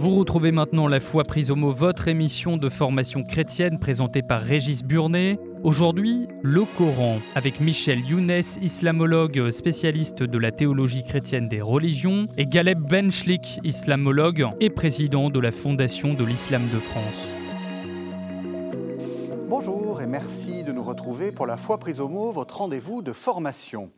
Vous 0.00 0.16
retrouvez 0.16 0.50
maintenant 0.50 0.88
La 0.88 0.98
foi 0.98 1.24
prise 1.24 1.50
au 1.50 1.56
mot, 1.56 1.72
votre 1.72 2.08
émission 2.08 2.56
de 2.56 2.70
formation 2.70 3.22
chrétienne 3.22 3.78
présentée 3.78 4.22
par 4.22 4.40
Régis 4.40 4.82
Burnet. 4.82 5.38
Aujourd'hui, 5.62 6.26
le 6.42 6.64
Coran, 6.78 7.18
avec 7.34 7.60
Michel 7.60 8.00
Younes, 8.06 8.40
islamologue 8.62 9.50
spécialiste 9.50 10.22
de 10.22 10.38
la 10.38 10.52
théologie 10.52 11.04
chrétienne 11.04 11.50
des 11.50 11.60
religions, 11.60 12.28
et 12.38 12.46
Galeb 12.46 12.78
Benchlik, 12.78 13.60
islamologue 13.62 14.48
et 14.58 14.70
président 14.70 15.28
de 15.28 15.38
la 15.38 15.50
Fondation 15.50 16.14
de 16.14 16.24
l'Islam 16.24 16.62
de 16.72 16.78
France. 16.78 17.34
Et 20.00 20.06
merci 20.06 20.64
de 20.64 20.72
nous 20.72 20.82
retrouver 20.82 21.30
pour 21.30 21.44
la 21.44 21.58
foi 21.58 21.76
prise 21.76 22.00
au 22.00 22.08
mot, 22.08 22.30
votre 22.30 22.58
rendez-vous 22.58 23.02
de 23.02 23.12
formation. 23.12 23.90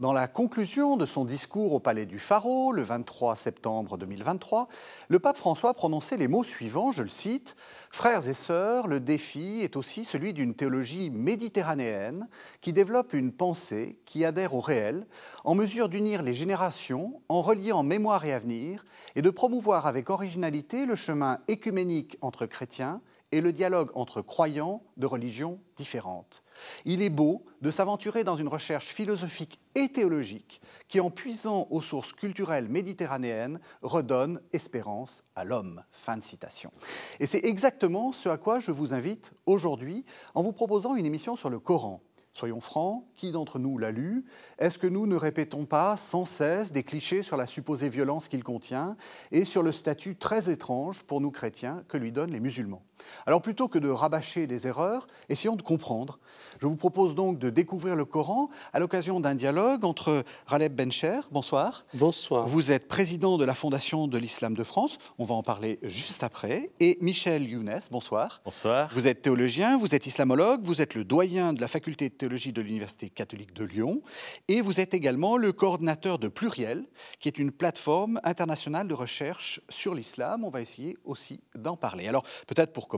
Dans 0.00 0.12
la 0.14 0.26
conclusion 0.26 0.96
de 0.96 1.04
son 1.04 1.26
discours 1.26 1.74
au 1.74 1.80
Palais 1.80 2.06
du 2.06 2.18
Pharaon, 2.18 2.70
le 2.72 2.80
23 2.80 3.36
septembre 3.36 3.98
2023, 3.98 4.68
le 5.08 5.18
pape 5.18 5.36
François 5.36 5.74
prononçait 5.74 6.16
les 6.16 6.26
mots 6.26 6.42
suivants, 6.42 6.90
je 6.90 7.02
le 7.02 7.10
cite, 7.10 7.54
Frères 7.90 8.26
et 8.28 8.34
sœurs, 8.34 8.86
le 8.86 8.98
défi 8.98 9.60
est 9.60 9.76
aussi 9.76 10.06
celui 10.06 10.32
d'une 10.32 10.54
théologie 10.54 11.10
méditerranéenne 11.10 12.28
qui 12.62 12.72
développe 12.72 13.12
une 13.12 13.32
pensée 13.32 13.98
qui 14.06 14.24
adhère 14.24 14.54
au 14.54 14.60
réel, 14.60 15.06
en 15.44 15.54
mesure 15.54 15.90
d'unir 15.90 16.22
les 16.22 16.34
générations, 16.34 17.20
en 17.28 17.42
reliant 17.42 17.82
mémoire 17.82 18.24
et 18.24 18.32
avenir, 18.32 18.86
et 19.16 19.22
de 19.22 19.30
promouvoir 19.30 19.86
avec 19.86 20.08
originalité 20.08 20.86
le 20.86 20.94
chemin 20.94 21.40
écuménique 21.46 22.16
entre 22.22 22.46
chrétiens 22.46 23.02
et 23.32 23.40
le 23.40 23.52
dialogue 23.52 23.90
entre 23.94 24.22
croyants 24.22 24.82
de 24.96 25.06
religions 25.06 25.58
différentes. 25.76 26.44
Il 26.84 27.02
est 27.02 27.10
beau 27.10 27.44
de 27.62 27.70
s'aventurer 27.70 28.24
dans 28.24 28.36
une 28.36 28.48
recherche 28.48 28.86
philosophique 28.86 29.58
et 29.74 29.88
théologique 29.88 30.60
qui, 30.88 31.00
en 31.00 31.10
puisant 31.10 31.66
aux 31.70 31.80
sources 31.80 32.12
culturelles 32.12 32.68
méditerranéennes, 32.68 33.58
redonne 33.80 34.40
espérance 34.52 35.24
à 35.34 35.44
l'homme. 35.44 35.82
Fin 35.90 36.18
de 36.18 36.22
citation. 36.22 36.70
Et 37.18 37.26
c'est 37.26 37.44
exactement 37.44 38.12
ce 38.12 38.28
à 38.28 38.36
quoi 38.36 38.60
je 38.60 38.70
vous 38.70 38.94
invite 38.94 39.32
aujourd'hui 39.46 40.04
en 40.34 40.42
vous 40.42 40.52
proposant 40.52 40.94
une 40.94 41.06
émission 41.06 41.34
sur 41.34 41.50
le 41.50 41.58
Coran. 41.58 42.02
Soyons 42.34 42.60
francs, 42.60 43.04
qui 43.14 43.30
d'entre 43.30 43.58
nous 43.58 43.76
l'a 43.76 43.90
lu? 43.90 44.24
Est-ce 44.58 44.78
que 44.78 44.86
nous 44.86 45.06
ne 45.06 45.16
répétons 45.16 45.66
pas 45.66 45.98
sans 45.98 46.24
cesse 46.24 46.72
des 46.72 46.82
clichés 46.82 47.22
sur 47.22 47.36
la 47.36 47.46
supposée 47.46 47.90
violence 47.90 48.28
qu'il 48.28 48.42
contient 48.42 48.96
et 49.32 49.44
sur 49.44 49.62
le 49.62 49.70
statut 49.70 50.16
très 50.16 50.50
étrange 50.50 51.02
pour 51.02 51.20
nous 51.20 51.30
chrétiens 51.30 51.84
que 51.88 51.98
lui 51.98 52.10
donnent 52.10 52.30
les 52.30 52.40
musulmans? 52.40 52.82
Alors 53.26 53.42
plutôt 53.42 53.68
que 53.68 53.78
de 53.78 53.88
rabâcher 53.88 54.46
des 54.46 54.66
erreurs, 54.66 55.06
essayons 55.28 55.56
de 55.56 55.62
comprendre. 55.62 56.18
Je 56.60 56.66
vous 56.66 56.76
propose 56.76 57.14
donc 57.14 57.38
de 57.38 57.50
découvrir 57.50 57.96
le 57.96 58.04
Coran 58.04 58.48
à 58.72 58.80
l'occasion 58.80 59.20
d'un 59.20 59.34
dialogue 59.34 59.84
entre 59.84 60.24
Raleb 60.46 60.74
Bencher, 60.74 61.20
bonsoir. 61.30 61.84
Bonsoir. 61.94 62.46
Vous 62.46 62.72
êtes 62.72 62.88
président 62.88 63.38
de 63.38 63.44
la 63.44 63.54
Fondation 63.54 64.08
de 64.08 64.18
l'Islam 64.18 64.54
de 64.54 64.64
France, 64.64 64.98
on 65.18 65.24
va 65.24 65.34
en 65.34 65.42
parler 65.42 65.78
juste 65.82 66.22
après, 66.22 66.70
et 66.80 66.98
Michel 67.00 67.48
Younes, 67.48 67.80
bonsoir. 67.90 68.40
Bonsoir. 68.44 68.90
Vous 68.92 69.06
êtes 69.06 69.22
théologien, 69.22 69.76
vous 69.76 69.94
êtes 69.94 70.06
islamologue, 70.06 70.64
vous 70.64 70.82
êtes 70.82 70.94
le 70.94 71.04
doyen 71.04 71.52
de 71.52 71.60
la 71.60 71.68
faculté 71.68 72.08
de 72.08 72.14
théologie 72.14 72.52
de 72.52 72.60
l'Université 72.60 73.10
catholique 73.10 73.52
de 73.54 73.64
Lyon, 73.64 74.02
et 74.48 74.60
vous 74.60 74.80
êtes 74.80 74.94
également 74.94 75.36
le 75.36 75.52
coordinateur 75.52 76.18
de 76.18 76.28
Pluriel, 76.28 76.84
qui 77.20 77.28
est 77.28 77.38
une 77.38 77.52
plateforme 77.52 78.20
internationale 78.24 78.88
de 78.88 78.94
recherche 78.94 79.60
sur 79.68 79.94
l'islam. 79.94 80.44
On 80.44 80.50
va 80.50 80.60
essayer 80.60 80.96
aussi 81.04 81.40
d'en 81.54 81.76
parler. 81.76 82.08
Alors 82.08 82.24
peut-être 82.46 82.72
pour 82.72 82.88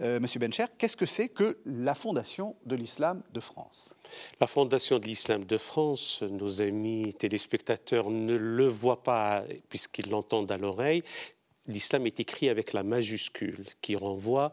euh, 0.00 0.20
Monsieur 0.20 0.40
Bencher, 0.40 0.66
qu'est-ce 0.78 0.96
que 0.96 1.06
c'est 1.06 1.28
que 1.28 1.58
la 1.64 1.94
Fondation 1.94 2.56
de 2.64 2.76
l'Islam 2.76 3.22
de 3.32 3.40
France? 3.40 3.94
La 4.40 4.46
Fondation 4.46 4.98
de 4.98 5.06
l'Islam 5.06 5.44
de 5.44 5.58
France, 5.58 6.22
nos 6.22 6.60
amis 6.60 7.14
téléspectateurs 7.14 8.10
ne 8.10 8.36
le 8.36 8.66
voient 8.66 9.02
pas 9.02 9.44
puisqu'ils 9.68 10.08
l'entendent 10.08 10.50
à 10.50 10.56
l'oreille. 10.56 11.02
L'islam 11.66 12.06
est 12.06 12.20
écrit 12.20 12.48
avec 12.48 12.72
la 12.72 12.82
majuscule 12.82 13.66
qui 13.80 13.96
renvoie 13.96 14.52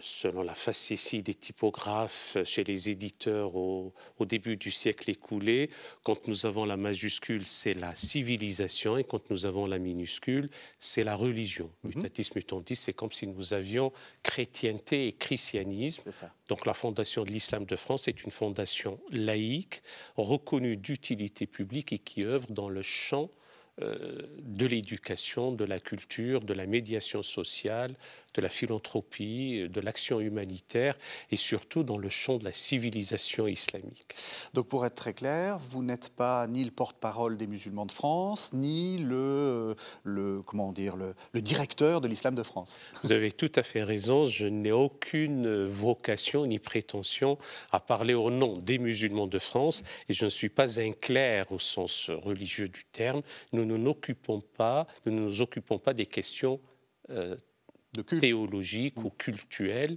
selon 0.00 0.42
la 0.42 0.54
facétie 0.54 1.22
des 1.22 1.34
typographes 1.34 2.36
chez 2.44 2.64
les 2.64 2.90
éditeurs 2.90 3.54
au, 3.56 3.92
début 4.20 4.56
du 4.56 4.70
siècle 4.70 5.10
écoulé, 5.10 5.70
quand 6.02 6.26
nous 6.28 6.46
avons 6.46 6.64
la 6.64 6.76
majuscule, 6.76 7.46
c'est 7.46 7.74
la 7.74 7.94
civilisation, 7.94 8.96
et 8.96 9.04
quand 9.04 9.30
nous 9.30 9.46
avons 9.46 9.66
la 9.66 9.78
minuscule, 9.78 10.50
c'est 10.78 11.04
la 11.04 11.14
religion. 11.14 11.70
Mm 11.84 11.90
-hmm. 11.90 12.74
c'est 12.74 12.92
comme 12.92 13.12
si 13.12 13.26
nous 13.26 13.52
avions 13.52 13.92
chrétienté 14.22 15.06
et 15.08 15.12
christianisme. 15.12 16.10
Donc 16.48 16.66
la 16.66 16.74
fondation 16.74 17.24
de 17.24 17.30
l'islam 17.30 17.64
de 17.64 17.76
France 17.76 18.08
est 18.08 18.24
une 18.24 18.32
fondation 18.32 18.98
laïque, 19.10 19.82
reconnue 20.16 20.76
d'utilité 20.76 21.46
publique 21.46 21.92
et 21.92 21.98
qui 21.98 22.24
œuvre 22.24 22.48
dans 22.50 22.68
le 22.68 22.82
champ 22.82 23.30
euh, 23.82 24.22
de 24.38 24.64
l'éducation, 24.64 25.52
de 25.52 25.66
la 25.66 25.78
culture, 25.78 26.40
de 26.40 26.54
la 26.54 26.66
médiation 26.66 27.22
sociale, 27.22 27.94
de 28.36 28.42
la 28.42 28.48
philanthropie, 28.48 29.68
de 29.68 29.80
l'action 29.80 30.20
humanitaire 30.20 30.96
et 31.30 31.36
surtout 31.36 31.82
dans 31.82 31.98
le 31.98 32.08
champ 32.08 32.38
de 32.38 32.44
la 32.44 32.52
civilisation 32.52 33.46
islamique. 33.46 34.14
Donc 34.54 34.68
pour 34.68 34.84
être 34.86 34.94
très 34.94 35.14
clair, 35.14 35.58
vous 35.58 35.82
n'êtes 35.82 36.10
pas 36.10 36.46
ni 36.46 36.64
le 36.64 36.70
porte-parole 36.70 37.36
des 37.36 37.46
musulmans 37.46 37.86
de 37.86 37.92
France, 37.92 38.52
ni 38.52 38.98
le, 38.98 39.74
le 40.04 40.42
comment 40.42 40.72
dire, 40.72 40.96
le, 40.96 41.14
le 41.32 41.40
directeur 41.40 42.00
de 42.00 42.08
l'islam 42.08 42.34
de 42.34 42.42
France. 42.42 42.78
Vous 43.02 43.12
avez 43.12 43.32
tout 43.32 43.52
à 43.54 43.62
fait 43.62 43.82
raison, 43.82 44.26
je 44.26 44.46
n'ai 44.46 44.72
aucune 44.72 45.64
vocation 45.64 46.46
ni 46.46 46.58
prétention 46.58 47.38
à 47.70 47.80
parler 47.80 48.14
au 48.14 48.30
nom 48.30 48.58
des 48.58 48.78
musulmans 48.78 49.26
de 49.26 49.38
France 49.38 49.82
et 50.08 50.12
je 50.14 50.24
ne 50.24 50.30
suis 50.30 50.48
pas 50.48 50.78
un 50.80 50.92
clerc 50.92 51.52
au 51.52 51.58
sens 51.58 52.10
religieux 52.10 52.68
du 52.68 52.84
terme. 52.92 53.22
Nous 53.52 53.64
ne 53.64 53.76
nous 53.76 53.90
occupons 53.90 54.40
pas, 54.40 54.86
nous 55.04 55.12
ne 55.12 55.20
nous 55.20 55.40
occupons 55.40 55.78
pas 55.78 55.94
des 55.94 56.06
questions 56.06 56.60
euh, 57.10 57.36
théologique 58.02 59.02
ou 59.02 59.10
culturelle. 59.10 59.96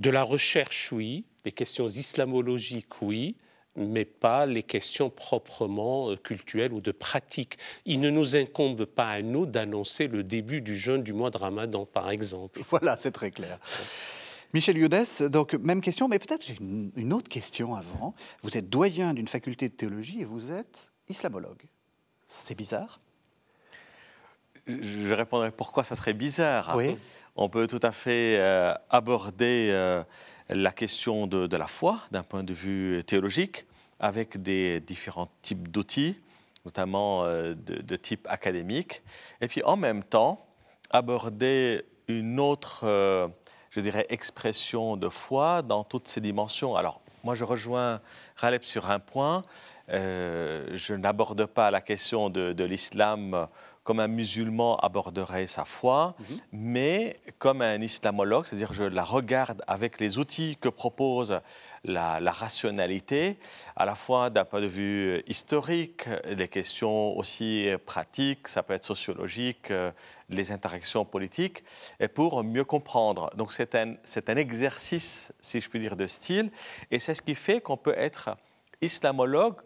De 0.00 0.10
la 0.10 0.22
recherche, 0.22 0.90
oui. 0.92 1.24
Les 1.44 1.52
questions 1.52 1.88
islamologiques, 1.88 3.02
oui 3.02 3.36
mais 3.76 4.04
pas 4.04 4.46
les 4.46 4.62
questions 4.62 5.10
proprement 5.10 6.10
euh, 6.10 6.16
culturelles 6.16 6.72
ou 6.72 6.80
de 6.80 6.92
pratique. 6.92 7.58
Il 7.84 8.00
ne 8.00 8.10
nous 8.10 8.36
incombe 8.36 8.84
pas 8.84 9.08
à 9.08 9.22
nous 9.22 9.46
d'annoncer 9.46 10.08
le 10.08 10.22
début 10.22 10.60
du 10.60 10.76
jeûne 10.76 11.02
du 11.02 11.12
mois 11.12 11.30
de 11.30 11.38
Ramadan, 11.38 11.86
par 11.86 12.10
exemple. 12.10 12.60
Voilà, 12.72 12.96
c'est 12.96 13.12
très 13.12 13.30
clair. 13.30 13.58
Michel 14.54 14.78
Yodes, 14.78 15.28
donc 15.30 15.54
même 15.54 15.80
question, 15.80 16.08
mais 16.08 16.18
peut-être 16.18 16.44
j'ai 16.44 16.56
une 16.60 17.12
autre 17.12 17.28
question 17.28 17.74
avant. 17.74 18.14
Vous 18.42 18.56
êtes 18.56 18.68
doyen 18.68 19.14
d'une 19.14 19.28
faculté 19.28 19.68
de 19.68 19.74
théologie 19.74 20.20
et 20.20 20.24
vous 20.24 20.52
êtes 20.52 20.92
islamologue. 21.08 21.62
C'est 22.26 22.56
bizarre 22.56 23.00
je 24.66 25.14
répondrai 25.14 25.50
pourquoi 25.50 25.84
ça 25.84 25.96
serait 25.96 26.12
bizarre. 26.12 26.76
On 27.36 27.48
peut 27.48 27.66
tout 27.66 27.80
à 27.82 27.92
fait 27.92 28.36
euh, 28.38 28.74
aborder 28.90 29.68
euh, 29.70 30.02
la 30.50 30.70
question 30.70 31.26
de, 31.26 31.56
la 31.56 31.66
foi 31.66 32.00
d'un 32.10 32.22
point 32.22 32.42
de 32.42 32.52
vue 32.52 33.02
théologique 33.04 33.64
avec 34.00 34.42
des 34.42 34.80
différents 34.80 35.28
types 35.40 35.68
d'outils, 35.68 36.18
notamment 36.66 37.24
euh, 37.24 37.54
de, 37.54 37.96
type 37.96 38.26
académique, 38.28 39.02
et 39.40 39.48
puis 39.48 39.62
en 39.62 39.76
même 39.76 40.02
temps 40.02 40.44
aborder 40.90 41.84
une 42.08 42.38
autre, 42.38 42.84
je 43.70 43.80
dirais, 43.80 44.04
expression 44.10 44.98
de 44.98 45.08
foi 45.08 45.62
dans 45.62 45.84
toutes 45.84 46.06
ses 46.06 46.20
dimensions. 46.20 46.76
Alors, 46.76 47.00
moi, 47.24 47.34
je 47.34 47.44
rejoins 47.44 48.00
Raleb 48.36 48.62
sur 48.62 48.90
un 48.90 48.98
point. 48.98 49.44
je 49.88 50.92
n'aborde 50.92 51.46
pas 51.46 51.70
la 51.70 51.80
question 51.80 52.28
de, 52.28 52.52
de 52.52 52.64
l'islam 52.64 53.48
comme 53.84 53.98
un 53.98 54.08
musulman 54.08 54.76
aborderait 54.76 55.46
sa 55.46 55.64
foi, 55.64 56.14
mhm. 56.18 56.38
mais 56.52 57.20
comme 57.38 57.62
un 57.62 57.80
islamologue, 57.80 58.46
c'est-à-dire 58.46 58.72
je 58.72 58.84
la 58.84 59.02
regarde 59.02 59.62
avec 59.66 60.00
les 60.00 60.18
outils 60.18 60.56
que 60.60 60.68
propose 60.68 61.40
la, 61.84 62.18
rationalité, 62.30 63.38
à 63.74 63.84
la 63.84 63.94
fois 63.94 64.30
d'un 64.30 64.44
point 64.44 64.60
de 64.60 64.66
vue 64.66 65.22
historique, 65.26 66.08
des 66.30 66.48
questions 66.48 67.16
aussi 67.16 67.68
pratiques, 67.84 68.46
ça 68.46 68.62
peut 68.62 68.74
être 68.74 68.84
sociologique, 68.84 69.70
euh, 69.72 69.90
les 70.28 70.52
interactions 70.52 71.04
politiques, 71.04 71.64
et 71.98 72.08
pour 72.08 72.44
mieux 72.44 72.64
comprendre. 72.64 73.30
Donc 73.36 73.52
c'est 73.52 73.74
un, 73.74 73.94
un 73.94 74.36
exercice, 74.36 75.32
si 75.40 75.60
je 75.60 75.68
puis 75.68 75.80
dire, 75.80 75.96
de 75.96 76.06
style, 76.06 76.50
et 76.90 76.98
c'est 77.00 77.14
ce 77.14 77.22
qui 77.22 77.34
fait 77.34 77.60
qu'on 77.60 77.76
peut 77.76 77.94
être 77.96 78.36
islamologue 78.80 79.56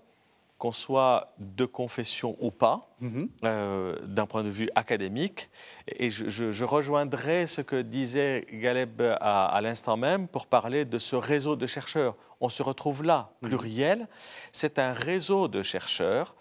qu'on 0.59 0.73
soit 0.73 1.35
de 1.39 1.67
confession 1.67 2.37
ou 2.41 2.51
pas, 2.51 2.95
mhm. 3.01 3.29
euh, 3.45 3.97
d'un 4.07 4.27
point 4.27 4.43
de 4.43 4.49
vue 4.49 4.71
académique. 4.75 5.51
Et 5.87 6.09
je, 6.11 6.65
rejoindrai 6.65 7.47
ce 7.47 7.61
que 7.61 7.83
disait 7.83 8.47
Galeb 8.53 9.03
à, 9.21 9.61
l'instant 9.63 9.97
même 9.97 10.29
pour 10.29 10.47
parler 10.47 10.85
de 10.85 10.99
ce 10.99 11.15
réseau 11.15 11.57
de 11.57 11.67
chercheurs. 11.67 12.17
On 12.41 12.49
se 12.49 12.63
retrouve 12.63 13.03
là, 13.03 13.31
mhm. 13.43 13.49
pluriel. 13.49 14.09
C'est 14.53 14.79
un 14.79 14.93
réseau 14.93 15.49
de 15.49 15.63
chercheurs. 15.63 16.35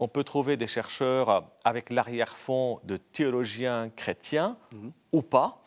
On 0.00 0.08
peut 0.08 0.24
trouver 0.24 0.56
des 0.56 0.66
chercheurs 0.66 1.50
avec 1.64 1.90
l'arrière-fond 1.90 2.80
de 2.84 2.96
théologiens 2.96 3.90
chrétiens 3.94 4.56
mhm. 4.72 4.92
ou 5.12 5.22
pas. 5.22 5.62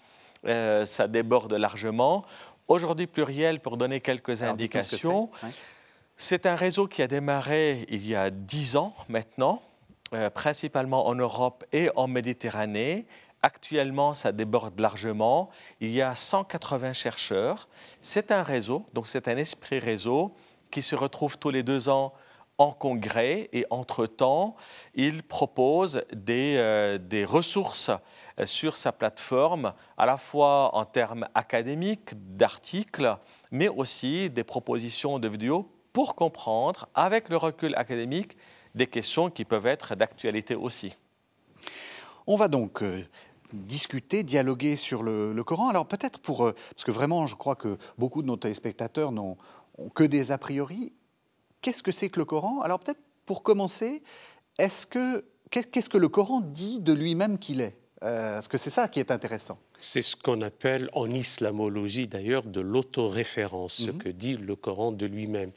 Euh, 0.47 0.86
ça 0.86 1.07
déborde 1.07 1.54
largement. 1.54 2.25
Aujourd'hui, 2.68 3.06
pluriel, 3.06 3.59
pour 3.59 3.77
donner 3.77 4.00
quelques 4.00 4.42
indications. 4.42 5.30
C'est 6.23 6.45
un 6.45 6.53
réseau 6.53 6.85
qui 6.85 7.01
a 7.01 7.07
démarré 7.07 7.88
il 7.89 8.07
y 8.07 8.13
a 8.13 8.29
dix 8.29 8.75
ans 8.75 8.94
maintenant, 9.09 9.59
principalement 10.35 11.07
en 11.07 11.15
Europe 11.15 11.65
et 11.73 11.89
en 11.95 12.06
Méditerranée. 12.06 13.07
Actuellement, 13.41 14.13
ça 14.13 14.31
déborde 14.31 14.79
largement. 14.79 15.50
Il 15.79 15.89
y 15.89 16.00
a 16.00 16.13
180 16.13 16.94
chercheurs. 16.94 17.68
C'est 18.01 18.29
un 18.29 18.44
réseau, 18.44 18.85
donc 18.94 19.07
c'est 19.07 19.27
un 19.27 19.35
esprit 19.35 19.79
réseau 19.79 20.35
qui 20.69 20.83
se 20.83 20.94
retrouve 20.94 21.39
tous 21.39 21.50
les 21.50 21.63
deux 21.63 21.89
ans 21.89 22.13
en 22.59 22.71
congrès 22.71 23.50
et 23.51 23.65
entre-temps, 23.71 24.56
il 24.94 25.23
propose 25.23 26.03
des, 26.13 26.57
euh, 26.57 27.00
des 27.00 27.25
ressources 27.25 27.89
euh, 28.38 28.45
sur 28.45 28.77
sa 28.77 28.91
plateforme, 28.91 29.73
à 29.97 30.06
la 30.06 30.18
fois 30.18 30.75
en 30.75 30.85
termes 30.85 31.27
académiques, 31.33 32.12
d'articles, 32.13 33.18
mais 33.50 33.69
aussi 33.69 34.29
des 34.29 34.44
propositions 34.44 35.18
de 35.18 35.27
vidéos 35.27 35.68
pour 35.93 36.15
comprendre, 36.15 36.88
avec 36.93 37.29
le 37.29 37.38
recul 37.38 37.75
académique, 37.75 38.38
des 38.75 38.88
questions 38.88 39.29
qui 39.29 39.45
peuvent 39.45 39.65
être 39.65 39.95
d'actualité 39.95 40.55
aussi. 40.55 40.95
On 42.27 42.35
va 42.35 42.47
donc 42.47 42.81
euh, 42.81 43.03
discuter, 43.53 44.23
dialoguer 44.23 44.75
sur 44.75 45.03
le, 45.03 45.43
Coran. 45.43 45.69
Alors 45.69 45.85
peut-être 45.85 46.19
pour... 46.19 46.45
Euh, 46.45 46.55
parce 46.69 46.83
que 46.83 46.91
vraiment, 46.91 47.27
je 47.27 47.35
crois 47.35 47.55
que 47.55 47.77
beaucoup 47.97 48.21
de 48.21 48.27
nos 48.27 48.38
téléspectateurs 48.38 49.11
n'ont 49.11 49.38
que 49.93 50.03
des 50.03 50.31
a 50.31 50.38
priori. 50.38 50.93
Qu'est-ce 51.61 51.83
que 51.83 51.91
c'est 51.91 52.09
que 52.09 52.19
le 52.19 52.25
Coran? 52.25 52.61
Alors 52.61 52.79
peut-être 52.79 53.01
pour 53.25 53.44
commencer, 53.44 54.03
est-ce 54.57 54.85
que 54.85 55.25
qu'est-ce 55.49 55.89
que 55.89 55.97
le 55.97 56.07
Coran 56.07 56.41
dit 56.41 56.79
de 56.79 56.94
lui-même 56.94 57.37
qu'il 57.37 57.61
est? 57.61 57.77
Euh, 58.03 58.35
Parce 58.35 58.47
que 58.47 58.57
c'est 58.57 58.69
ça 58.69 58.87
qui 58.87 58.99
est 58.99 59.11
intéressant. 59.11 59.59
C'est 59.81 60.01
ce 60.01 60.16
qu'on 60.16 60.42
appelle 60.42 60.89
en 60.94 61.10
islamologie 61.10 62.07
d'ailleurs 62.07 62.44
de 62.44 62.62
l'autoréférence, 62.62 63.74
ce 63.74 63.92
mhm. 63.92 63.98
que 63.98 64.10
dit 64.10 64.38
le 64.38 64.56
Coran 64.56 64.92
de 64.92 65.06
lui-même. 65.06 65.51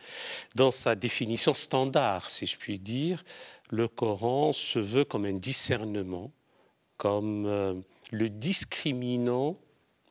Dans 0.55 0.71
sa 0.71 0.95
définition 0.95 1.55
standard, 1.55 2.31
si 2.31 2.47
je 2.47 2.57
puis 2.57 2.79
dire, 2.79 3.23
le 3.71 3.87
Coran 3.87 4.53
se 4.53 4.79
veut 4.79 5.05
comme 5.05 5.25
un 5.27 5.35
discernement 5.35 6.33
comme 6.97 7.47
euh, 7.47 7.75
le 8.13 8.31
discriminant 8.31 9.59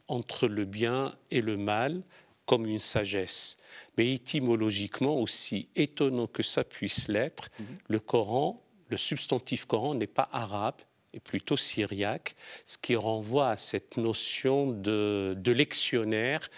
entre 0.07 0.47
le 0.47 0.65
bien 0.65 1.15
et 1.31 1.41
le 1.41 1.57
mal, 1.57 2.03
comme 2.45 2.65
une 2.65 2.79
sagesse. 2.79 3.57
Mais 3.97 4.13
étymologiquement, 4.13 5.19
aussi 5.19 5.69
étonnant 5.75 6.27
que 6.27 6.43
ça 6.43 6.63
puisse 6.63 7.07
l'être, 7.07 7.49
mhm. 7.59 7.65
le 7.87 7.99
Coran, 7.99 8.61
le 8.89 8.97
substantif 8.97 9.65
Coran 9.65 9.95
n'est 9.95 10.07
pas 10.07 10.29
arabe, 10.31 10.81
est 11.13 11.19
plutôt 11.19 11.57
syriaque, 11.57 12.35
ce 12.65 12.77
qui 12.77 12.95
renvoie 12.95 13.49
à 13.49 13.57
cette 13.57 13.97
notion 13.97 14.71
de, 14.71 15.35
lectionnaire, 15.45 16.49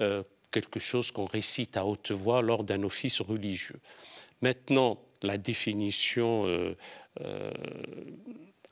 euh, 0.00 0.22
quelque 0.50 0.80
chose 0.80 1.10
qu'on 1.10 1.26
récite 1.26 1.76
à 1.76 1.84
haute 1.84 2.10
voix 2.10 2.42
lors 2.42 2.64
d'un 2.64 2.82
office 2.82 3.20
religieux. 3.20 3.80
Maintenant, 4.40 4.98
la 5.22 5.36
définition 5.36 6.46
euh, 6.46 6.74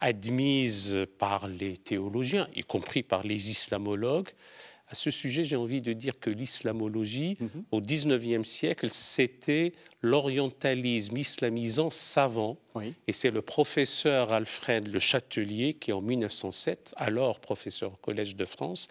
admise 0.00 1.06
par 1.18 1.48
les 1.48 1.76
théologiens, 1.76 2.48
y 2.54 2.62
compris 2.62 3.02
par 3.02 3.24
les 3.24 3.50
islamologues. 3.50 4.30
À 4.88 4.94
ce 4.94 5.10
sujet, 5.10 5.42
j'ai 5.42 5.56
envie 5.56 5.80
de 5.80 5.92
dire 5.92 6.20
que 6.20 6.30
l'islamologie, 6.30 7.36
mhm. 7.40 7.64
au 7.72 7.80
XIXe 7.80 8.48
siècle, 8.48 8.88
c'était 8.92 9.72
l'orientalisme 10.00 11.16
islamisant 11.16 11.90
savant. 11.90 12.56
Et 13.08 13.12
c'est 13.12 13.30
le 13.30 13.40
professeur 13.40 14.32
Alfred 14.34 14.86
Le 14.88 14.98
Châtelier 14.98 15.72
qui, 15.72 15.92
en 15.94 16.02
1907, 16.02 16.92
alors 16.96 17.40
professeur 17.40 17.94
au 17.94 17.96
Collège 17.96 18.36
de 18.36 18.44
France, 18.44 18.88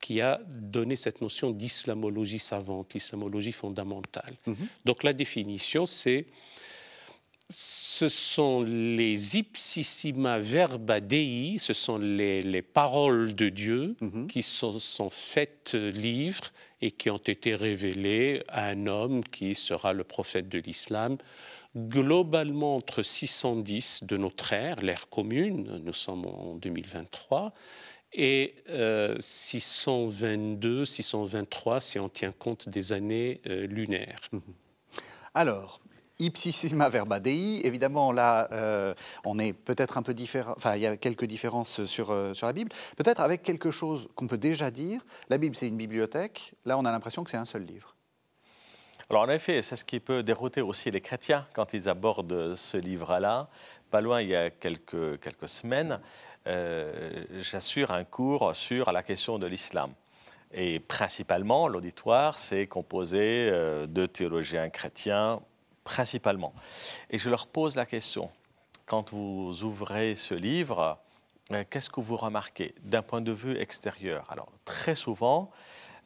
qui 0.00 0.20
a 0.20 0.40
donné 0.48 0.96
cette 0.96 1.20
notion 1.20 1.52
d'islamologie 1.52 2.40
savante, 2.40 2.94
l'islamologie 2.94 3.52
fondamentale. 3.52 4.34
Mhm. 4.46 4.56
Donc 4.84 5.04
la 5.04 5.12
définition, 5.12 5.86
c'est 5.86 6.26
ce 7.50 8.08
sont 8.08 8.62
les 8.62 9.38
ipsissima 9.38 10.38
verba 10.38 11.00
dei, 11.00 11.56
ce 11.58 11.72
sont 11.72 11.96
les, 11.98 12.62
paroles 12.62 13.34
de 13.34 13.48
Dieu 13.48 13.96
mhm. 14.00 14.26
qui 14.26 14.42
sont, 14.42 14.78
sont, 14.78 15.10
faites 15.10 15.74
livres 15.74 16.52
et 16.82 16.90
qui 16.90 17.08
ont 17.10 17.16
été 17.16 17.54
révélées 17.54 18.42
à 18.48 18.66
un 18.66 18.86
homme 18.86 19.24
qui 19.24 19.54
sera 19.54 19.92
le 19.92 20.04
prophète 20.04 20.48
de 20.48 20.58
l'islam, 20.58 21.16
globalement 21.76 22.76
entre 22.76 23.02
610 23.02 24.04
de 24.04 24.16
notre 24.16 24.52
ère, 24.52 24.80
l'ère 24.82 25.08
commune, 25.08 25.80
nous 25.82 25.92
sommes 25.92 26.26
en 26.26 26.54
2023, 26.54 27.54
et 28.12 28.54
622, 29.18 30.68
euh, 30.68 30.84
623 30.84 31.80
si 31.80 31.98
on 31.98 32.08
tient 32.08 32.32
compte 32.32 32.68
des 32.68 32.92
années 32.92 33.40
euh, 33.46 33.66
lunaires. 33.66 34.20
Mhm. 34.32 34.42
Alors, 35.34 35.80
ipsissima 36.18 36.88
verba 36.88 37.20
dei. 37.20 37.60
Évidemment, 37.64 38.12
là, 38.12 38.48
euh, 38.52 38.94
on 39.24 39.38
est 39.38 39.52
peut-être 39.52 39.98
un 39.98 40.02
peu 40.02 40.14
différent. 40.14 40.54
Enfin, 40.56 40.76
il 40.76 40.82
y 40.82 40.86
a 40.86 40.96
quelques 40.96 41.24
différences 41.24 41.84
sur, 41.84 42.10
euh, 42.10 42.34
sur 42.34 42.46
la 42.46 42.52
Bible. 42.52 42.70
Peut-être 42.96 43.20
avec 43.20 43.42
quelque 43.42 43.70
chose 43.70 44.08
qu'on 44.14 44.26
peut 44.26 44.38
déjà 44.38 44.70
dire. 44.70 45.00
La 45.28 45.38
Bible, 45.38 45.56
c'est 45.56 45.68
une 45.68 45.76
bibliothèque. 45.76 46.54
Là, 46.64 46.78
on 46.78 46.84
a 46.84 46.90
l'impression 46.90 47.24
que 47.24 47.30
c'est 47.30 47.36
un 47.36 47.44
seul 47.44 47.62
livre. 47.62 47.94
Alors, 49.10 49.22
en 49.22 49.28
effet, 49.30 49.62
c'est 49.62 49.76
ce 49.76 49.84
qui 49.84 50.00
peut 50.00 50.22
dérouter 50.22 50.60
aussi 50.60 50.90
les 50.90 51.00
chrétiens 51.00 51.46
quand 51.54 51.72
ils 51.72 51.88
abordent 51.88 52.54
ce 52.54 52.76
livre-là. 52.76 53.48
Pas 53.90 54.00
loin, 54.02 54.20
il 54.20 54.28
y 54.28 54.36
a 54.36 54.50
quelques, 54.50 55.18
quelques 55.20 55.48
semaines, 55.48 55.98
euh, 56.46 57.24
j'assure 57.38 57.90
un 57.90 58.04
cours 58.04 58.54
sur 58.54 58.92
la 58.92 59.02
question 59.02 59.38
de 59.38 59.46
l'islam. 59.46 59.92
Et 60.52 60.78
principalement, 60.78 61.68
l'auditoire, 61.68 62.36
c'est 62.36 62.66
composé 62.66 63.50
de 63.50 64.06
théologiens 64.06 64.70
chrétiens 64.70 65.40
principalement. 65.88 66.52
Et 67.08 67.18
je 67.18 67.30
leur 67.30 67.46
pose 67.46 67.74
la 67.74 67.86
question, 67.86 68.30
quand 68.84 69.14
vous 69.14 69.64
ouvrez 69.64 70.14
ce 70.14 70.34
livre, 70.34 70.98
euh, 71.50 71.64
qu'est-ce 71.70 71.88
que 71.88 72.02
vous 72.02 72.16
remarquez 72.16 72.74
d'un 72.82 73.00
point 73.00 73.22
de 73.22 73.32
vue 73.32 73.56
extérieur? 73.58 74.26
Alors, 74.28 74.52
très 74.66 74.94
souvent, 74.94 75.50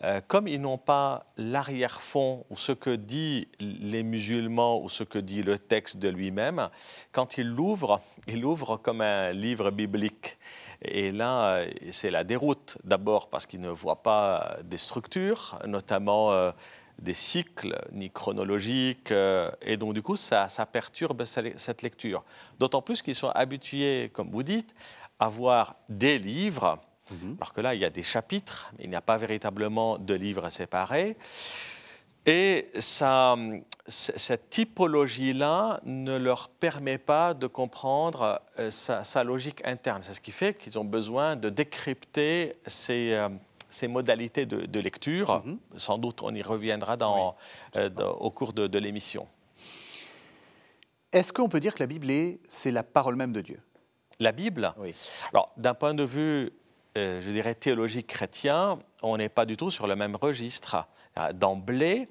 euh, 0.05 0.20
comme 0.29 0.46
ils 0.46 0.61
n'ont 0.61 0.79
pas 0.79 1.26
l'arrière-fond 1.37 2.44
ou 2.49 2.56
ce 2.56 2.70
que 2.70 2.94
disent 2.94 3.46
les 3.58 4.05
musulmans 4.05 4.81
ou 4.81 4.88
ce 4.88 5.02
que 5.02 5.19
dit 5.19 5.43
le 5.43 5.58
texte 5.58 5.96
de 5.96 6.08
lui-même, 6.08 6.70
quand 7.11 7.38
ils 7.38 7.49
l'ouvrent, 7.49 8.00
ils 8.29 8.40
l'ouvrent 8.40 8.76
comme 8.76 9.00
un 9.00 9.32
livre 9.32 9.73
biblique. 9.73 10.38
Et 10.81 11.11
là, 11.11 11.56
euh, 11.56 11.70
c'est 11.90 12.11
la 12.12 12.23
déroute. 12.23 12.79
D'abord 12.84 13.31
parce 13.31 13.46
qu'ils 13.46 13.61
ne 13.61 13.70
voient 13.70 14.05
pas 14.05 14.58
des 14.62 14.76
structures, 14.76 15.58
notamment 15.67 16.52
des 16.99 17.15
cycles 17.15 17.79
ni 17.93 18.11
chronologiques. 18.11 19.12
Euh, 19.12 19.50
et 19.62 19.77
donc, 19.77 19.94
du 19.94 20.03
coup, 20.03 20.17
ça, 20.17 20.49
perturbe 20.71 21.25
cette 21.25 21.83
lecture. 21.83 22.25
D'autant 22.59 22.83
plus 22.83 23.03
qu'ils 23.03 23.15
sont 23.15 23.31
habitués, 23.31 24.11
comme 24.12 24.31
vous 24.31 24.43
dites, 24.43 24.75
à 25.19 25.29
voir 25.29 25.77
des 25.89 26.19
livres, 26.19 26.81
mhm. 27.11 27.37
alors 27.41 27.53
que 27.53 27.61
là, 27.61 27.75
il 27.75 27.81
y 27.81 27.84
a 27.84 27.91
des 27.91 28.03
chapitres, 28.03 28.70
mais 28.79 28.84
il 28.84 28.91
n'y 28.91 28.96
a 28.96 29.03
pas 29.03 29.17
véritablement 29.17 29.99
de 29.99 30.15
livres 30.15 30.49
séparés. 30.51 31.17
Et 32.25 32.69
ça, 32.79 33.37
cette 33.89 34.49
typologie-là 34.51 35.81
ne 35.84 36.17
leur 36.17 36.49
permet 36.51 36.99
pas 36.99 37.34
de 37.34 37.49
comprendre 37.49 38.41
euh, 38.61 38.70
sa, 38.70 39.25
logique 39.25 39.61
interne. 39.65 40.03
C'est 40.03 40.15
ce 40.15 40.20
qui 40.20 40.31
fait 40.31 40.55
qu'ils 40.55 40.79
ont 40.79 40.84
besoin 40.84 41.34
de 41.34 41.49
décrypter 41.49 42.55
ces, 42.65 43.13
euh, 43.13 43.29
ces 43.72 43.88
modalités 43.88 44.46
de, 44.46 44.81
lecture. 44.81 45.43
Mhm. 45.44 45.58
Sans 45.76 45.98
doute, 45.98 46.22
on 46.22 46.34
y 46.34 46.43
reviendra 46.43 46.96
dans, 46.96 47.36
euh, 47.76 47.91
au 48.19 48.31
cours 48.31 48.52
de, 48.52 48.79
l'émission. 48.79 49.26
Est-ce 51.12 51.32
qu'on 51.32 51.48
peut 51.48 51.60
dire 51.60 51.74
que 51.74 51.82
la 51.82 51.86
Bible 51.86 52.10
est, 52.10 52.38
c'est 52.48 52.70
la 52.70 52.82
parole 52.82 53.17
même 53.17 53.32
de 53.32 53.41
Dieu? 53.41 53.60
La 54.20 54.32
Bible? 54.32 54.72
Oui. 54.79 54.94
Alors, 55.32 55.52
d'un 55.56 55.74
point 55.74 55.94
de 55.94 56.05
vue, 56.05 56.52
euh, 56.96 57.20
je 57.20 57.31
dirais, 57.31 57.55
théologique 57.55 58.06
chrétien, 58.06 58.79
on 59.02 59.17
n'est 59.17 59.29
pas 59.29 59.46
du 59.46 59.56
tout 59.56 59.70
sur 59.70 59.86
le 59.86 59.96
même 59.96 60.17
registre. 60.17 60.86
Euh, 61.19 61.32
d'emblée, 61.32 62.08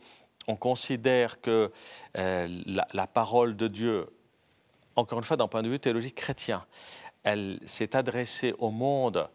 on 0.48 0.56
considère 0.56 1.41
que 1.41 1.72
la, 2.15 2.88
la, 2.94 3.08
parole 3.08 3.56
de 3.56 3.68
Dieu, 3.68 4.08
encore 4.96 5.20
une 5.20 5.24
fois, 5.24 5.38
d'un 5.38 5.48
point 5.48 5.62
de 5.62 5.70
vue 5.70 5.80
théologique 5.80 6.15
chrétien, 6.15 6.65
elle 7.24 7.60
s'est 7.65 7.96
adressée 7.96 8.56
au 8.58 8.72
monde 8.72 9.30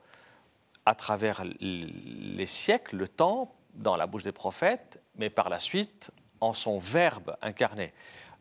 à 0.87 0.95
travers 0.95 1.45
les 1.61 2.47
siècles, 2.47 2.97
le 2.97 3.09
temps, 3.09 3.55
dans 3.75 3.97
la 3.97 4.07
bouche 4.07 4.23
des 4.23 4.33
prophètes, 4.33 5.02
mais 5.16 5.28
par 5.28 5.49
la 5.49 5.59
suite 5.59 6.11
en 6.40 6.55
son 6.55 6.78
verbe 6.78 7.37
incarné. 7.43 7.93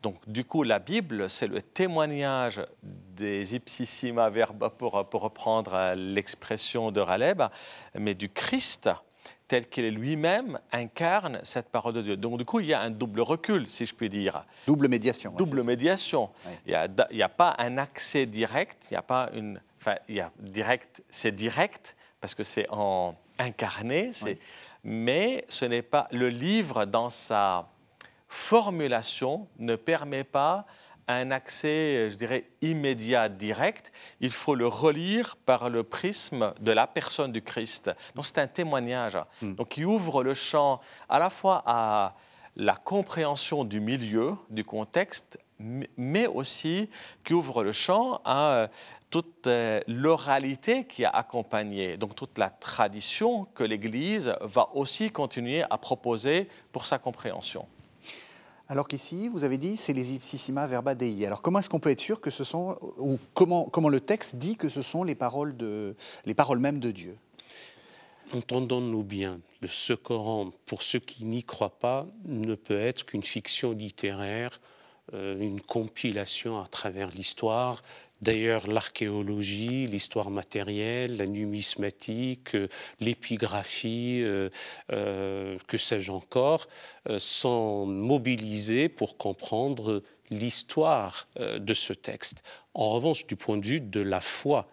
Donc 0.02 0.16
du 0.28 0.44
coup, 0.44 0.62
la 0.62 0.78
Bible, 0.78 1.28
c'est 1.28 1.48
le 1.48 1.60
témoignage 1.60 2.62
des 2.82 3.56
ipsissima 3.56 4.30
verba, 4.30 4.70
pour, 4.70 5.08
pour 5.08 5.22
reprendre 5.22 5.94
l'expression 5.96 6.92
de 6.92 7.00
Raleb, 7.00 7.42
mais 7.94 8.14
du 8.14 8.28
Christ 8.28 8.88
tel 9.48 9.68
qu'il 9.68 9.84
est 9.84 9.90
lui-même 9.90 10.58
incarne 10.72 11.40
cette 11.42 11.68
parole 11.68 11.94
de 11.94 12.02
Dieu. 12.02 12.16
Donc 12.16 12.38
du 12.38 12.44
coup, 12.44 12.60
il 12.60 12.66
y 12.66 12.74
a 12.74 12.80
un 12.80 12.90
double 12.90 13.20
recul, 13.20 13.68
si 13.68 13.86
je 13.86 13.94
puis 13.94 14.08
dire. 14.08 14.44
Double 14.66 14.88
médiation. 14.88 15.32
Double 15.32 15.62
médiation. 15.62 16.30
Il 16.66 16.70
n'y 17.12 17.22
a, 17.22 17.26
a, 17.26 17.28
pas 17.28 17.54
un 17.58 17.78
accès 17.78 18.26
direct, 18.26 18.84
il 18.90 18.94
n'y 18.94 18.98
a 18.98 19.02
pas 19.02 19.30
une... 19.34 19.60
Enfin, 19.80 19.96
il 20.08 20.16
y 20.16 20.20
a 20.20 20.32
direct, 20.38 21.02
c'est 21.10 21.32
direct, 21.32 21.95
parce 22.26 22.34
que 22.34 22.42
c'est 22.42 22.66
en 22.70 23.14
incarné, 23.38 24.10
mais 24.82 25.44
ce 25.48 25.64
n'est 25.64 25.82
pas 25.82 26.08
le 26.10 26.28
livre 26.28 26.84
dans 26.84 27.08
sa 27.08 27.68
formulation 28.26 29.46
ne 29.60 29.76
permet 29.76 30.24
pas 30.24 30.66
un 31.06 31.30
accès, 31.30 32.10
je 32.10 32.16
dirais, 32.16 32.50
immédiat, 32.62 33.28
direct. 33.28 33.92
Il 34.18 34.32
faut 34.32 34.56
le 34.56 34.66
relire 34.66 35.36
par 35.36 35.70
le 35.70 35.84
prisme 35.84 36.52
de 36.58 36.72
la 36.72 36.88
personne 36.88 37.30
du 37.30 37.42
Christ. 37.42 37.92
Donc 38.16 38.26
c'est 38.26 38.38
un 38.38 38.48
témoignage 38.48 39.16
hmm. 39.40 39.54
donc, 39.54 39.68
qui 39.68 39.84
ouvre 39.84 40.24
le 40.24 40.34
champ 40.34 40.80
à 41.08 41.20
la 41.20 41.30
fois 41.30 41.62
à 41.64 42.16
la 42.56 42.74
compréhension 42.74 43.62
du 43.62 43.78
milieu, 43.78 44.34
du 44.50 44.64
contexte, 44.64 45.38
mais 45.58 46.26
aussi 46.26 46.88
qui 47.24 47.34
ouvre 47.34 47.64
le 47.64 47.72
champ 47.72 48.20
à 48.24 48.52
euh, 48.54 48.68
toute 49.10 49.46
euh, 49.46 49.80
l'oralité 49.86 50.84
qui 50.84 51.04
a 51.04 51.10
accompagné, 51.10 51.96
donc 51.96 52.14
toute 52.14 52.38
la 52.38 52.50
tradition 52.50 53.46
que 53.54 53.64
l'Église 53.64 54.34
va 54.40 54.68
aussi 54.74 55.10
continuer 55.10 55.62
à 55.70 55.78
proposer 55.78 56.48
pour 56.72 56.84
sa 56.84 56.98
compréhension. 56.98 57.66
Alors 58.68 58.88
qu'ici, 58.88 59.28
vous 59.28 59.44
avez 59.44 59.58
dit, 59.58 59.76
c'est 59.76 59.92
les 59.92 60.14
ipsissima 60.14 60.66
verba 60.66 60.96
dei. 60.96 61.24
Alors 61.24 61.40
comment 61.40 61.60
est-ce 61.60 61.68
qu'on 61.68 61.78
peut 61.78 61.90
être 61.90 62.00
sûr 62.00 62.20
que 62.20 62.30
ce 62.30 62.42
sont, 62.42 62.76
ou 62.98 63.18
comment, 63.32 63.66
comment 63.66 63.88
le 63.88 64.00
texte 64.00 64.36
dit 64.36 64.56
que 64.56 64.68
ce 64.68 64.82
sont 64.82 65.04
les 65.04 65.14
paroles, 65.14 65.56
de, 65.56 65.94
les 66.24 66.34
paroles 66.34 66.58
mêmes 66.58 66.80
de 66.80 66.90
Dieu? 66.90 67.16
Entendons-nous 68.34 69.04
bien, 69.04 69.38
ce 69.64 69.92
Coran, 69.92 70.50
pour 70.66 70.82
ceux 70.82 70.98
qui 70.98 71.24
n'y 71.24 71.44
croient 71.44 71.78
pas, 71.78 72.06
ne 72.24 72.56
peut 72.56 72.78
être 72.78 73.06
qu'une 73.06 73.22
fiction 73.22 73.70
littéraire, 73.70 74.60
euh, 74.60 74.75
une 75.12 75.60
compilation 75.60 76.60
à 76.60 76.66
travers 76.66 77.08
l'histoire 77.10 77.82
D'ailleurs, 78.22 78.66
l'archéologie, 78.66 79.86
l'histoire 79.86 80.30
matérielle, 80.30 81.18
la 81.18 81.26
numismatique, 81.26 82.54
euh, 82.54 82.68
l'épigraphie, 82.98 84.20
euh, 84.22 84.48
euh, 84.90 85.58
que 85.66 85.76
sais-je 85.76 86.10
encore, 86.10 86.68
sont 87.18 87.86
mobilisés 87.86 88.88
pour 88.88 89.16
comprendre 89.16 90.02
l'histoire 90.30 91.28
de 91.38 91.72
ce 91.72 91.92
texte. 91.92 92.42
En 92.74 92.90
revanche, 92.90 93.26
du 93.26 93.36
point 93.36 93.58
de 93.58 93.66
vue 93.66 93.80
de 93.80 94.00
la 94.00 94.20
foi, 94.20 94.68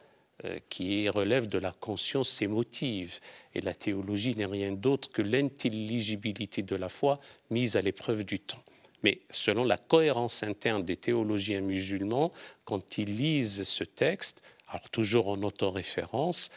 qui 0.68 1.08
relève 1.10 1.48
de 1.48 1.60
la 1.60 1.72
conscience 1.72 2.42
émotive, 2.42 3.20
et 3.54 3.62
la 3.62 3.76
théologie 3.76 4.36
n'est 4.36 4.48
rien 4.48 4.72
d'autre 4.72 5.12
que 5.12 5.22
l'intelligibilité 5.22 6.64
de 6.64 6.76
la 6.76 6.90
foi 6.90 7.20
mise 7.52 7.76
à 7.76 7.82
l'épreuve 7.82 8.24
du 8.24 8.40
temps. 8.40 8.64
Mais 9.04 9.22
selon 9.30 9.66
la 9.66 9.78
cohérence 9.78 10.44
interne 10.44 10.84
des 10.84 10.98
théologiens 10.98 11.62
musulmans, 11.62 12.32
quand 12.66 12.98
ils 12.98 13.18
lisent 13.18 13.64
ce 13.64 13.84
texte, 13.84 14.42
alors 14.68 14.90
toujours 14.90 15.28
en 15.28 15.42
autoréférence, 15.44 16.50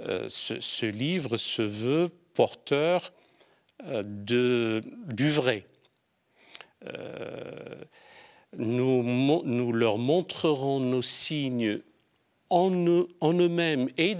euh, 0.00 0.26
ce, 0.28 0.86
livre 0.86 1.36
se 1.36 1.62
veut 1.62 2.10
porteur 2.34 3.12
euh, 3.84 4.02
du 4.04 5.30
vrai. 5.30 5.64
Euh, 6.86 7.84
nous, 8.58 9.72
leur 9.72 9.98
montrerons 9.98 10.80
nos 10.80 11.02
signes 11.02 11.80
en, 12.50 13.06
en 13.20 13.32
eux-mêmes 13.32 13.88
et, 13.96 14.16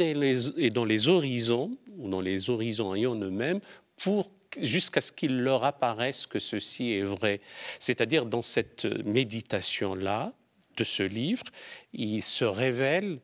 et, 0.56 0.70
dans 0.70 0.84
les 0.84 1.08
horizons, 1.08 1.76
ou 1.98 2.08
dans 2.08 2.20
les 2.20 2.48
horizons 2.48 2.94
ayant 2.94 3.14
eux-mêmes, 3.16 3.60
pour 3.98 4.30
jusqu'à 4.60 5.00
ce 5.00 5.12
qu'il 5.12 5.42
leur 5.42 5.64
apparaisse 5.64 6.26
que 6.26 6.38
ceci 6.38 6.92
est 6.92 7.02
vrai. 7.02 7.40
C'est-à-dire 7.78 8.26
dans 8.26 8.42
cette 8.42 8.84
méditation-là 8.84 10.32
de 10.76 10.84
ce 10.84 11.02
livre, 11.02 11.44
il 11.92 12.22
se 12.22 12.44
révèle 12.44 13.18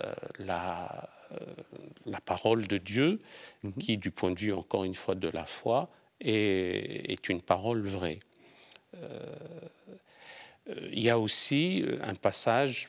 euh, 0.00 0.12
la, 0.38 1.08
euh, 1.32 1.36
la, 2.06 2.20
parole 2.20 2.66
de 2.66 2.78
Dieu, 2.78 3.20
mhm. 3.62 3.74
qui, 3.74 3.98
du 3.98 4.10
point 4.10 4.30
de 4.30 4.38
vue, 4.38 4.52
encore 4.52 4.84
une 4.84 4.94
fois, 4.94 5.14
de 5.14 5.28
la 5.28 5.44
foi, 5.44 5.90
est, 6.20 7.10
est 7.10 7.28
une 7.28 7.42
parole 7.42 7.86
vraie. 7.86 8.20
Euh, 8.96 9.18
il 10.92 11.00
y 11.00 11.10
a 11.10 11.18
aussi 11.18 11.84
un 12.02 12.14
passage 12.14 12.88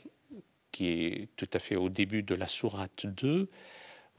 qui 0.72 0.92
est 0.92 1.28
tout 1.36 1.50
à 1.54 1.60
fait 1.60 1.76
au 1.76 1.90
début 1.90 2.24
de 2.24 2.36
la 2.36 2.48
sourate 2.48 3.06
2, 3.06 3.50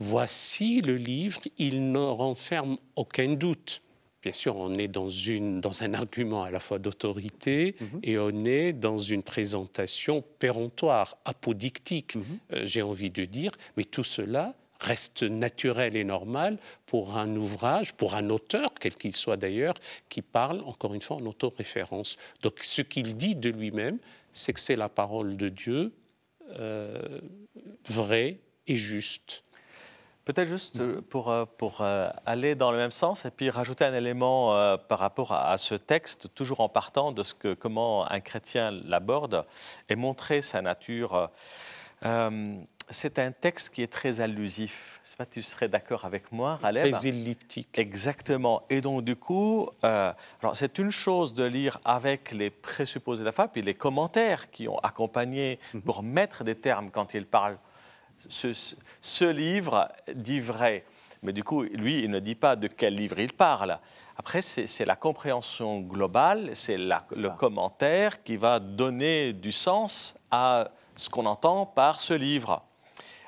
Voici 0.04 0.82
le 0.82 0.96
livre, 0.96 1.40
il 1.56 1.90
ne 1.90 1.98
renferme 1.98 2.76
aucun 2.94 3.32
doute. 3.32 3.80
Bien 4.22 4.32
sûr, 4.32 4.54
on 4.56 4.74
est 4.74 4.86
dans, 4.86 5.08
une, 5.08 5.62
dans 5.62 5.82
un 5.82 5.94
argument 5.94 6.42
à 6.42 6.50
la 6.50 6.60
fois 6.60 6.78
d'autorité 6.78 7.74
mhm. 7.80 8.00
et 8.02 8.18
on 8.18 8.44
est 8.44 8.74
dans 8.74 8.98
une 8.98 9.22
présentation 9.22 10.22
péremptoire, 10.38 11.16
apodictique, 11.24 12.16
mhm. 12.16 12.24
euh, 12.52 12.66
j'ai 12.66 12.82
envie 12.82 13.10
de 13.10 13.24
dire, 13.24 13.52
mais 13.78 13.84
tout 13.84 14.04
cela 14.04 14.54
reste 14.78 15.22
naturel 15.22 15.96
et 15.96 16.04
normal 16.04 16.58
pour 16.84 17.16
un 17.16 17.34
ouvrage, 17.36 17.94
pour 17.94 18.14
un 18.14 18.28
auteur, 18.28 18.74
quel 18.78 18.96
qu'il 18.96 19.16
soit 19.16 19.38
d'ailleurs, 19.38 19.74
qui 20.10 20.20
parle, 20.20 20.60
encore 20.66 20.92
une 20.92 21.00
fois, 21.00 21.16
en 21.16 21.24
autoréférence. 21.24 22.18
Donc 22.42 22.58
ce 22.60 22.82
qu'il 22.82 23.16
dit 23.16 23.36
de 23.36 23.48
lui-même, 23.48 23.98
c'est 24.32 24.52
que 24.52 24.60
c'est 24.60 24.76
la 24.76 24.90
parole 24.90 25.38
de 25.38 25.48
Dieu, 25.48 25.94
euh, 26.58 27.20
vraie 27.88 28.38
et 28.66 28.76
juste. 28.76 29.44
Peut-être 30.24 30.48
juste 30.48 30.80
euh, 30.80 31.02
pour, 31.02 31.30
euh, 31.30 31.44
pour 31.58 31.78
euh, 31.80 32.08
aller 32.24 32.54
dans 32.54 32.72
le 32.72 32.78
même 32.78 32.90
sens 32.90 33.26
et 33.26 33.30
puis 33.30 33.50
rajouter 33.50 33.84
un 33.84 33.92
élément 33.92 34.54
par 34.88 34.98
rapport 34.98 35.32
à, 35.32 35.56
ce 35.58 35.74
texte, 35.74 36.28
toujours 36.34 36.60
en 36.60 36.68
partant 36.68 37.12
de 37.12 37.22
ce 37.22 37.34
que, 37.34 37.54
comment 37.54 38.10
un 38.10 38.20
chrétien 38.20 38.70
l'aborde 38.70 39.44
et 39.88 39.96
montrer 39.96 40.40
sa 40.40 40.62
nature. 40.62 41.30
c'est 42.90 43.18
un 43.18 43.32
texte 43.32 43.70
qui 43.70 43.82
est 43.82 43.92
très 43.92 44.20
allusif. 44.20 45.00
Je 45.02 45.08
ne 45.08 45.10
sais 45.10 45.16
pas 45.16 45.24
si 45.24 45.30
tu 45.30 45.42
serais 45.42 45.68
d'accord 45.68 46.04
avec 46.04 46.32
moi, 46.32 46.56
Raleb. 46.56 46.90
Très 46.90 47.08
elliptique. 47.08 47.78
Exactement. 47.78 48.62
Et 48.70 48.80
donc, 48.80 49.04
du 49.04 49.16
coup, 49.16 49.68
alors 49.82 50.54
c'est 50.54 50.78
une 50.78 50.90
chose 50.90 51.34
de 51.34 51.44
lire 51.44 51.80
avec 51.84 52.32
les 52.32 52.50
présupposés 52.50 53.20
de 53.20 53.26
la 53.26 53.32
foi, 53.32 53.48
puis 53.48 53.62
les 53.62 53.74
commentaires 53.74 54.50
qui 54.50 54.68
ont 54.68 54.78
accompagné 54.78 55.58
mhm. 55.74 55.82
pour 55.82 56.02
mettre 56.02 56.44
des 56.44 56.54
termes 56.54 56.90
quand 56.90 57.14
il 57.14 57.26
parle 57.26 57.58
ce, 58.28 59.24
livre 59.24 59.88
dit 60.14 60.40
vrai. 60.40 60.84
Mais 61.22 61.32
du 61.32 61.42
coup, 61.42 61.62
lui, 61.62 62.02
il 62.02 62.10
ne 62.10 62.20
dit 62.20 62.34
pas 62.34 62.56
de 62.56 62.66
quel 62.66 62.94
livre 62.94 63.18
il 63.18 63.32
parle. 63.32 63.78
Après, 64.16 64.42
c'est 64.42 64.84
la 64.84 64.96
compréhension 64.96 65.80
globale, 65.80 66.50
c'est 66.54 66.76
le 66.76 67.36
commentaire 67.36 68.22
qui 68.22 68.36
va 68.36 68.60
donner 68.60 69.32
du 69.32 69.50
sens 69.50 70.14
à 70.30 70.68
ce 70.96 71.08
qu'on 71.08 71.26
entend 71.26 71.66
par 71.66 72.00
ce 72.00 72.14
livre. 72.14 72.62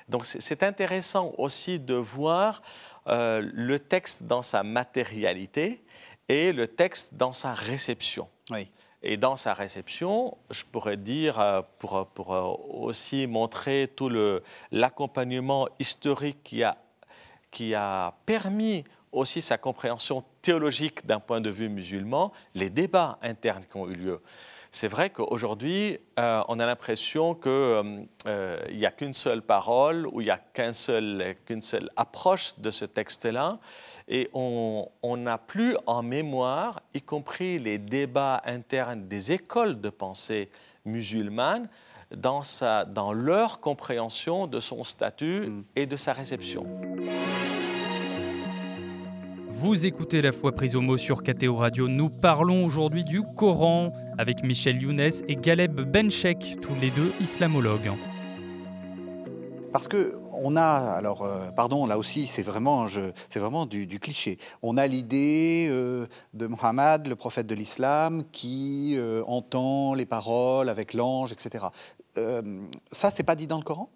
Donc 0.09 0.25
c'est 0.25 0.63
intéressant 0.63 1.33
aussi 1.37 1.81
de 1.81 1.95
voir 1.95 2.63
euh, 3.09 3.49
le 3.53 3.79
texte 3.81 4.23
dans 4.23 4.43
sa 4.43 4.63
matérialité 4.63 5.85
et 6.29 6.53
le 6.53 6.69
texte 6.69 7.15
dans 7.15 7.33
sa 7.33 7.55
réception. 7.55 8.29
Oui. 8.51 8.71
Et 9.09 9.17
dans 9.17 9.37
sa 9.37 9.55
réception, 9.55 10.37
je 10.51 10.65
pourrais 10.65 10.97
dire, 10.97 11.39
euh, 11.39 11.63
pour, 11.79 12.09
pour 12.09 12.35
euh, 12.35 12.43
aussi 12.83 13.29
montrer 13.29 13.89
tout 13.95 14.11
l'accompagnement 14.73 15.69
historique 15.79 16.39
qui 16.43 16.65
a, 16.65 16.77
qui 17.53 17.73
a 17.77 18.15
permis 18.27 18.83
aussi 19.13 19.43
sa 19.43 19.59
compréhension 19.59 20.25
théologique 20.43 21.07
d'un 21.07 21.21
point 21.21 21.41
de 21.41 21.51
vue 21.51 21.69
musulman, 21.69 22.33
les 22.57 22.69
débats 22.69 23.17
internes 23.23 23.63
qui 23.71 23.77
ont 23.77 23.89
eu 23.89 23.95
lieu. 23.95 24.21
C'est 24.79 24.89
vrai 24.89 25.09
qu'aujourd'hui, 25.09 25.97
euh, 26.19 26.43
on 26.49 26.61
a 26.61 26.67
l'impression 26.67 27.35
qu'il 27.35 28.09
n'y 28.27 28.85
a 28.85 28.91
qu'une 28.91 29.15
seule 29.15 29.41
parole 29.41 30.07
ou 30.07 30.21
il 30.21 30.25
n'y 30.25 30.31
a 30.31 30.37
qu'une 30.37 30.75
seule, 30.75 31.35
qu'une 31.47 31.63
seule 31.63 31.89
approche 31.97 32.59
de 32.59 32.69
ce 32.69 32.85
texte-là 32.85 33.59
et 34.07 34.29
on 34.35 34.91
n'a 35.03 35.39
plus 35.39 35.79
en 35.87 36.03
mémoire, 36.03 36.83
y 36.93 37.01
compris 37.01 37.59
les 37.59 37.79
débats 37.79 38.43
internes 38.45 39.09
des 39.09 39.33
écoles 39.33 39.81
de 39.81 39.89
pensée 39.89 40.51
musulmanes, 40.85 41.71
dans, 42.15 42.43
sa, 42.43 42.85
dans 42.85 43.15
leur 43.15 43.61
compréhension 43.61 44.47
de 44.47 44.61
son 44.61 44.85
statut 44.85 45.47
mm. 45.47 45.65
et 45.75 45.87
de 45.87 45.97
sa 45.97 46.13
réception. 46.13 46.67
Vous 49.49 49.87
écoutez 49.87 50.21
La 50.21 50.33
foi 50.33 50.53
prise 50.53 50.77
au 50.77 50.83
mot 50.83 50.99
sur 50.99 51.23
KTO 51.23 51.57
Radio. 51.57 51.89
Nous 51.89 52.11
parlons 52.11 52.63
aujourd'hui 52.63 53.05
du 53.05 53.23
Coran 53.39 53.91
avec 54.19 54.43
Michel 54.43 54.81
Younes 54.81 55.01
et 55.01 55.37
Galeb 55.37 55.81
Benchek, 55.81 56.59
tous 56.61 56.75
les 56.75 56.91
deux 56.91 57.13
islamologues. 57.21 57.93
Parce 59.73 59.89
que 59.89 60.17
on 60.33 60.57
a, 60.57 60.63
alors, 60.63 61.23
euh, 61.23 61.51
pardon, 61.51 61.87
là 61.87 61.99
aussi, 61.99 62.27
c'est 62.27 62.43
vraiment, 62.43 62.87
c'est 63.29 63.39
vraiment 63.39 63.67
du, 63.67 63.99
cliché. 64.01 64.39
On 64.63 64.77
a 64.77 64.87
l'idée 64.87 65.69
euh, 65.71 66.07
de 66.35 66.47
Mohammed, 66.47 67.07
le 67.07 67.17
prophète 67.17 67.47
de 67.47 67.55
l'islam, 67.55 68.25
qui 68.33 68.95
euh, 68.97 69.23
entend 69.27 69.95
les 69.95 70.07
paroles 70.07 70.69
avec 70.69 70.95
l'ange, 70.95 71.33
etc. 71.33 71.67
ça, 72.91 73.11
c'est 73.11 73.23
pas 73.23 73.35
dit 73.35 73.47
dans 73.47 73.59
le 73.59 73.65
Coran? 73.65 73.91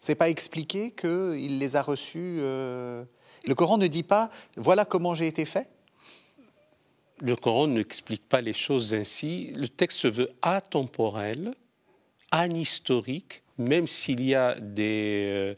C'est 0.00 0.14
pas 0.14 0.28
expliqué 0.28 0.90
qu'il 0.90 1.58
les 1.58 1.76
a 1.76 1.82
reçus 1.82 2.36
Le 2.38 3.06
Coran 3.56 3.78
ne 3.78 3.86
dit 3.86 4.02
pas, 4.02 4.28
voilà 4.58 4.84
comment 4.84 5.14
j'ai 5.14 5.26
été 5.26 5.46
fait? 5.46 5.70
Le 7.24 7.36
Coran 7.36 7.68
n'explique 7.68 8.28
pas 8.28 8.42
les 8.42 8.52
choses 8.52 8.92
ainsi. 8.92 9.50
Le 9.54 9.66
texte 9.66 10.00
se 10.00 10.08
veut 10.08 10.28
atemporel, 10.42 11.54
anhistorique, 12.30 13.42
même 13.56 13.86
s'il 13.86 14.22
y 14.22 14.34
a 14.34 14.60
des, 14.60 15.24
euh, 15.28 15.54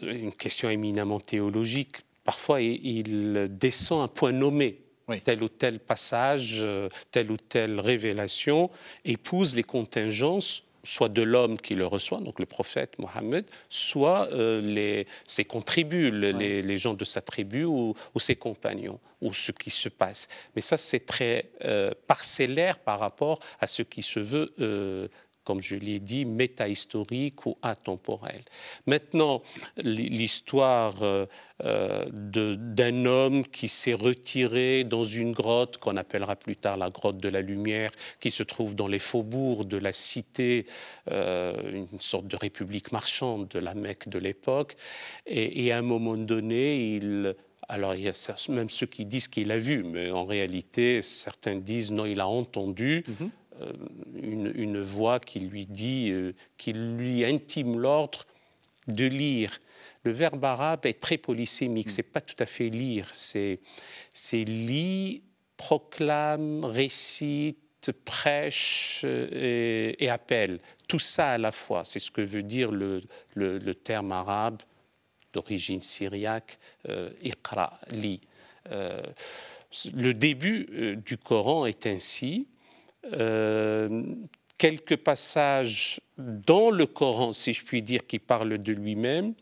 une 0.00 0.32
question 0.32 0.70
éminemment 0.70 1.20
théologique, 1.20 1.98
parfois 2.24 2.62
il 2.62 3.48
descend 3.50 4.02
un 4.02 4.08
point 4.08 4.32
nommé. 4.32 4.80
Tel 5.24 5.42
ou 5.42 5.50
tel 5.50 5.78
passage, 5.78 6.64
telle 7.10 7.30
ou 7.32 7.36
telle 7.36 7.80
révélation 7.80 8.70
épouse 9.04 9.54
les 9.54 9.64
contingences 9.64 10.62
soit 10.88 11.08
de 11.10 11.22
l'homme 11.22 11.58
qui 11.58 11.74
le 11.74 11.86
reçoit, 11.86 12.18
donc 12.20 12.40
le 12.40 12.46
prophète 12.46 12.98
Mohammed, 12.98 13.44
soit 13.68 14.28
euh, 14.32 14.60
les, 14.62 15.06
ses 15.26 15.44
contribus, 15.44 16.12
les, 16.12 16.78
gens 16.78 16.94
de 16.94 17.04
sa 17.04 17.20
tribu 17.20 17.64
ou, 17.64 17.94
ses 18.18 18.36
compagnons, 18.36 18.98
ou 19.20 19.32
ce 19.32 19.52
qui 19.52 19.70
se 19.70 19.88
passe. 19.88 20.28
Mais 20.56 20.62
ça, 20.62 20.78
c'est 20.78 21.04
très 21.04 21.50
euh, 21.64 21.92
parcellaire 22.06 22.78
par 22.78 22.98
rapport 23.00 23.40
à 23.60 23.66
ce 23.66 23.82
qui 23.82 24.02
se 24.02 24.20
veut 24.20 24.52
euh, 24.60 25.08
comme 25.48 25.62
je 25.62 25.76
l'ai 25.76 25.98
dit, 25.98 26.26
métahistorique 26.26 27.46
ou 27.46 27.56
atemporel. 27.62 28.42
Maintenant, 28.86 29.40
l'histoire 29.82 31.02
euh, 31.02 31.24
euh, 31.64 32.04
d'un 32.10 33.06
homme 33.06 33.46
qui 33.46 33.68
s'est 33.68 33.94
retiré 33.94 34.84
dans 34.84 35.04
une 35.04 35.32
grotte 35.32 35.78
qu'on 35.78 35.96
appellera 35.96 36.36
plus 36.36 36.56
tard 36.56 36.76
la 36.76 36.90
grotte 36.90 37.16
de 37.16 37.30
la 37.30 37.40
lumière, 37.40 37.90
qui 38.20 38.30
se 38.30 38.42
trouve 38.42 38.74
dans 38.74 38.88
les 38.88 38.98
faubourgs 38.98 39.64
de 39.64 39.78
la 39.78 39.94
cité, 39.94 40.66
euh, 41.10 41.86
une 41.90 42.00
sorte 42.00 42.26
de 42.26 42.36
république 42.36 42.92
marchande 42.92 43.48
de 43.48 43.58
la 43.58 43.72
Mecque 43.72 44.10
de 44.10 44.18
l'époque, 44.18 44.76
et, 45.26 45.72
à 45.72 45.78
un 45.78 45.82
moment 45.82 46.18
donné, 46.18 46.96
il 46.96 47.34
alors, 47.70 47.94
il 47.94 48.02
y 48.02 48.08
a 48.08 48.36
même 48.48 48.70
ceux 48.70 48.86
qui 48.86 49.04
disent 49.04 49.28
qu'il 49.28 49.50
a 49.50 49.58
vu, 49.58 49.82
mais 49.82 50.10
en 50.10 50.24
réalité, 50.24 51.02
certains 51.02 51.56
disent 51.56 51.90
non, 51.90 52.06
il 52.06 52.20
a 52.20 52.26
entendu. 52.26 53.04
Mm-hmm. 53.06 53.28
Une, 54.14 54.80
voix 54.80 55.20
qui 55.20 55.40
lui 55.40 55.66
dit, 55.66 56.10
euh, 56.10 56.32
qui 56.56 56.72
lui 56.72 57.24
intime 57.24 57.78
l'ordre 57.78 58.26
de 58.86 59.06
lire. 59.06 59.60
Le 60.04 60.12
verbe 60.12 60.44
arabe 60.44 60.86
est 60.86 61.00
très 61.00 61.18
polysémique, 61.18 61.88
mm. 61.88 61.90
c'est 61.90 62.02
pas 62.02 62.20
tout 62.20 62.36
à 62.38 62.46
fait 62.46 62.68
lire, 62.68 63.08
c'est 63.12 63.60
lit, 64.32 65.22
proclame, 65.56 66.64
récite, 66.64 67.92
prêche 68.04 69.02
euh, 69.04 69.92
et, 69.98 70.08
appelle. 70.08 70.60
Tout 70.86 70.98
ça 70.98 71.30
à 71.30 71.38
la 71.38 71.52
fois, 71.52 71.84
c'est 71.84 71.98
ce 71.98 72.10
que 72.10 72.20
veut 72.20 72.42
dire 72.42 72.70
le, 72.70 73.02
le, 73.34 73.74
terme 73.74 74.12
arabe 74.12 74.62
d'origine 75.32 75.82
syriaque, 75.82 76.58
iqra, 77.22 77.78
lit. 77.90 78.20
le 78.70 80.12
début 80.12 80.96
du 81.04 81.18
Coran 81.18 81.66
est 81.66 81.86
ainsi, 81.86 82.46
euh, 83.04 84.02
quelques 84.58 84.96
passages 84.96 86.00
dans 86.16 86.70
le 86.70 86.86
Coran, 86.86 87.32
si 87.32 87.54
je 87.54 87.64
puis 87.64 87.82
dire, 87.82 88.06
qui 88.06 88.18
parlent 88.18 88.58
de 88.58 88.72
lui-même, 88.72 89.34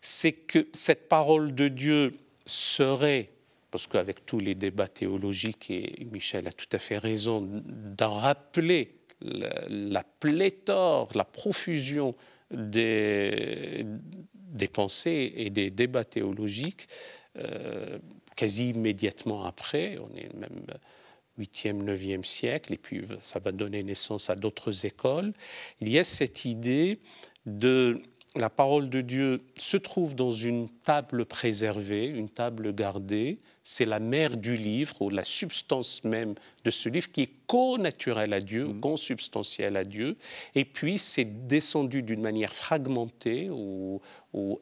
c'est 0.00 0.32
que 0.32 0.68
cette 0.72 1.08
parole 1.08 1.54
de 1.54 1.68
Dieu 1.68 2.16
serait, 2.46 3.30
parce 3.70 3.86
qu'avec 3.86 4.24
tous 4.24 4.38
les 4.38 4.54
débats 4.54 4.88
théologiques, 4.88 5.70
et 5.70 6.06
Michel 6.12 6.46
a 6.46 6.52
tout 6.52 6.68
à 6.72 6.78
fait 6.78 6.98
raison 6.98 7.48
d'en 7.66 8.14
rappeler 8.14 8.96
la, 9.20 10.04
pléthore, 10.04 11.10
la 11.14 11.24
profusion 11.24 12.14
des, 12.50 13.86
pensées 14.72 15.32
et 15.36 15.50
des 15.50 15.70
débats 15.70 16.04
théologiques, 16.04 16.86
euh, 17.38 17.98
quasi 18.36 18.70
immédiatement 18.70 19.44
après, 19.44 19.96
on 19.98 20.14
est 20.16 20.32
même 20.34 20.64
8e, 21.38 21.84
9e 21.84 22.24
siècle, 22.24 22.72
et 22.72 22.78
puis 22.78 23.02
ça 23.20 23.38
va 23.38 23.52
donner 23.52 23.82
naissance 23.82 24.30
à 24.30 24.34
d'autres 24.34 24.86
écoles, 24.86 25.32
il 25.80 25.88
y 25.88 25.98
a 25.98 26.04
cette 26.04 26.44
idée 26.44 27.00
de 27.46 28.00
la 28.36 28.50
parole 28.50 28.90
de 28.90 29.00
Dieu 29.00 29.42
se 29.56 29.76
trouve 29.76 30.16
dans 30.16 30.32
une 30.32 30.68
table 30.84 31.24
préservée, 31.24 32.06
une 32.06 32.28
table 32.28 32.74
gardée. 32.74 33.38
C'est 33.62 33.84
la 33.84 34.00
mère 34.00 34.36
du 34.36 34.56
livre, 34.56 35.00
ou 35.00 35.08
la 35.08 35.22
substance 35.22 36.02
même 36.02 36.34
de 36.64 36.70
ce 36.70 36.88
livre, 36.88 37.10
qui 37.12 37.22
est 37.22 37.30
co-naturelle 37.46 38.32
à 38.32 38.40
Dieu, 38.40 38.66
mmh. 38.66 38.80
consubstantielle 38.80 39.76
à 39.76 39.84
Dieu. 39.84 40.16
Et 40.56 40.64
puis, 40.64 40.98
c'est 40.98 41.46
descendu 41.46 42.02
d'une 42.02 42.20
manière 42.20 42.54
fragmentée 42.54 43.50
ou, 43.50 44.00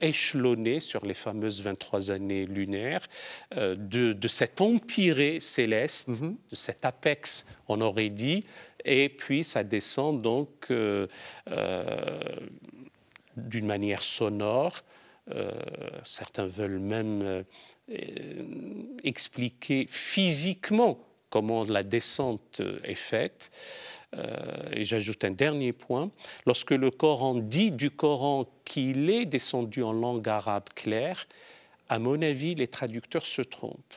échelonnée 0.02 0.80
sur 0.80 1.06
les 1.06 1.14
fameuses 1.14 1.62
23 1.62 2.10
années 2.10 2.44
lunaires, 2.44 3.06
euh, 3.56 3.74
de, 3.74 4.28
cet 4.28 4.60
empiré 4.60 5.40
céleste, 5.40 6.08
mmh. 6.08 6.34
de 6.50 6.56
cet 6.56 6.84
apex, 6.84 7.46
on 7.68 7.80
aurait 7.80 8.10
dit. 8.10 8.44
Et 8.84 9.08
puis, 9.08 9.44
ça 9.44 9.64
descend 9.64 10.20
donc. 10.20 10.50
Euh, 10.70 11.06
euh, 11.48 12.20
d'une 13.36 13.66
manière 13.66 14.02
sonore. 14.02 14.82
Euh, 15.30 15.50
certains 16.02 16.46
veulent 16.46 16.80
même 16.80 17.22
euh, 17.22 18.36
expliquer 19.04 19.86
physiquement 19.88 20.98
comment 21.30 21.64
la 21.64 21.82
descente 21.82 22.60
est 22.84 22.94
faite. 22.94 23.50
Euh, 24.14 24.36
et 24.72 24.84
j'ajoute 24.84 25.24
un 25.24 25.30
dernier 25.30 25.72
point. 25.72 26.10
Lorsque 26.44 26.72
le 26.72 26.90
Coran 26.90 27.34
dit 27.34 27.70
du 27.70 27.90
Coran 27.90 28.46
qu'il 28.64 29.08
est 29.08 29.24
descendu 29.24 29.82
en 29.82 29.92
langue 29.92 30.28
arabe 30.28 30.68
claire, 30.74 31.26
à 31.88 31.98
mon 31.98 32.20
avis, 32.20 32.54
les 32.54 32.68
traducteurs 32.68 33.26
se 33.26 33.42
trompent. 33.42 33.94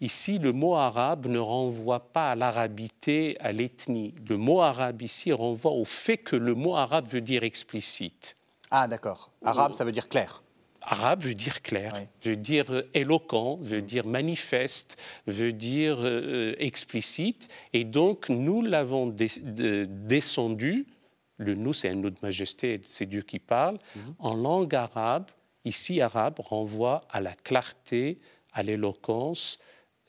Ici, 0.00 0.38
le 0.38 0.52
mot 0.52 0.74
arabe 0.74 1.26
ne 1.26 1.38
renvoie 1.38 2.12
pas 2.12 2.32
à 2.32 2.36
l'arabité, 2.36 3.36
à 3.40 3.52
l'ethnie. 3.52 4.14
Le 4.28 4.36
mot 4.36 4.60
arabe 4.60 5.02
ici 5.02 5.32
renvoie 5.32 5.72
au 5.72 5.84
fait 5.84 6.18
que 6.18 6.36
le 6.36 6.54
mot 6.54 6.76
arabe 6.76 7.06
veut 7.06 7.20
dire 7.20 7.44
explicite. 7.44 8.36
Ah, 8.76 8.88
d'accord. 8.88 9.30
Arabe, 9.44 9.74
ça 9.74 9.84
veut 9.84 9.92
dire 9.92 10.08
clair. 10.08 10.42
Arabe 10.82 11.22
veut 11.22 11.36
dire 11.36 11.62
clair, 11.62 11.94
veut 12.24 12.34
dire 12.34 12.72
euh, 12.72 12.90
éloquent, 12.92 13.56
veut 13.62 13.82
dire 13.82 14.04
manifeste, 14.04 14.96
veut 15.28 15.52
dire 15.52 15.98
euh, 16.00 16.56
explicite. 16.58 17.46
Et 17.72 17.84
donc, 17.84 18.28
nous 18.30 18.62
l'avons 18.62 19.06
descendu, 19.06 20.88
le 21.36 21.54
nous, 21.54 21.72
c'est 21.72 21.88
un 21.88 21.94
nous 21.94 22.10
de 22.10 22.18
majesté, 22.20 22.80
c'est 22.84 23.06
Dieu 23.06 23.22
qui 23.22 23.38
parle, 23.38 23.78
mhm. 23.94 24.14
en 24.18 24.34
langue 24.34 24.74
arabe. 24.74 25.30
Ici, 25.64 26.00
arabe 26.00 26.40
renvoie 26.40 27.00
à 27.10 27.20
la 27.20 27.34
clarté, 27.34 28.18
à 28.52 28.64
l'éloquence, 28.64 29.60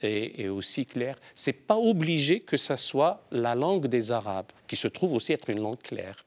et, 0.02 0.42
et, 0.42 0.50
aussi 0.50 0.88
clair. 0.88 1.20
C'est 1.36 1.54
pas 1.54 1.78
obligé 1.78 2.40
que 2.40 2.58
ça 2.58 2.78
soit 2.78 3.28
la 3.30 3.54
langue 3.54 3.86
des 3.86 4.12
Arabes, 4.12 4.52
qui 4.68 4.76
se 4.76 4.88
trouve 4.88 5.14
aussi 5.14 5.34
être 5.34 5.52
une 5.52 5.62
langue 5.62 5.82
claire 5.82 6.26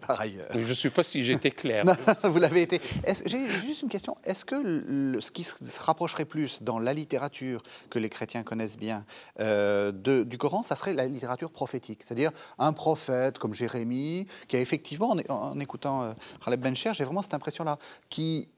par 0.00 0.20
ailleurs. 0.20 0.48
Je 0.52 0.58
ne 0.58 0.74
sais 0.74 0.90
pas 0.90 1.02
si 1.02 1.22
j'étais 1.22 1.50
clair. 1.50 1.84
non, 1.84 1.94
vous 2.24 2.38
l'avez 2.38 2.62
été. 2.62 2.80
J'ai 3.26 3.48
juste 3.48 3.82
une 3.82 3.88
question. 3.88 4.16
Est-ce 4.24 4.44
que 4.44 5.20
ce 5.20 5.30
qui 5.30 5.44
se 5.44 5.80
rapprocherait 5.80 6.24
plus 6.24 6.62
dans 6.62 6.78
la 6.78 6.92
littérature 6.92 7.62
que 7.88 7.98
les 7.98 8.08
chrétiens 8.08 8.42
connaissent 8.42 8.78
bien 8.78 9.04
euh, 9.40 9.92
de, 9.92 10.22
du 10.22 10.38
Coran, 10.38 10.62
ça 10.62 10.76
serait 10.76 10.94
la 10.94 11.06
littérature 11.06 11.50
prophétique 11.50 12.02
C'est-à-dire 12.04 12.32
un 12.58 12.72
prophète 12.72 13.38
comme 13.38 13.54
Jérémie, 13.54 14.26
qui 14.48 14.56
a 14.56 14.60
effectivement, 14.60 15.16
en, 15.28 15.60
écoutant 15.60 16.02
euh, 16.02 16.12
Khaled 16.44 16.60
Bencher, 16.60 16.92
j'ai 16.94 17.04
vraiment 17.04 17.22
cette 17.22 17.34
impression-là, 17.34 17.78
qui, 18.08 18.48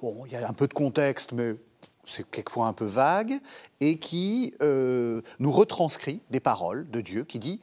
bon, 0.00 0.24
il 0.26 0.32
y 0.32 0.36
a 0.36 0.48
un 0.48 0.52
peu 0.52 0.68
de 0.68 0.74
contexte, 0.74 1.32
mais 1.32 1.56
c'est 2.04 2.28
quelquefois 2.30 2.66
un 2.66 2.72
peu 2.72 2.84
vague, 2.84 3.40
et 3.80 3.98
qui 3.98 4.54
euh, 4.62 5.22
nous 5.38 5.52
retranscrit 5.52 6.20
des 6.30 6.40
paroles 6.40 6.90
de 6.90 7.00
Dieu, 7.00 7.24
qui 7.24 7.38
dit, 7.38 7.60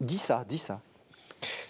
dis 0.00 0.18
ça, 0.18 0.44
dis 0.48 0.58
ça. 0.58 0.80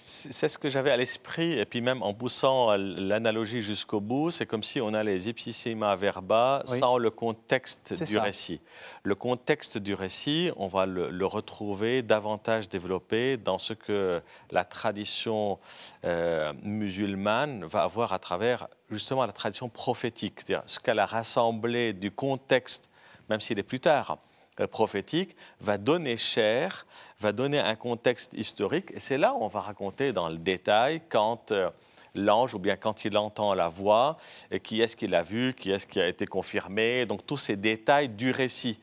C'est 0.04 0.48
ce 0.48 0.56
que 0.56 0.68
j'avais 0.68 0.90
à 0.90 0.96
l'esprit, 0.96 1.58
et 1.58 1.64
puis 1.66 1.80
même 1.80 2.02
en 2.02 2.14
poussant 2.14 2.74
l'analogie 2.76 3.60
jusqu'au 3.60 4.00
bout, 4.00 4.30
c'est 4.30 4.46
comme 4.46 4.62
si 4.62 4.80
on 4.80 4.94
a 4.94 5.02
les 5.02 5.28
ipsissima 5.28 5.94
verba 5.96 6.62
sans 6.64 6.96
le 6.96 7.10
contexte 7.10 8.02
du 8.04 8.18
récit. 8.18 8.60
Le 9.02 9.14
contexte 9.14 9.76
du 9.76 9.94
récit, 9.94 10.50
on 10.56 10.66
va 10.66 10.86
le, 10.86 11.26
retrouver 11.26 12.02
davantage 12.02 12.70
développé 12.70 13.36
dans 13.36 13.58
ce 13.58 13.74
que 13.74 14.22
la 14.50 14.64
tradition 14.64 15.58
euh, 16.04 16.54
musulmane 16.62 17.64
va 17.64 17.82
avoir 17.82 18.14
à 18.14 18.18
travers 18.18 18.68
justement 18.90 19.26
la 19.26 19.32
tradition 19.32 19.68
prophétique, 19.68 20.40
c'est-à-dire 20.40 20.62
ce 20.66 20.80
qu'elle 20.80 20.98
a 20.98 21.06
rassemblé 21.06 21.92
du 21.92 22.10
contexte, 22.10 22.88
même 23.28 23.40
s'il 23.40 23.58
est 23.58 23.62
plus 23.62 23.80
tard, 23.80 24.18
euh, 24.60 24.66
prophétique, 24.66 25.36
va 25.60 25.78
donner 25.78 26.16
chair, 26.16 26.86
va 27.20 27.32
donner 27.32 27.58
un 27.58 27.74
contexte 27.74 28.34
historique. 28.34 28.92
Et 28.94 29.00
c'est 29.00 29.18
là 29.18 29.34
où 29.34 29.42
on 29.42 29.48
va 29.48 29.60
raconter 29.60 30.12
dans 30.12 30.28
le 30.28 30.38
détail 30.38 31.02
quand 31.08 31.50
euh, 31.50 31.68
l'ange, 32.14 32.54
ou 32.54 32.58
bien 32.58 32.76
quand 32.76 33.04
il 33.04 33.16
entend 33.16 33.54
la 33.54 33.68
voix, 33.68 34.18
et 34.50 34.60
qui 34.60 34.80
est-ce 34.80 34.94
qu'il 34.94 35.14
a 35.14 35.22
vu, 35.22 35.54
qui 35.54 35.70
est-ce 35.70 35.86
qui 35.86 36.00
a 36.00 36.06
été 36.06 36.26
confirmé, 36.26 37.06
donc 37.06 37.26
tous 37.26 37.36
ces 37.36 37.56
détails 37.56 38.08
du 38.08 38.30
récit. 38.30 38.80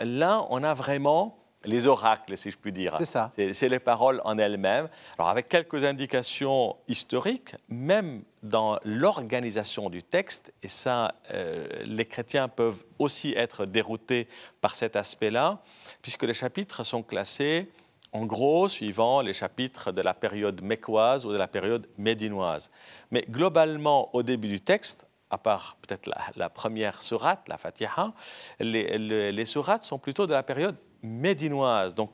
là, 0.00 0.46
on 0.48 0.62
a 0.62 0.72
vraiment 0.74 1.36
les 1.64 1.86
oracles, 1.86 2.36
si 2.36 2.50
je 2.50 2.56
puis 2.56 2.72
dire. 2.72 2.96
C'est 2.96 3.04
ça. 3.04 3.30
C'est 3.34 3.68
les 3.68 3.78
paroles 3.78 4.20
en 4.24 4.38
elles-mêmes. 4.38 4.88
Alors, 5.18 5.28
avec 5.28 5.48
quelques 5.48 5.84
indications 5.84 6.76
historiques, 6.88 7.54
même 7.68 8.22
dans 8.42 8.78
l'organisation 8.84 9.90
du 9.90 10.02
texte, 10.02 10.52
et 10.62 10.68
ça, 10.68 11.14
euh, 11.32 11.66
les 11.84 12.04
chrétiens 12.04 12.48
peuvent 12.48 12.84
aussi 12.98 13.32
être 13.32 13.66
déroutés 13.66 14.28
par 14.60 14.76
cet 14.76 14.96
aspect-là, 14.96 15.60
puisque 16.02 16.24
les 16.24 16.34
chapitres 16.34 16.84
sont 16.84 17.02
classés 17.02 17.70
en 18.12 18.26
gros 18.26 18.68
suivant 18.68 19.20
les 19.20 19.32
chapitres 19.32 19.90
de 19.90 20.00
la 20.00 20.14
période 20.14 20.62
mécoise 20.62 21.26
ou 21.26 21.32
de 21.32 21.36
la 21.36 21.48
période 21.48 21.88
médinoise. 21.98 22.70
Mais 23.10 23.24
globalement, 23.28 24.14
au 24.14 24.22
début 24.22 24.48
du 24.48 24.60
texte, 24.60 25.06
à 25.30 25.38
part 25.38 25.76
peut-être 25.82 26.08
la, 26.36 26.48
première 26.48 27.02
sourate, 27.02 27.48
la 27.48 27.58
Fatiha, 27.58 28.12
les, 28.60 28.98
les, 28.98 29.32
les 29.32 29.44
sourates 29.44 29.84
sont 29.84 29.98
plutôt 29.98 30.28
de 30.28 30.32
la 30.32 30.44
période 30.44 30.76
médinoise, 31.04 31.94
donc 31.94 32.10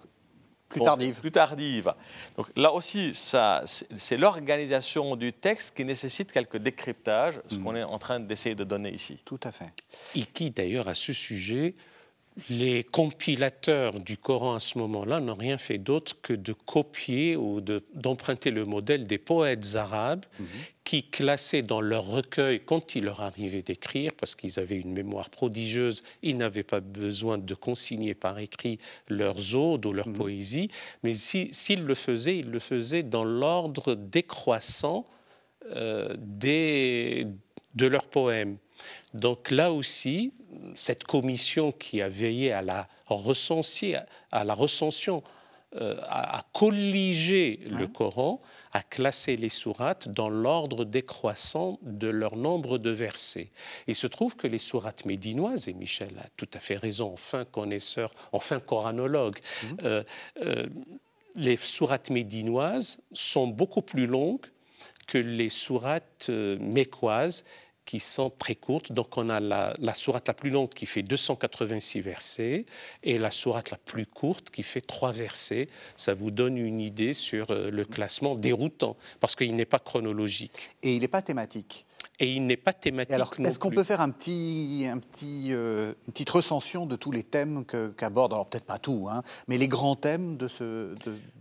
plus 0.68 0.81
tardive. 0.81 1.20
Plus 1.20 1.33
tardive. 1.33 1.94
Donc 2.37 2.46
là 2.57 2.72
aussi, 2.72 3.12
ça, 3.12 3.64
c'est 3.64 4.16
l'organisation 4.16 5.16
du 5.16 5.33
texte 5.33 5.74
qui 5.74 5.85
nécessite 5.85 6.31
quelques 6.31 6.59
décryptages, 6.59 7.40
ce 7.48 7.57
mm. 7.57 7.62
qu'on 7.62 7.76
est 7.76 7.83
en 7.83 7.98
train 7.98 8.20
d'essayer 8.20 8.55
de 8.55 8.64
donner 8.64 8.92
ici. 8.92 9.20
Tout 9.24 9.40
à 9.42 9.50
fait. 9.50 9.70
Et 10.14 10.22
qui 10.22 10.50
d'ailleurs 10.50 10.88
à 10.88 10.94
ce 10.94 11.12
sujet 11.12 11.74
les 12.48 12.85
compilateurs 12.85 14.00
du 14.00 14.16
Coran 14.16 14.55
à 14.55 14.61
ce 14.61 14.79
moment-là 14.79 15.20
n'ont 15.20 15.35
rien 15.35 15.59
fait 15.59 15.79
d'autre 15.79 16.16
que 16.22 16.33
de 16.33 16.53
copier 16.53 17.37
ou 17.37 17.61
d'emprunter 17.61 18.50
le 18.50 18.64
modèle 18.64 19.07
des 19.07 19.18
poètes 19.18 19.74
arabes 19.74 20.24
mhm. 20.38 20.46
qui 20.85 21.11
classaient 21.11 21.62
dans 21.62 21.81
leur 21.81 22.07
recueil, 22.07 22.61
quand 22.64 22.94
il 22.94 23.05
leur 23.05 23.20
arrivait 23.20 23.62
d'écrire, 23.62 24.12
parce 24.18 24.35
qu'ils 24.35 24.59
avaient 24.59 24.79
une 24.79 24.92
mémoire 24.92 25.31
prodigieuse, 25.31 26.03
ils 26.22 26.37
n'avaient 26.37 26.62
pas 26.62 26.81
besoin 26.81 27.38
de 27.38 27.55
consigner 27.55 28.14
par 28.14 28.38
écrit 28.38 28.79
leurs 29.09 29.55
odes 29.55 29.85
ou 29.87 29.92
leurs 29.92 30.09
mhm. 30.09 30.16
poésies, 30.16 30.70
mais 31.03 31.14
s'ils 31.14 31.85
le 31.85 31.94
faisaient, 31.94 32.38
ils 32.38 32.50
le 32.50 32.59
faisaient 32.59 33.03
dans 33.03 33.24
l'ordre 33.24 33.94
décroissant 33.94 35.07
euh, 35.76 36.14
des, 36.18 37.26
de 37.74 37.87
leurs 37.87 38.07
poèmes. 38.07 38.57
Donc 39.14 39.50
là 39.50 39.72
aussi, 39.72 40.33
cette 40.75 41.05
commission 41.05 41.73
qui 41.73 42.03
a 42.03 42.09
veillé 42.09 42.53
à 42.53 42.63
la 42.63 42.89
à 44.31 44.45
la 44.45 44.55
recension, 44.55 45.23
euh, 45.77 45.97
à, 46.09 46.45
colliger 46.53 47.61
le 47.69 47.87
Coran, 47.87 48.41
a 48.73 48.83
classé 48.83 49.37
les 49.37 49.49
sourates 49.49 50.09
dans 50.09 50.29
l'ordre 50.29 50.85
décroissant 50.85 51.79
de 51.83 52.09
leur 52.09 52.35
nombre 52.37 52.79
de 52.79 52.91
versets. 52.91 53.51
Il 53.87 53.95
se 53.95 54.09
trouve 54.09 54.35
que 54.35 54.49
les 54.49 54.59
sourates 54.59 55.05
médinoises, 55.05 55.69
et 55.69 55.73
Michel 55.73 56.11
a 56.19 56.27
tout 56.37 56.49
à 56.55 56.59
fait 56.59 56.77
raison, 56.77 57.13
enfin 57.13 57.45
connaisseur, 57.45 58.13
enfin 58.33 58.59
coranologue, 58.59 59.39
mhm. 59.63 59.77
euh, 59.85 60.03
euh, 60.45 60.67
les 61.37 61.57
sourates 61.57 62.11
médinoises 62.11 62.99
sont 63.13 63.47
beaucoup 63.47 63.83
plus 63.83 64.09
longues 64.09 64.47
que 65.07 65.19
les 65.19 65.51
sourates 65.51 66.31
mécoises 66.31 67.45
qui 67.85 68.01
sont 68.01 68.31
très 68.31 68.55
courtes. 68.55 68.93
Donc 68.93 69.16
on 69.16 69.29
a 69.29 69.40
la, 69.40 69.75
la 69.79 69.95
sourate 69.95 70.29
la 70.29 70.35
plus 70.35 70.51
longue 70.51 70.69
qui 70.71 70.87
fait 70.87 71.03
286 71.03 72.01
versets 72.01 72.66
et 73.03 73.19
la 73.19 73.31
sourate 73.31 73.71
la 73.71 73.79
plus 73.79 74.07
courte 74.07 74.51
qui 74.51 74.62
fait 74.62 74.81
3 74.81 75.12
versets. 75.12 75.69
Ça 75.97 76.14
vous 76.14 76.31
donne 76.31 76.57
une 76.57 76.81
idée 76.81 77.14
sur 77.14 77.51
euh, 77.51 77.71
le 77.71 77.85
classement 77.85 78.35
déroutant 78.35 78.97
parce 79.21 79.35
qu'il 79.35 79.55
n'est 79.55 79.64
pas 79.64 79.79
chronologique. 79.79 80.71
Et 80.83 80.95
il 80.95 81.01
n'est 81.01 81.09
pas 81.09 81.23
thématique 81.23 81.87
et 82.21 82.35
il 82.35 82.47
n'est 82.47 82.59
pas 82.59 82.75
thématique. 82.75 83.15
alors, 83.15 83.35
est-ce 83.39 83.59
qu'on 83.59 83.71
peut 83.71 83.83
faire 83.83 84.03
un 84.03 84.11
petit, 84.11 84.87
un 84.91 84.99
petit, 84.99 85.49
euh, 85.53 85.95
une 86.07 86.13
petite 86.13 86.31
recension 86.31 86.85
de 86.85 86.95
tous 86.95 87.13
les 87.13 87.23
thèmes 87.23 87.65
qu'aborde, 87.97 88.35
alors 88.35 88.47
peut-être 88.47 88.67
pas 88.67 88.79
tout, 88.79 89.09
hein, 89.11 89.23
mais 89.49 89.57
les 89.57 89.69
grands 89.69 89.97
thèmes 89.97 90.37
de 90.37 90.47
ce, 90.47 90.95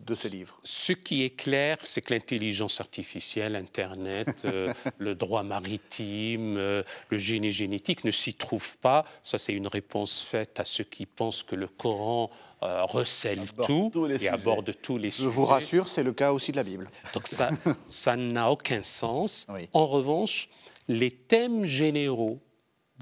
de, 0.05 0.15
ce 0.15 0.27
livre? 0.29 0.59
Ce 0.63 0.93
qui 0.93 1.23
est 1.23 1.31
clair, 1.31 1.77
c'est 1.83 2.01
que 2.01 2.13
l'intelligence 2.13 2.79
artificielle, 2.79 3.57
Internet, 3.57 4.43
euh, 4.45 4.73
le 4.97 5.15
droit 5.15 5.43
maritime, 5.43 6.55
euh, 6.57 6.83
le 7.09 7.17
génie 7.17 7.51
génétique 7.51 8.05
ne 8.05 8.11
s'y 8.11 8.33
trouvent 8.33 8.77
pas. 8.77 9.03
Ça, 9.23 9.37
c'est 9.37 9.53
une 9.53 9.67
réponse 9.67 10.21
faite 10.21 10.61
à 10.61 10.65
ceux 10.65 10.85
qui 10.85 11.05
pensent 11.05 11.43
que 11.43 11.55
le 11.55 11.67
Coran 11.67 12.31
recèle 12.61 13.41
tout 13.65 13.91
et 14.07 14.27
aborde 14.27 14.73
tous 14.81 14.97
les 14.97 15.11
sujets. 15.11 15.23
Je 15.23 15.29
vous 15.29 15.45
rassure, 15.45 15.87
c'est 15.87 16.03
le 16.03 16.13
cas 16.13 16.31
aussi 16.31 16.51
de 16.51 16.57
la 16.57 16.63
Bible. 16.63 16.89
Donc 17.13 17.27
ça, 17.27 17.49
ça 17.87 18.15
n'a 18.15 18.51
aucun 18.51 18.83
sens. 18.83 19.47
En 19.73 19.87
revanche, 19.87 20.49
les 20.87 21.11
thèmes 21.11 21.65
généraux 21.65 22.39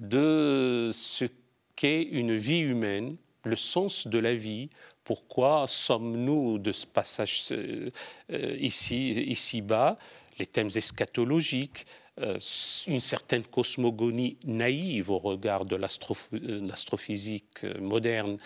de 0.02 0.92
ce 0.94 1.26
qu'est 1.76 2.04
une 2.04 2.36
vie 2.36 2.60
humaine, 2.60 3.18
le 3.44 3.56
sens 3.56 4.08
de 4.08 4.20
la 4.20 4.34
vie, 4.34 4.70
pourquoi 5.04 5.66
sommes-nous 5.68 6.60
de 6.60 6.72
ce 6.74 6.86
passage 6.86 7.46
euh, 7.52 7.90
ici, 8.60 9.12
ici 9.12 9.62
bas, 9.62 9.98
les 10.38 10.46
thèmes 10.46 10.70
eschatologiques, 10.76 11.86
euh, 11.86 12.07
une 12.88 13.00
certaine 13.00 13.44
cosmogonie 13.44 14.38
naïve 14.44 15.12
au 15.12 15.20
regard 15.20 15.66
de 15.66 15.76
euh, 15.76 16.60
l'astrophysique 16.68 17.64
moderne, 17.80 18.38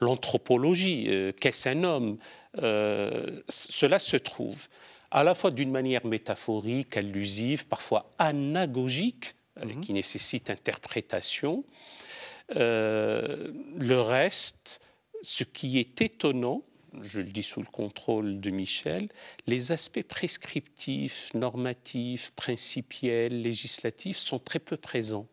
l'anthropologie, 0.00 1.08
qu'est-ce 1.40 1.68
un 1.68 1.84
homme 1.84 2.18
Cela 3.48 3.98
se 3.98 4.16
trouve 4.16 4.68
à 5.14 5.22
la 5.22 5.36
fois 5.36 5.52
d'une 5.52 5.70
manière 5.70 6.04
métaphorique, 6.04 6.96
allusive, 6.96 7.68
parfois 7.68 8.10
anagogique, 8.18 9.36
euh, 9.60 9.66
mhm. 9.66 9.80
qui 9.80 9.92
nécessite 9.92 10.50
interprétation. 10.50 11.64
Euh, 12.56 13.52
le 13.78 14.00
reste, 14.00 14.80
ce 15.22 15.44
qui 15.44 15.78
est 15.78 16.02
étonnant, 16.02 16.64
je 17.02 17.20
le 17.20 17.28
dis 17.28 17.42
sous 17.42 17.60
le 17.60 17.66
contrôle 17.66 18.40
de 18.40 18.50
Michel, 18.50 19.08
les 19.46 19.72
aspects 19.72 20.02
prescriptifs, 20.02 21.32
normatifs, 21.34 22.30
principiels, 22.32 23.42
législatifs 23.42 24.18
sont 24.18 24.38
très 24.38 24.58
peu 24.58 24.76
présents. 24.76 25.26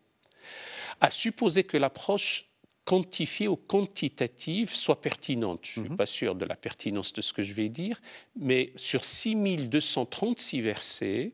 À 0.99 1.11
supposer 1.11 1.63
que 1.63 1.77
l'approche 1.77 2.45
quantifiée 2.85 3.47
ou 3.47 3.55
quantitative 3.55 4.71
soit 4.71 5.01
pertinente. 5.01 5.61
Je 5.63 5.79
ne 5.79 5.85
suis 5.85 5.91
mhm. 5.91 5.97
pas 5.97 6.05
sûr 6.05 6.35
de 6.35 6.45
la 6.45 6.55
pertinence 6.55 7.13
de 7.13 7.21
ce 7.21 7.33
que 7.33 7.43
je 7.43 7.53
vais 7.53 7.69
dire, 7.69 8.01
mais 8.35 8.73
sur 8.75 9.05
6236 9.05 10.61
versets, 10.61 11.33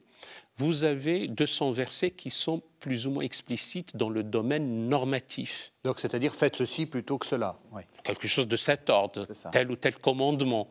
vous 0.57 0.83
avez 0.83 1.27
200 1.27 1.71
versets 1.71 2.11
qui 2.11 2.29
sont 2.29 2.61
plus 2.79 3.05
ou 3.05 3.11
moins 3.11 3.23
explicites 3.23 3.95
dans 3.95 4.09
le 4.09 4.23
domaine 4.23 4.89
normatif. 4.89 5.71
Donc, 5.83 5.99
c'est-à-dire 5.99 6.33
faites 6.33 6.55
ceci 6.55 6.85
plutôt 6.85 7.17
que 7.17 7.25
cela. 7.25 7.59
Quelque 8.03 8.27
chose 8.27 8.47
de 8.47 8.57
cet 8.57 8.89
ordre, 8.89 9.27
tel 9.51 9.69
ou 9.71 9.75
tel 9.75 9.95
commandement. 9.95 10.67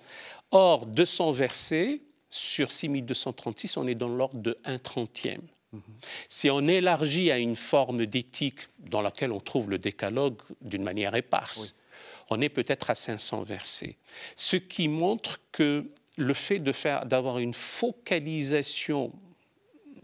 Or, 0.51 0.87
200 0.87 1.33
versets 1.33 2.01
sur 2.31 2.73
6236, 2.73 3.77
on 3.77 3.87
est 3.87 3.95
dans 3.95 4.09
l'ordre 4.09 4.39
de 4.41 4.59
1 4.65 4.79
trentième. 4.79 5.43
Si 6.29 6.49
on 6.49 6.67
élargit 6.69 7.31
à 7.31 7.39
une 7.39 7.57
forme 7.57 8.07
d'éthique 8.07 8.61
dans 8.79 9.03
laquelle 9.03 9.31
on 9.31 9.41
trouve 9.41 9.69
le 9.69 9.79
décalogue 9.79 10.37
d'une 10.63 10.83
manière 10.83 11.15
éparse, 11.15 11.77
on 12.31 12.41
est 12.41 12.49
peut-être 12.49 12.91
à 12.91 12.95
500 12.95 13.43
versets. 13.43 13.97
Ce 14.37 14.57
qui 14.57 14.89
montre 14.89 15.39
que 15.53 15.85
le 16.17 16.35
fait 16.35 16.59
d'avoir 16.61 17.39
une 17.39 17.53
focalisation, 17.53 19.13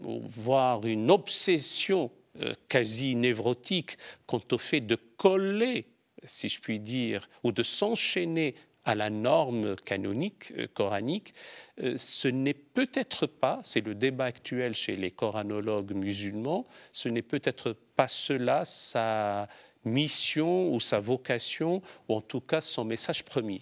voire 0.03 0.85
une 0.87 1.11
obsession 1.11 2.11
euh, 2.41 2.53
quasi 2.69 3.15
névrotique 3.15 3.99
quant 4.27 4.43
au 4.53 4.59
fait 4.59 4.81
de 4.81 4.97
coller, 5.17 5.87
si 6.25 6.49
je 6.49 6.61
puis 6.61 6.81
dire, 6.81 7.29
ou 7.43 7.53
de 7.53 7.63
s'enchaîner 7.63 8.55
à 8.85 8.95
la 8.95 9.11
norme 9.11 9.77
canonique, 9.77 10.53
euh, 10.57 10.67
coranique, 10.73 11.35
euh, 11.83 11.97
ce 11.99 12.29
n'est 12.29 12.55
peut-être 12.55 13.27
pas, 13.27 13.61
c'est 13.63 13.85
le 13.85 13.95
débat 13.95 14.25
actuel 14.25 14.75
chez 14.75 14.97
les 14.97 15.11
coranologues 15.11 15.93
musulmans, 15.93 16.65
ce 16.91 17.09
n'est 17.09 17.23
peut-être 17.23 17.77
pas 17.97 18.09
cela 18.09 18.65
sa 18.65 19.49
mission 19.85 20.73
ou 20.73 20.81
sa 20.81 21.01
vocation, 21.01 21.83
ou 22.09 22.15
en 22.15 22.21
tout 22.21 22.41
cas 22.41 22.61
son 22.61 22.85
message 22.85 23.25
premier. 23.25 23.61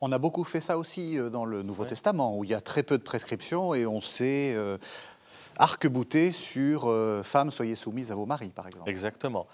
On 0.00 0.12
a 0.12 0.18
beaucoup 0.18 0.44
fait 0.44 0.60
ça 0.60 0.78
aussi 0.78 1.18
euh, 1.18 1.28
dans 1.30 1.44
le 1.44 1.62
Nouveau 1.62 1.84
Testament, 1.84 2.36
où 2.36 2.44
il 2.44 2.50
y 2.50 2.54
a 2.54 2.60
très 2.60 2.82
peu 2.82 2.98
de 2.98 3.02
prescriptions 3.02 3.74
et 3.74 3.86
on 3.86 4.00
sait 4.00 4.54
arc-bouté 5.58 6.32
sur 6.32 6.84
euh, 6.86 7.22
femmes, 7.22 7.50
soyez 7.50 7.74
soumises 7.74 8.12
à 8.12 8.14
vos 8.14 8.26
maris, 8.26 8.50
par 8.50 8.66
exemple. 8.66 8.88
Exactement. 8.88 9.46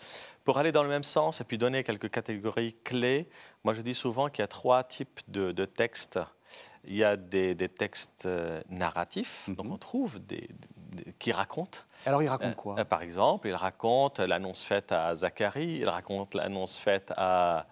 Pour 0.45 0.59
aller 0.59 0.73
dans 0.73 0.83
le 0.83 0.89
même 0.89 1.03
sens 1.03 1.41
et 1.41 1.45
puis 1.45 1.59
donner 1.59 1.83
quelques 1.83 2.11
catégories 2.11 2.77
clés, 2.85 3.29
moi 3.65 3.75
je 3.75 3.81
dis 3.81 3.95
souvent 3.95 4.29
qu'il 4.29 4.43
y 4.43 4.45
a 4.45 4.49
trois 4.49 4.85
types 4.85 5.21
de, 5.29 5.65
textes. 5.65 6.21
Il 6.87 6.95
y 6.95 7.03
a 7.03 7.17
des, 7.17 7.57
textes 7.57 8.27
euh, 8.27 8.61
narratifs, 8.69 9.49
donc 9.49 9.67
mhm. 9.67 9.73
on 9.73 9.79
trouve 9.79 10.19
des, 10.21 10.51
qui 11.19 11.33
racontent. 11.33 11.81
Alors 12.05 12.23
il 12.23 12.29
raconte 12.29 12.57
quoi? 12.57 12.79
euh, 12.79 12.85
Par 12.85 13.01
exemple, 13.01 13.49
il 13.49 13.55
raconte 13.55 14.21
l'annonce 14.21 14.63
faite 14.63 14.93
à 14.93 15.15
Zacharie, 15.15 15.79
il 15.81 15.89
raconte 15.89 16.35
l'annonce 16.35 16.79
faite 16.79 17.11
à, 17.17 17.67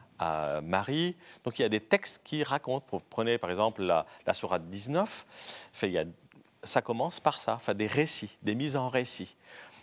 Marie. 0.63 1.17
Donc 1.45 1.59
il 1.59 1.63
y 1.63 1.65
a 1.65 1.69
des 1.69 1.81
textes 1.81 2.21
qui 2.25 2.43
racontent. 2.43 3.01
Prenez 3.11 3.39
par 3.39 3.51
exemple 3.51 3.83
la, 3.83 4.07
Sourate 4.35 4.69
19. 4.69 5.27
Fait, 5.73 5.89
il 5.89 5.93
y 5.93 5.99
a 5.99 6.05
ça 6.65 6.81
commence 6.81 7.21
par 7.21 7.41
ça, 7.41 7.55
enfin 7.55 7.75
des 7.75 7.87
récits, 7.87 8.39
des 8.43 8.55
mises 8.55 8.77
en 8.77 8.89
récit. 8.89 9.37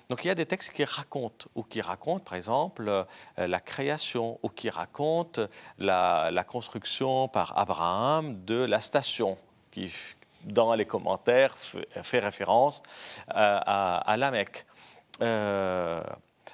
Donc 0.09 0.23
il 0.23 0.27
y 0.27 0.31
a 0.31 0.35
des 0.35 0.45
textes 0.45 0.71
qui 0.71 0.83
racontent, 0.83 1.47
ou 1.53 1.63
qui 1.63 1.81
racontent 1.81 2.23
par 2.23 2.33
exemple 2.33 2.89
euh, 2.89 3.03
la 3.37 3.59
création, 3.59 4.39
ou 4.41 4.49
qui 4.49 4.69
racontent 4.69 5.45
la, 5.77 6.43
construction 6.47 7.27
par 7.27 7.57
Abraham 7.57 8.43
de 8.43 8.55
la 8.55 8.79
station, 8.79 9.37
qui 9.71 9.93
dans 10.43 10.73
les 10.73 10.85
commentaires 10.85 11.55
fait 11.57 12.19
référence 12.19 12.81
euh, 13.35 13.59
à, 13.65 14.15
la 14.17 14.31
Mecque. 14.31 14.65
Euh, 15.21 16.01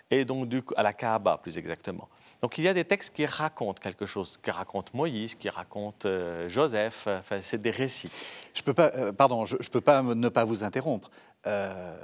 et 0.10 0.26
donc 0.26 0.50
du 0.50 0.64
à 0.76 0.84
la 0.84 0.92
Kaaba 0.92 1.38
plus 1.38 1.58
exactement. 1.58 2.10
Donc 2.42 2.58
il 2.58 2.64
y 2.64 2.68
a 2.68 2.74
des 2.74 2.86
textes 2.86 3.16
qui 3.16 3.26
racontent 3.26 3.80
quelque 3.82 4.06
chose, 4.06 4.40
qui 4.44 4.52
racontent 4.52 4.92
Moïse, 4.94 5.36
qui 5.36 5.50
racontent 5.50 6.08
euh, 6.08 6.48
Joseph, 6.50 7.08
enfin, 7.08 7.40
c'est 7.42 7.62
des 7.62 7.72
récits. 7.72 8.12
Je 8.54 8.62
peux 8.62 8.74
pas, 8.74 8.92
euh, 8.96 9.12
pardon, 9.12 9.46
je 9.46 9.56
ne 9.56 9.70
peux 9.70 9.82
pas 9.82 10.02
ne 10.02 10.30
pas 10.30 10.46
vous 10.46 10.64
interrompre. 10.64 11.10
Euh, 11.48 11.96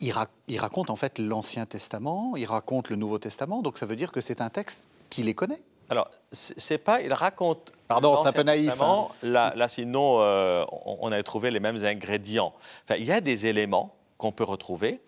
il, 0.00 0.58
raconte 0.58 0.90
en 0.90 0.96
fait 0.96 1.18
l'Ancien 1.18 1.66
Testament, 1.66 2.34
il 2.36 2.44
raconte 2.44 2.90
le 2.90 2.96
Nouveau 2.96 3.18
Testament, 3.18 3.62
donc 3.62 3.78
ça 3.78 3.86
veut 3.86 3.96
dire 3.96 4.12
que 4.12 4.20
c'est 4.20 4.40
un 4.40 4.50
texte 4.50 4.88
qui 5.10 5.22
les 5.22 5.34
connaît. 5.34 5.62
Alors, 5.88 6.10
c'est 6.32 6.78
pas, 6.78 7.00
il 7.00 7.12
raconte. 7.12 7.72
Pardon, 7.86 8.16
c'est 8.16 8.28
un 8.28 8.32
peu 8.32 8.42
naïf. 8.42 8.80
Hein. 8.82 9.06
Là, 9.22 9.68
sinon, 9.68 10.20
euh, 10.20 10.64
on, 10.84 11.12
a 11.12 11.22
trouvé 11.22 11.50
les 11.50 11.60
mêmes 11.60 11.84
ingrédients. 11.84 12.52
il 12.90 13.04
y 13.04 13.12
a 13.12 13.20
des 13.20 13.46
éléments 13.46 13.94
qu'on 14.18 14.32
peut 14.32 14.44
retrouver, 14.44 15.00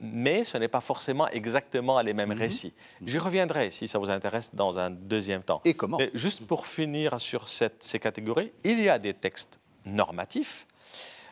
mais 0.00 0.44
ce 0.44 0.58
n'est 0.58 0.68
pas 0.68 0.80
forcément 0.80 1.28
exactement 1.28 2.00
les 2.00 2.12
mêmes 2.12 2.30
mhm. 2.30 2.38
récits. 2.38 2.72
J'y 3.04 3.18
reviendrai 3.18 3.70
si 3.70 3.88
ça 3.88 3.98
vous 3.98 4.10
intéresse 4.10 4.54
dans 4.54 4.78
un 4.78 4.90
deuxième 4.90 5.42
temps. 5.42 5.60
Et 5.64 5.74
comment 5.74 5.98
Juste 6.14 6.46
pour 6.46 6.66
finir 6.66 7.20
sur 7.20 7.48
cette, 7.48 7.82
ces 7.82 7.98
catégories, 7.98 8.52
il 8.64 8.80
y 8.82 8.88
a 8.88 8.98
des 8.98 9.14
textes 9.14 9.58
normatifs 9.84 10.66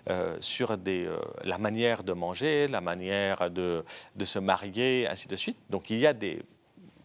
euh, 0.09 0.37
sur 0.41 0.79
des, 0.79 1.05
euh, 1.05 1.19
la 1.45 1.59
manière 1.59 2.03
de 2.03 2.13
manger, 2.13 2.67
la 2.69 2.81
manière 2.81 3.51
de, 3.51 3.85
de, 4.17 4.25
se 4.25 4.39
marier, 4.39 5.07
ainsi 5.07 5.29
de 5.29 5.37
suite. 5.37 5.59
Donc 5.69 5.91
il 5.91 5.99
y 5.99 6.07
a 6.07 6.15
des 6.15 6.43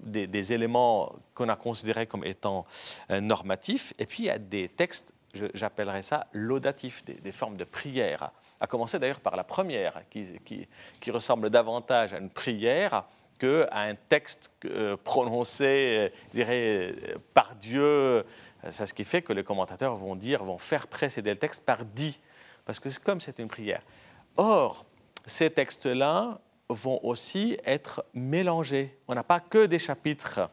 des, 0.05 0.53
éléments 0.53 1.13
qu'on 1.33 1.49
a 1.49 1.55
considérés 1.55 2.07
comme 2.07 2.25
étant 2.25 2.65
euh, 3.09 3.21
normatifs, 3.21 3.93
et 3.99 4.05
puis 4.05 4.23
il 4.23 4.25
y 4.25 4.29
a 4.29 4.37
des 4.37 4.67
textes, 4.69 5.13
j'appellerais 5.53 6.01
ça 6.01 6.27
laudatifs, 6.33 7.03
des, 7.05 7.31
formes 7.31 7.57
de 7.57 7.63
prière, 7.63 8.31
à 8.59 8.67
commencer 8.67 8.99
d'ailleurs 8.99 9.19
par 9.19 9.35
la 9.35 9.43
première, 9.43 10.03
qui, 10.09 11.11
ressemble 11.11 11.49
davantage 11.49 12.13
à 12.13 12.19
une 12.19 12.29
prière 12.29 13.05
qu'à 13.39 13.67
un 13.71 13.95
texte 13.95 14.51
euh, 14.65 14.95
prononcé, 14.95 15.65
euh, 15.65 16.09
dirais, 16.33 16.95
par 17.33 17.55
Dieu. 17.55 18.23
C'est 18.69 18.85
ce 18.85 18.93
qui 18.93 19.03
fait 19.03 19.21
que 19.21 19.33
les 19.33 19.43
commentateurs 19.43 19.95
vont 19.95 20.15
dire, 20.15 20.43
vont 20.43 20.59
faire 20.59 20.87
précéder 20.87 21.31
le 21.31 21.37
texte 21.37 21.65
par 21.65 21.83
dit, 21.83 22.19
parce 22.63 22.79
que 22.79 22.89
comme 22.99 23.19
c'est 23.19 23.39
une 23.39 23.47
prière. 23.47 23.81
Or, 24.37 24.85
ces 25.25 25.49
textes-là 25.49 26.39
vont 26.69 26.99
aussi 27.03 27.57
être 27.65 28.05
mélangés. 28.13 28.97
On 29.07 29.15
n'a 29.15 29.23
pas 29.23 29.39
que 29.39 29.65
des 29.65 29.79
chapitres 29.79 30.49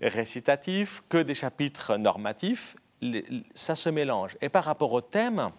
récitatifs, 0.00 1.02
que 1.08 1.18
des 1.18 1.34
chapitres 1.34 1.96
normatifs, 1.96 2.76
ça 3.54 3.74
se 3.74 3.88
mélange. 3.88 4.36
Et 4.40 4.48
par 4.48 4.64
rapport 4.64 4.92
au 4.92 5.00
thème, 5.00 5.50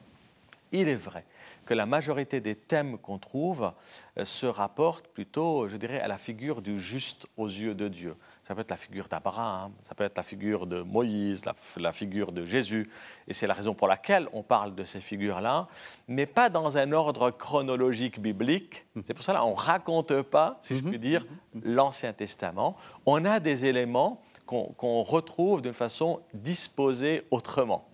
il 0.72 0.88
est 0.88 0.96
vrai 0.96 1.26
que 1.66 1.74
la 1.74 1.86
majorité 1.86 2.42
des 2.42 2.56
thèmes 2.56 2.98
qu'on 2.98 3.18
trouve 3.18 3.72
euh, 4.18 4.26
se 4.26 4.46
rapportent 4.46 5.08
plutôt, 5.08 5.68
je 5.68 5.78
dirais, 5.78 6.00
à 6.00 6.08
la 6.08 6.18
figure 6.18 6.62
du 6.62 6.80
juste 6.80 7.26
aux 7.38 7.48
yeux 7.48 7.74
de 7.74 7.88
Dieu. 7.88 8.16
Ça 8.44 8.54
peut 8.54 8.62
être 8.62 8.72
la 8.72 8.78
figure 8.78 9.08
d'Abraham, 9.08 9.72
ça 9.82 9.96
peut 9.96 10.04
être 10.04 10.18
la 10.18 10.24
figure 10.24 10.68
de 10.68 10.82
Moïse, 10.82 11.46
la, 11.78 11.94
figure 11.94 12.34
de 12.34 12.44
Jésus. 12.44 12.90
Et 13.28 13.34
c'est 13.34 13.48
la 13.48 13.54
raison 13.54 13.74
pour 13.74 13.88
laquelle 13.88 14.28
on 14.34 14.44
parle 14.44 14.76
de 14.76 14.84
ces 14.84 15.00
figures-là, 15.00 15.68
mais 16.08 16.26
pas 16.26 16.50
dans 16.50 16.78
un 16.78 16.92
ordre 16.92 17.32
chronologique 17.32 18.20
biblique. 18.20 18.86
C'est 19.06 19.14
pour 19.14 19.24
cela 19.24 19.40
qu'on 19.40 19.52
ne 19.52 19.56
raconte 19.56 20.22
pas, 20.24 20.58
si 20.62 20.78
je 20.78 20.84
puis 20.84 21.00
dire, 21.00 21.26
l'Ancien 21.64 22.12
Testament. 22.12 22.76
On 23.06 23.24
a 23.24 23.40
des 23.40 23.66
éléments 23.66 24.22
qu'on 24.46 25.02
retrouve 25.02 25.62
d'une 25.62 25.74
façon 25.74 26.22
disposée 26.34 27.24
autrement. 27.32 27.88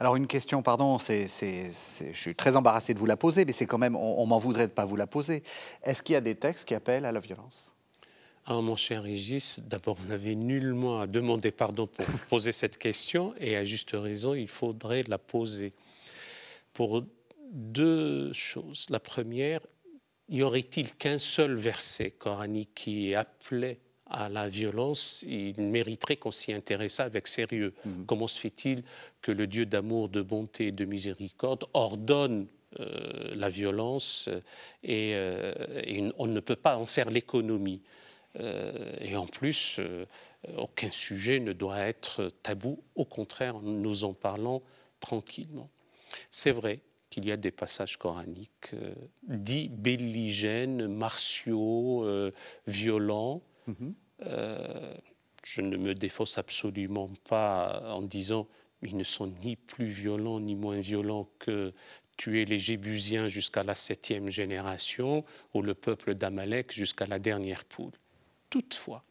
Alors 0.00 0.16
une 0.16 0.26
question, 0.26 0.62
pardon, 0.62 0.98
c'est, 0.98 1.26
je 1.28 2.18
suis 2.18 2.34
très 2.34 2.56
embarrassé 2.56 2.94
de 2.94 2.98
vous 2.98 3.06
la 3.06 3.16
poser, 3.16 3.44
mais 3.44 3.52
c'est 3.52 3.66
quand 3.66 3.78
même, 3.78 3.96
on, 3.96 4.20
on 4.20 4.26
m'en 4.26 4.38
voudrait 4.38 4.66
de 4.66 4.72
ne 4.72 4.74
pas 4.74 4.84
vous 4.84 4.96
la 4.96 5.06
poser. 5.06 5.42
Est-ce 5.82 6.02
qu'il 6.02 6.14
y 6.14 6.16
a 6.16 6.20
des 6.20 6.34
textes 6.34 6.66
qui 6.66 6.74
appellent 6.74 7.04
à 7.04 7.12
la 7.12 7.20
violence? 7.20 7.72
Ah, 8.46 8.60
mon 8.60 8.76
cher 8.76 9.04
Régis, 9.04 9.60
d'abord, 9.60 9.94
vous 9.94 10.08
n'avez 10.08 10.34
nullement 10.34 11.00
à 11.00 11.06
demander 11.06 11.50
pardon 11.50 11.86
pour 11.86 12.04
poser 12.28 12.52
cette 12.52 12.76
question, 12.76 13.34
et 13.38 13.56
à 13.56 13.64
juste 13.64 13.92
raison, 13.94 14.34
il 14.34 14.48
faudrait 14.48 15.04
la 15.08 15.18
poser. 15.18 15.72
Pour 16.74 17.04
deux 17.54 18.32
choses. 18.32 18.86
La 18.90 19.00
première, 19.00 19.60
y 20.28 20.42
aurait-il 20.42 20.94
qu'un 20.94 21.18
seul 21.18 21.54
verset 21.54 22.10
coranique 22.10 22.74
qui 22.74 23.14
appelait 23.14 23.78
à 24.06 24.28
la 24.28 24.48
violence, 24.48 25.24
il 25.26 25.60
mériterait 25.60 26.16
qu'on 26.16 26.30
s'y 26.30 26.52
intéresse 26.52 27.00
avec 27.00 27.26
sérieux. 27.26 27.74
Mhm. 27.84 28.06
Comment 28.06 28.26
se 28.26 28.38
fait-il 28.38 28.82
que 29.22 29.32
le 29.32 29.46
Dieu 29.46 29.66
d'amour, 29.66 30.08
de 30.08 30.22
bonté 30.22 30.68
et 30.68 30.72
de 30.72 30.84
miséricorde 30.84 31.64
ordonne 31.72 32.46
euh, 32.80 33.34
la 33.34 33.48
violence 33.48 34.28
et, 34.82 35.12
euh, 35.14 35.54
et, 35.84 36.02
on 36.18 36.26
ne 36.26 36.40
peut 36.40 36.56
pas 36.56 36.76
en 36.76 36.86
faire 36.86 37.08
l'économie 37.08 37.80
euh, 38.40 38.72
et 39.00 39.16
en 39.16 39.26
plus, 39.26 39.76
euh, 39.78 40.06
aucun 40.56 40.90
sujet 40.90 41.40
ne 41.40 41.52
doit 41.52 41.78
être 41.78 42.30
tabou. 42.42 42.82
Au 42.94 43.04
contraire, 43.04 43.60
nous 43.60 44.04
en 44.04 44.12
parlons 44.12 44.62
tranquillement. 45.00 45.70
C'est 46.30 46.50
vrai 46.50 46.80
qu'il 47.10 47.26
y 47.26 47.32
a 47.32 47.36
des 47.36 47.50
passages 47.50 47.96
coraniques 47.96 48.72
euh, 48.74 48.94
dits 49.22 49.68
belligènes, 49.68 50.86
martiaux, 50.88 52.06
violents. 52.66 53.42
Mhm. 53.66 53.94
je 55.44 55.60
ne 55.60 55.76
me 55.76 55.94
défausse 55.94 56.38
absolument 56.38 57.10
pas 57.28 57.82
en 57.92 58.02
disant 58.02 58.46
ils 58.82 58.96
ne 58.96 59.04
sont 59.04 59.32
ni 59.42 59.56
plus 59.56 59.88
violents 59.88 60.40
ni 60.40 60.54
moins 60.54 60.80
violents 60.80 61.28
que 61.38 61.72
tuer 62.16 62.44
les 62.44 62.58
Jébusiens 62.58 63.28
jusqu'à 63.28 63.62
la 63.62 63.74
septième 63.74 64.30
génération 64.30 65.24
ou 65.52 65.62
le 65.62 65.74
peuple 65.74 66.14
d'Amalek 66.14 66.72
jusqu'à 66.72 67.06
la 67.06 67.18
dernière 67.18 67.64
poule. 67.64 67.92
Toutefois, 68.50 69.02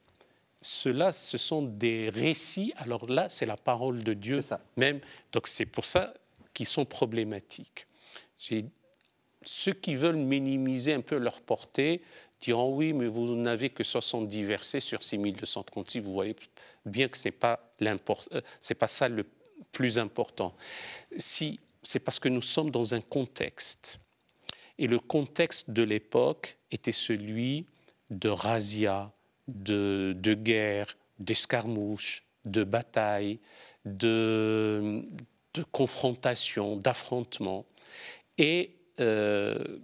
cela, 0.61 1.11
ce 1.11 1.37
sont 1.37 1.61
des 1.61 2.09
récits. 2.09 2.73
Alors 2.77 3.09
là, 3.09 3.27
c'est 3.29 3.45
la 3.45 3.57
parole 3.57 4.03
de 4.03 4.13
Dieu 4.13 4.39
même. 4.77 5.01
Donc 5.33 5.47
c'est 5.47 5.65
pour 5.65 5.85
ça 5.85 6.13
qu'ils 6.53 6.67
sont 6.67 6.85
problématiques. 6.85 7.85
Ceux 9.45 9.73
qui 9.73 9.95
veulent 9.95 10.15
minimiser 10.15 10.93
un 10.93 11.01
peu 11.01 11.17
leur 11.17 11.41
portée 11.41 12.01
diront 12.43 12.75
oui, 12.75 12.93
mais 12.93 13.07
vous 13.07 13.35
n'avez 13.35 13.69
que 13.69 13.83
70 13.83 14.43
versets 14.43 14.79
sur 14.79 15.03
6236. 15.03 15.99
Vous 15.99 16.13
voyez 16.13 16.35
bien 16.85 17.07
que 17.07 17.17
ce 17.17 17.27
n'est 17.27 17.31
pas, 17.31 17.73
euh, 17.81 18.39
pas 18.77 18.87
ça 18.87 19.07
le 19.07 19.25
plus 19.71 19.97
important. 19.97 20.53
Si, 21.17 21.59
c'est 21.81 21.99
parce 21.99 22.19
que 22.19 22.29
nous 22.29 22.41
sommes 22.41 22.69
dans 22.69 22.93
un 22.93 23.01
contexte. 23.01 23.99
Et 24.77 24.87
le 24.87 24.99
contexte 24.99 25.69
de 25.69 25.83
l'époque 25.83 26.57
était 26.71 26.91
celui 26.91 27.65
de 28.09 28.29
razzia, 28.29 29.11
de, 29.47 30.13
de 30.17 30.33
guerre, 30.33 30.97
d'escarmouches, 31.19 32.23
de 32.45 32.63
batailles, 32.63 33.39
de, 33.85 35.05
de 35.53 35.63
confrontations, 35.71 36.75
d'affrontements. 36.75 37.65
Et 38.37 38.75
euh, 38.99 39.79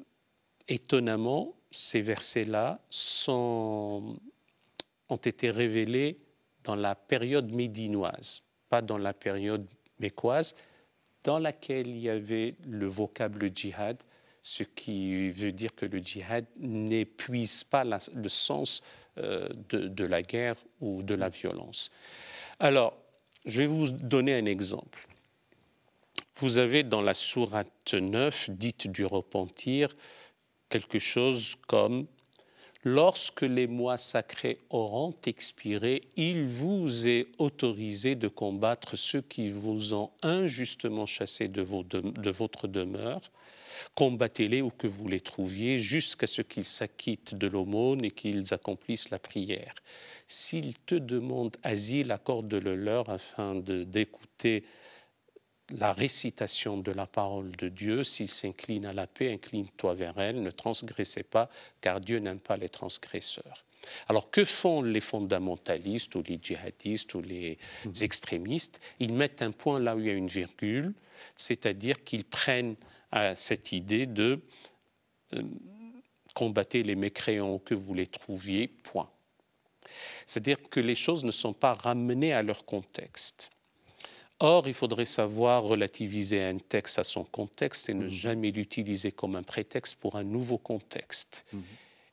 étonnamment, 0.67 1.53
ces 1.71 2.01
versets-là 2.01 2.79
ont 3.37 4.17
été 5.23 5.51
révélés 5.51 6.19
dans 6.63 6.75
la 6.75 6.95
période 6.95 7.51
médinoise, 7.51 8.43
pas 8.69 8.81
dans 8.81 8.97
la 8.97 9.13
période 9.13 9.67
mécoise, 9.99 10.55
dans 11.23 11.39
laquelle 11.39 11.87
il 11.87 11.99
y 11.99 12.09
avait 12.09 12.55
le 12.67 12.87
vocable 12.87 13.51
djihad, 13.53 13.97
ce 14.41 14.63
qui 14.63 15.29
veut 15.29 15.51
dire 15.51 15.75
que 15.75 15.85
le 15.85 15.99
djihad 15.99 16.45
n'épuise 16.57 17.63
pas 17.63 17.83
le 17.83 18.29
sens 18.29 18.81
euh, 19.17 19.49
de, 19.69 20.05
la 20.05 20.21
guerre 20.21 20.55
ou 20.79 21.03
de 21.03 21.13
la 21.13 21.29
violence. 21.29 21.91
Alors, 22.59 22.95
je 23.45 23.57
vais 23.59 23.67
vous 23.67 23.91
donner 23.91 24.33
un 24.35 24.45
exemple. 24.45 25.07
Vous 26.37 26.57
avez 26.57 26.83
dans 26.83 27.01
la 27.01 27.13
sourate 27.13 27.93
9, 27.93 28.51
dite 28.51 28.87
du 28.87 29.05
repentir, 29.05 29.93
quelque 30.69 30.99
chose 30.99 31.55
comme 31.67 32.07
Lorsque 32.85 33.41
les 33.41 33.67
mois 33.67 33.97
sacrés 33.97 34.57
auront 34.69 35.13
expiré, 35.25 36.01
il 36.15 36.45
vous 36.45 37.09
est 37.09 37.27
autorisé 37.37 38.15
de 38.15 38.29
combattre 38.29 38.95
ceux 38.95 39.19
qui 39.19 39.49
vous 39.49 39.93
ont 39.93 40.11
injustement 40.21 41.05
chassé 41.05 41.49
de, 41.49 41.61
de 41.61 42.29
votre 42.29 42.69
demeure 42.69 43.19
combattez-les 43.95 44.61
où 44.61 44.69
que 44.69 44.87
vous 44.87 45.07
les 45.07 45.19
trouviez, 45.19 45.79
jusqu'à 45.79 46.27
ce 46.27 46.41
qu'ils 46.41 46.65
s'acquittent 46.65 47.35
de 47.35 47.47
l'aumône 47.47 48.03
et 48.03 48.11
qu'ils 48.11 48.53
accomplissent 48.53 49.09
la 49.09 49.19
prière. 49.19 49.75
S'ils 50.27 50.75
te 50.85 50.95
demandent 50.95 51.57
asile, 51.63 52.11
accorde-le 52.11 52.75
leur 52.75 53.09
afin 53.09 53.55
d'écouter 53.55 54.63
la 55.77 55.93
récitation 55.93 56.77
de 56.77 56.91
la 56.91 57.07
parole 57.07 57.51
de 57.55 57.69
Dieu. 57.69 58.03
S'ils 58.03 58.29
s'inclinent 58.29 58.85
à 58.85 58.93
la 58.93 59.07
paix, 59.07 59.33
incline-toi 59.33 59.93
vers 59.93 60.17
elle, 60.19 60.41
ne 60.41 60.51
transgressez 60.51 61.23
pas, 61.23 61.49
car 61.81 61.99
Dieu 61.99 62.19
n'aime 62.19 62.39
pas 62.39 62.57
les 62.57 62.69
transgresseurs. 62.69 63.65
Alors 64.07 64.29
que 64.29 64.43
font 64.43 64.81
les 64.81 64.99
fondamentalistes 64.99 66.13
ou 66.15 66.23
les 66.27 66.39
djihadistes 66.41 67.13
ou 67.13 67.21
les 67.21 67.57
mhm. 67.85 67.93
extrémistes? 68.01 68.79
Ils 68.99 69.13
mettent 69.13 69.41
un 69.41 69.51
point 69.51 69.79
là 69.79 69.95
où 69.95 69.99
il 69.99 70.07
y 70.07 70.09
a 70.09 70.13
une 70.13 70.27
virgule, 70.27 70.93
c'est-à-dire 71.35 72.03
qu'ils 72.03 72.25
prennent 72.25 72.75
à 73.11 73.35
cette 73.35 73.71
idée 73.71 74.05
de 74.05 74.41
euh, 75.33 75.43
combattre 76.33 76.77
les 76.77 76.95
mécréants 76.95 77.59
que 77.59 77.73
vous 77.73 77.93
les 77.93 78.07
trouviez, 78.07 78.67
point. 78.67 79.09
C'est-à-dire 80.25 80.57
que 80.69 80.79
les 80.79 80.95
choses 80.95 81.23
ne 81.23 81.31
sont 81.31 81.53
pas 81.53 81.73
ramenées 81.73 82.33
à 82.33 82.43
leur 82.43 82.65
contexte. 82.65 83.49
Or, 84.39 84.67
il 84.67 84.73
faudrait 84.73 85.05
savoir 85.05 85.63
relativiser 85.63 86.41
un 86.43 86.57
texte 86.57 86.97
à 86.97 87.03
son 87.03 87.25
contexte 87.25 87.89
et 87.89 87.93
ne 87.93 88.05
mhm. 88.05 88.09
jamais 88.09 88.51
l'utiliser 88.51 89.11
comme 89.11 89.35
un 89.35 89.43
prétexte 89.43 89.95
pour 89.95 90.15
un 90.15 90.23
nouveau 90.23 90.57
contexte. 90.57 91.45
Mhm. 91.51 91.63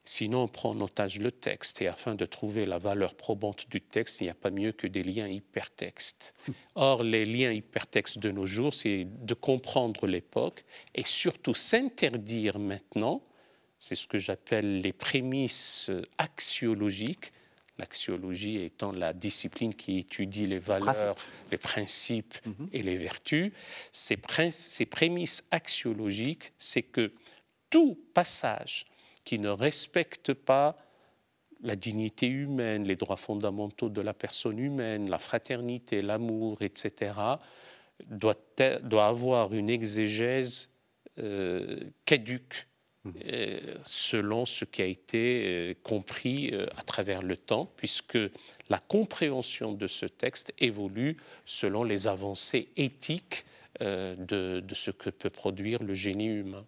Sinon, 0.09 0.45
on 0.45 0.49
prend 0.49 0.71
en 0.71 0.81
otage 0.81 1.19
le 1.19 1.33
texte 1.33 1.83
et 1.83 1.89
afin 1.89 2.15
de 2.15 2.27
trouver 2.27 2.65
la 2.65 2.79
valeur 2.79 3.15
probante 3.15 3.69
du 3.69 3.81
texte, 3.81 4.21
il 4.21 4.25
n'y 4.25 4.31
a 4.31 4.35
pas 4.35 4.51
mieux 4.51 4.71
que 4.71 4.87
des 4.87 5.03
liens 5.03 5.27
hypertextes. 5.27 6.33
Or, 6.77 7.03
les 7.03 7.25
liens 7.25 7.51
hypertextes 7.51 8.19
de 8.19 8.31
nos 8.31 8.47
jours, 8.47 8.73
c'est 8.73 9.05
de 9.05 9.35
comprendre 9.35 10.07
l'époque 10.07 10.65
et 10.95 11.05
surtout 11.05 11.55
s'interdire 11.55 12.61
maintenant, 12.61 13.23
c'est 13.79 13.97
ce 13.97 14.07
que 14.07 14.19
j'appelle 14.19 14.81
les 14.81 14.93
prémices 14.93 15.91
axiologiques, 16.19 17.33
l'axiologie 17.79 18.62
étant 18.62 18.93
la 18.93 19.12
discipline 19.12 19.75
qui 19.75 19.99
étudie 19.99 20.47
les 20.47 20.59
valeurs, 20.59 21.17
les 21.51 21.59
principes 21.59 22.35
mhm. 22.47 22.69
et 22.73 22.83
les 22.83 22.97
vertus, 22.97 23.53
ces, 23.93 24.19
ces 24.51 24.87
prémices 24.87 25.45
axiologiques, 25.51 26.53
c'est 26.59 26.83
que 26.83 27.12
tout 27.71 27.99
passage 28.15 28.87
qui 29.25 29.39
ne 29.39 29.49
respecte 29.49 30.33
pas 30.33 30.77
la 31.62 31.77
dignité 31.77 32.27
humaine, 32.29 32.85
les 32.85 32.97
droits 32.97 33.17
fondamentaux 33.17 33.89
de 33.89 34.01
la 34.01 34.15
personne 34.15 34.59
humaine, 34.59 35.11
la 35.11 35.19
fraternité, 35.19 36.03
l'amour, 36.03 36.59
etc., 36.61 37.12
doit, 38.07 38.37
doit, 38.83 39.07
avoir 39.07 39.53
une 39.55 39.71
exégèse 39.71 40.69
euh, 41.19 41.81
caduque 42.05 42.67
selon 43.83 44.47
ce 44.47 44.64
qui 44.64 44.83
a 44.83 44.87
été 44.87 45.45
euh, 45.47 45.75
compris 45.83 46.53
à 46.77 46.83
travers 46.83 47.23
le 47.23 47.37
temps, 47.37 47.71
puisque 47.77 48.19
la 48.69 48.79
compréhension 48.79 49.73
de 49.73 49.87
ce 49.87 50.07
texte 50.07 50.53
évolue 50.59 51.16
selon 51.45 51.85
les 51.85 52.07
avancées 52.07 52.69
éthiques 52.77 53.45
de, 53.81 54.61
de 54.61 54.75
ce 54.75 54.90
que 54.90 55.11
peut 55.11 55.29
produire 55.29 55.83
le 55.83 55.95
génie 55.95 56.27
humain. 56.27 56.64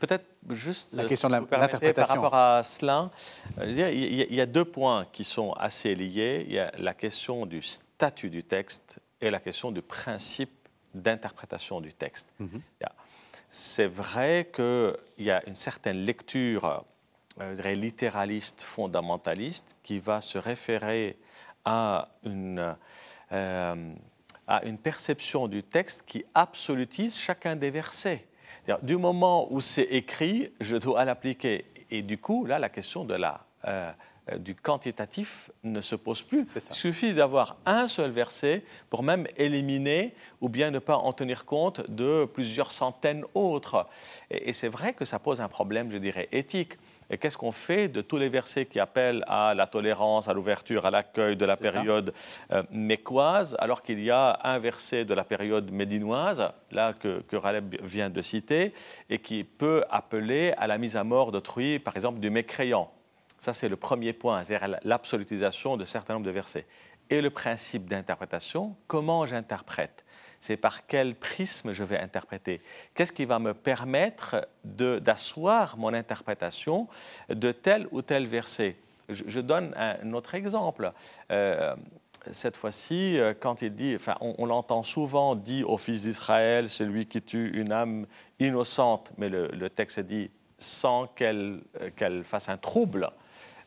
Peut-être 0.00 0.26
juste 0.50 0.96
la 0.96 1.06
question 1.06 1.28
de 1.28 1.34
l'interprétation. 1.34 1.94
Par 1.94 2.08
rapport 2.08 2.34
à 2.34 2.62
cela, 2.62 3.10
euh, 3.58 3.70
il 3.70 4.34
y, 4.34 4.40
a 4.40 4.46
deux 4.46 4.64
points 4.64 5.06
qui 5.12 5.24
sont 5.24 5.52
assez 5.52 5.94
liés. 5.94 6.44
Il 6.46 6.52
y 6.52 6.58
a 6.58 6.70
la 6.78 6.92
question 6.92 7.46
du 7.46 7.62
statut 7.62 8.28
du 8.28 8.42
texte 8.42 9.00
et 9.20 9.30
la 9.30 9.40
question 9.40 9.70
du 9.70 9.80
principe 9.80 10.50
d'interprétation 10.94 11.80
du 11.80 11.94
texte. 11.94 12.28
Mhm. 12.38 12.60
C'est 13.56 13.86
vrai 13.86 14.50
qu'il 14.52 14.96
y 15.18 15.30
a 15.30 15.40
une 15.46 15.54
certaine 15.54 15.98
lecture 15.98 16.84
euh, 17.40 17.54
littéraliste, 17.74 18.62
fondamentaliste, 18.62 19.76
qui 19.84 20.00
va 20.00 20.20
se 20.20 20.38
référer 20.38 21.16
à 21.64 22.08
une, 22.24 22.74
euh, 23.30 23.94
à 24.48 24.64
une 24.64 24.76
perception 24.76 25.46
du 25.46 25.62
texte 25.62 26.02
qui 26.04 26.24
absolutise 26.34 27.16
chacun 27.16 27.54
des 27.54 27.70
versets. 27.70 28.26
Du 28.82 28.96
moment 28.96 29.46
où 29.52 29.60
c'est 29.60 29.82
écrit, 29.82 30.52
je 30.60 30.76
dois 30.76 31.04
l'appliquer. 31.04 31.64
Et 31.92 32.02
du 32.02 32.18
coup, 32.18 32.46
là, 32.46 32.58
la 32.58 32.68
question 32.68 33.04
de 33.04 33.14
la, 33.14 33.46
euh, 33.68 33.92
du 34.38 34.54
quantitatif 34.54 35.50
ne 35.62 35.80
se 35.80 35.94
pose 35.94 36.22
plus. 36.22 36.46
Il 36.54 36.74
suffit 36.74 37.12
d'avoir 37.12 37.56
un 37.66 37.86
seul 37.86 38.10
verset 38.10 38.64
pour 38.88 39.02
même 39.02 39.26
éliminer 39.36 40.14
ou 40.40 40.48
bien 40.48 40.70
ne 40.70 40.78
pas 40.78 40.96
en 40.96 41.12
tenir 41.12 41.44
compte 41.44 41.88
de 41.90 42.24
plusieurs 42.24 42.72
centaines 42.72 43.24
autres. 43.34 43.86
Et, 44.30 44.48
et 44.48 44.52
c'est 44.52 44.68
vrai 44.68 44.94
que 44.94 45.04
ça 45.04 45.18
pose 45.18 45.40
un 45.40 45.48
problème, 45.48 45.90
je 45.90 45.98
dirais, 45.98 46.28
éthique. 46.32 46.78
Et 47.10 47.18
qu'est-ce 47.18 47.36
qu'on 47.36 47.52
fait 47.52 47.88
de 47.88 48.00
tous 48.00 48.16
les 48.16 48.28
versets 48.30 48.64
qui 48.64 48.80
appellent 48.80 49.24
à 49.28 49.54
la 49.54 49.66
tolérance, 49.66 50.28
à 50.28 50.32
l'ouverture, 50.32 50.86
à 50.86 50.90
l'accueil 50.90 51.36
de 51.36 51.44
la 51.44 51.56
période 51.56 52.14
euh, 52.50 52.62
mécoise, 52.70 53.56
alors 53.58 53.82
qu'il 53.82 54.02
y 54.02 54.10
a 54.10 54.40
un 54.42 54.58
verset 54.58 55.04
de 55.04 55.12
la 55.12 55.24
période 55.24 55.70
médinoise, 55.70 56.50
là 56.70 56.94
que, 56.94 57.20
que 57.20 57.36
Raleb 57.36 57.76
vient 57.82 58.08
de 58.08 58.22
citer, 58.22 58.72
et 59.10 59.18
qui 59.18 59.44
peut 59.44 59.84
appeler 59.90 60.54
à 60.56 60.66
la 60.66 60.78
mise 60.78 60.96
à 60.96 61.04
mort 61.04 61.30
d'autrui, 61.30 61.78
par 61.78 61.94
exemple 61.94 62.20
du 62.20 62.30
mécréant. 62.30 62.90
Ça, 63.44 63.52
c'est 63.52 63.68
le 63.68 63.76
premier 63.76 64.14
point, 64.14 64.42
c'est-à-dire 64.42 64.78
l'absolutisation 64.84 65.76
de 65.76 65.84
certains 65.84 66.14
nombres 66.14 66.24
de 66.24 66.30
versets. 66.30 66.64
Et 67.10 67.20
le 67.20 67.28
principe 67.28 67.90
d'interprétation, 67.90 68.74
comment 68.86 69.26
j'interprète? 69.26 70.06
C'est 70.40 70.56
par 70.56 70.86
quel 70.86 71.14
prisme 71.14 71.72
je 71.72 71.84
vais 71.84 71.98
interpréter? 71.98 72.62
Qu'est-ce 72.94 73.12
qui 73.12 73.26
va 73.26 73.38
me 73.38 73.52
permettre 73.52 74.48
d'asseoir 74.64 75.76
mon 75.76 75.92
interprétation 75.92 76.88
de 77.28 77.52
tel 77.52 77.86
ou 77.90 78.00
tel 78.00 78.26
verset? 78.26 78.76
Je, 79.10 79.40
donne 79.40 79.74
un 79.76 80.14
autre 80.14 80.34
exemple. 80.34 80.90
Euh, 81.30 81.76
cette 82.30 82.56
fois-ci, 82.56 83.20
euh, 83.20 83.34
quand 83.38 83.60
il 83.60 83.74
dit, 83.74 83.94
enfin, 83.94 84.16
on, 84.22 84.46
l'entend 84.46 84.84
souvent 84.84 85.34
dit 85.34 85.64
au 85.64 85.76
fils 85.76 86.04
d'Israël, 86.04 86.70
celui 86.70 87.04
qui 87.04 87.20
tue 87.20 87.50
une 87.50 87.72
âme 87.72 88.06
innocente, 88.40 89.12
mais 89.18 89.28
le, 89.28 89.68
texte 89.68 90.00
dit 90.00 90.30
sans 90.56 91.08
qu'elle 91.08 91.60
euh, 92.00 92.22
fasse 92.22 92.48
un 92.48 92.56
trouble. 92.56 93.10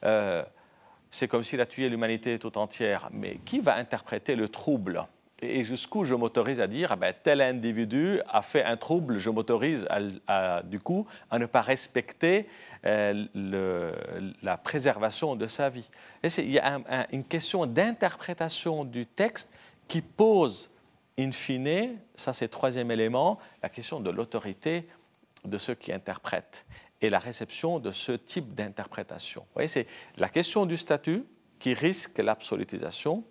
C'est 0.01 1.27
comme 1.27 1.43
s'il 1.43 1.61
a 1.61 1.65
tué 1.65 1.89
l'humanité 1.89 2.37
tout 2.39 2.57
entière. 2.57 3.09
Mais 3.11 3.39
qui 3.45 3.59
va 3.59 3.75
interpréter 3.75 4.35
le 4.35 4.49
trouble? 4.49 5.05
Et 5.39 5.63
jusqu'où 5.63 6.03
je 6.03 6.15
m'autorise 6.15 6.59
à 6.59 6.65
dire, 6.65 6.91
ah 6.93 6.95
ben, 6.95 7.13
tel 7.21 7.41
individu 7.41 8.19
a 8.27 8.41
fait 8.41 8.63
un 8.63 8.75
trouble, 8.75 9.19
je 9.19 9.29
m'autorise 9.29 9.87
du 10.63 10.79
coup 10.79 11.05
à 11.29 11.37
ne 11.37 11.45
pas 11.45 11.61
respecter 11.61 12.47
euh, 12.85 13.91
la 14.41 14.57
préservation 14.57 15.35
de 15.35 15.45
sa 15.45 15.69
vie. 15.69 15.89
Il 16.23 16.51
y 16.51 16.57
a 16.57 16.81
une 17.11 17.23
question 17.23 17.67
d'interprétation 17.67 18.83
du 18.83 19.05
texte 19.05 19.49
qui 19.87 20.01
pose, 20.01 20.71
in 21.19 21.31
fine, 21.31 21.99
ça 22.15 22.33
c'est 22.33 22.45
le 22.45 22.49
troisième 22.49 22.89
élément, 22.89 23.37
la 23.61 23.69
question 23.69 23.99
de 23.99 24.09
l'autorité 24.09 24.87
de 25.45 25.57
ceux 25.59 25.75
qui 25.75 25.93
interprètent 25.93 26.65
et 27.01 27.09
la 27.09 27.19
réception 27.19 27.79
de 27.79 27.91
ce 27.91 28.11
type 28.11 28.55
d'interprétation. 28.55 29.41
Vous 29.41 29.53
voyez, 29.53 29.67
c'est 29.67 29.87
la 30.17 30.29
question 30.29 30.65
du 30.65 30.77
statut 30.77 31.23
qui 31.59 31.73
risque 31.73 32.17
l'absolutisation. 32.19 33.23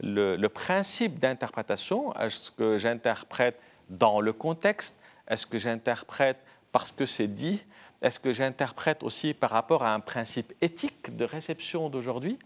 Le, 0.00 0.46
principe 0.48 1.18
d'interprétation, 1.18 2.14
est-ce 2.16 2.50
que 2.50 2.78
j'interprète 2.78 3.58
dans 3.88 4.20
le 4.20 4.32
contexte? 4.32 4.96
Est-ce 5.28 5.46
que 5.46 5.58
j'interprète 5.58 6.38
parce 6.72 6.92
que 6.92 7.06
c'est 7.06 7.28
dit? 7.28 7.64
Est-ce 8.00 8.18
que 8.18 8.32
j'interprète 8.32 9.02
aussi 9.02 9.34
par 9.34 9.50
rapport 9.50 9.84
à 9.84 9.94
un 9.94 10.00
principe 10.00 10.52
éthique 10.60 11.16
de 11.16 11.24
réception 11.24 11.88
d'aujourd'hui? 11.88 12.38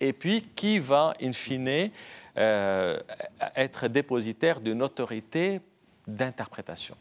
Et 0.00 0.12
puis, 0.12 0.42
qui 0.42 0.78
va, 0.78 1.14
in 1.20 1.32
fine, 1.32 1.90
euh, 2.36 3.00
être 3.56 3.88
dépositaire 3.88 4.60
d'une 4.60 4.82
autorité 4.82 5.60
d'interprétation? 6.06 6.96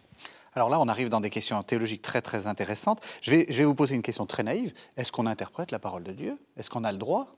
Alors 0.54 0.70
là, 0.70 0.80
on 0.80 0.88
arrive 0.88 1.10
dans 1.10 1.22
des 1.22 1.30
questions 1.30 1.62
théologiques 1.64 2.02
très 2.02 2.22
très 2.22 2.48
intéressantes. 2.48 3.02
Je 3.22 3.32
vais, 3.32 3.46
je 3.50 3.58
vais 3.58 3.64
vous 3.64 3.76
poser 3.76 3.96
une 3.96 4.02
question 4.02 4.26
très 4.26 4.44
naïve. 4.44 4.74
Est-ce 4.98 5.12
qu'on 5.12 5.26
interprète 5.26 5.72
la 5.72 5.80
parole 5.80 6.04
de 6.04 6.12
Dieu? 6.12 6.38
Est-ce 6.58 6.70
qu'on 6.70 6.84
a 6.84 6.92
le 6.92 6.98
droit? 6.98 7.36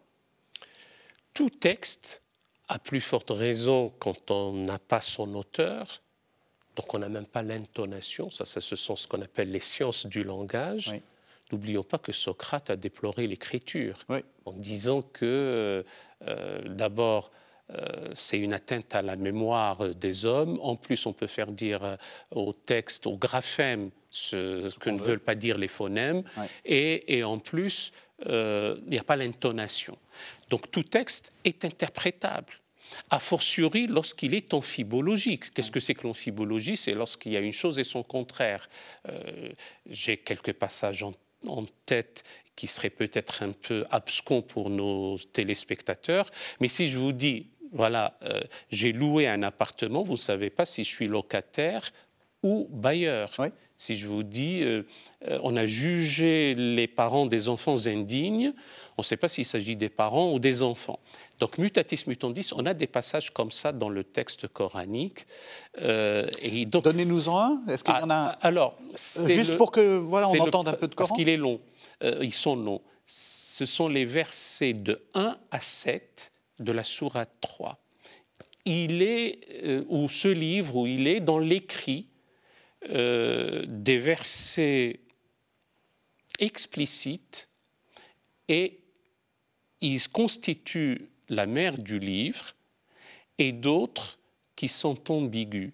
Tout 1.34 1.50
texte 1.50 2.22
à 2.68 2.80
plus 2.80 3.02
forte 3.02 3.30
raison 3.30 3.94
quand 4.00 4.32
on 4.32 4.54
n'a 4.54 4.80
pas 4.80 5.02
son 5.02 5.36
auteur, 5.36 6.02
donc 6.76 6.94
on 6.94 7.00
n'a 7.00 7.10
même 7.10 7.26
pas 7.26 7.44
l'intonation, 7.44 8.30
ça, 8.30 8.46
ça, 8.46 8.62
ce 8.62 8.76
sont 8.76 8.96
ce 8.96 9.08
qu'on 9.08 9.22
appelle 9.22 9.52
les 9.52 9.60
sciences 9.60 10.06
du 10.06 10.24
langage. 10.24 10.94
N'oublions 11.52 11.84
pas 11.84 12.00
que 12.00 12.12
Socrate 12.12 12.72
a 12.72 12.76
déploré 12.76 13.28
l'écriture 13.28 14.00
en 14.46 14.54
disant 14.54 15.04
que 15.04 15.86
euh, 16.28 16.62
d'abord, 16.68 17.32
euh, 17.72 18.12
c'est 18.14 18.40
une 18.40 18.54
atteinte 18.54 18.94
à 18.94 19.02
la 19.02 19.16
mémoire 19.16 19.96
des 19.96 20.26
hommes. 20.26 20.60
En 20.62 20.76
plus, 20.76 21.06
on 21.06 21.14
peut 21.14 21.28
faire 21.28 21.52
dire 21.52 21.84
euh, 21.84 21.96
au 22.32 22.54
texte, 22.54 23.08
au 23.08 23.18
graphème, 23.18 23.90
ce, 24.10 24.76
que 24.78 24.90
ne 24.90 25.00
veulent 25.00 25.20
pas 25.20 25.36
dire 25.36 25.58
les 25.58 25.68
phonèmes. 25.68 26.24
Et, 26.66 27.18
et, 27.18 27.24
en 27.24 27.40
plus, 27.40 27.92
il 28.26 28.84
n'y 28.88 29.00
a 29.00 29.04
pas 29.04 29.16
l'intonation. 29.16 29.98
Donc 30.50 30.70
tout 30.72 30.84
texte 30.84 31.34
est 31.44 31.66
interprétable. 31.66 32.54
A 33.10 33.20
fortiori 33.20 33.88
lorsqu'il 33.88 34.34
est 34.34 34.54
amphibologique. 34.54 35.54
Qu'est-ce 35.54 35.72
que 35.72 35.80
c'est 35.80 35.96
que 35.96 36.06
l'amphibologie? 36.06 36.78
C'est 36.78 36.94
lorsqu'il 36.94 37.32
y 37.32 37.38
a 37.38 37.40
une 37.40 37.54
chose 37.54 37.80
et 37.80 37.84
son 37.84 38.04
contraire. 38.04 38.70
Euh, 39.10 39.52
j'ai 39.90 40.18
quelques 40.18 40.54
passages 40.54 41.04
en, 41.04 41.14
tête 41.86 42.24
qui 42.56 42.68
seraient 42.68 42.90
peut-être 42.90 43.44
un 43.44 43.52
peu 43.52 43.86
abscons 43.90 44.42
pour 44.42 44.70
nos 44.70 45.18
téléspectateurs, 45.18 46.30
mais 46.62 46.70
si 46.70 46.88
je 46.88 46.98
vous 46.98 47.12
dis, 47.12 47.48
voilà, 47.74 48.18
euh, 48.24 48.42
j'ai 48.70 48.92
loué 48.92 49.28
un 49.28 49.44
appartement, 49.44 50.02
vous 50.02 50.14
ne 50.14 50.18
savez 50.18 50.50
pas 50.50 50.66
si 50.66 50.84
je 50.84 50.90
suis 50.90 51.08
locataire 51.08 51.92
ou 52.44 52.68
bailleur. 52.72 53.36
Si 53.76 53.98
je 53.98 54.08
vous 54.08 54.24
dis, 54.24 54.62
euh, 54.62 54.84
on 55.42 55.56
a 55.56 55.66
jugé 55.66 56.54
les 56.56 56.88
parents 56.88 57.26
des 57.26 57.50
enfants 57.50 57.88
indignes, 57.88 58.54
on 58.98 59.02
ne 59.02 59.04
sait 59.04 59.18
pas 59.18 59.28
s'il 59.28 59.46
s'agit 59.46 59.76
des 59.76 59.90
parents 59.90 60.32
ou 60.32 60.40
des 60.40 60.62
enfants. 60.62 61.00
Donc, 61.40 61.58
mutatis 61.58 62.04
mutandis, 62.06 62.52
on 62.56 62.66
a 62.66 62.74
des 62.74 62.86
passages 62.86 63.32
comme 63.32 63.50
ça 63.50 63.72
dans 63.72 63.90
le 63.90 64.04
texte 64.04 64.48
coranique. 64.48 65.26
Euh, 65.82 66.28
Donnez-nous-en 66.68 67.40
un. 67.40 67.62
Est-ce 67.68 67.84
qu'il 67.84 67.96
y 67.96 67.98
en 67.98 68.10
a 68.10 68.16
un 68.16 68.28
ah, 68.28 68.38
Alors, 68.42 68.78
juste 69.26 69.58
pour 69.58 69.72
que 69.72 69.98
voilà, 69.98 70.30
on 70.30 70.40
entende 70.40 70.68
un 70.68 70.74
peu 70.74 70.88
de 70.88 70.96
Coran. 70.96 71.08
Parce 71.08 71.18
qu'il 71.18 71.30
est 71.30 71.38
long. 71.38 71.60
Euh, 72.04 72.20
ils 72.22 72.34
sont 72.34 72.56
longs. 72.56 72.82
Ce 73.06 73.66
sont 73.66 73.88
les 73.88 74.06
versets 74.06 74.74
de 74.74 75.02
1 75.14 75.36
à 75.52 75.60
7 75.60 76.33
de 76.60 76.72
la 76.72 76.84
sourate 76.84 77.34
3. 77.42 77.80
il 78.66 79.02
est, 79.02 79.40
euh, 79.64 79.84
ou 79.90 80.08
ce 80.08 80.28
livre, 80.28 80.76
où 80.76 80.88
il 80.88 81.08
est 81.08 81.20
dans 81.20 81.40
l'écrit 81.40 82.08
euh, 82.90 83.64
des 83.68 83.98
versets 83.98 85.00
explicites 86.40 87.50
et 88.48 88.82
il 89.82 90.10
constitue 90.10 91.10
la 91.30 91.46
mère 91.46 91.78
du 91.78 92.00
livre 92.00 92.56
et 93.38 93.52
d'autres 93.52 94.20
qui 94.56 94.68
sont 94.68 95.12
ambigus. 95.12 95.72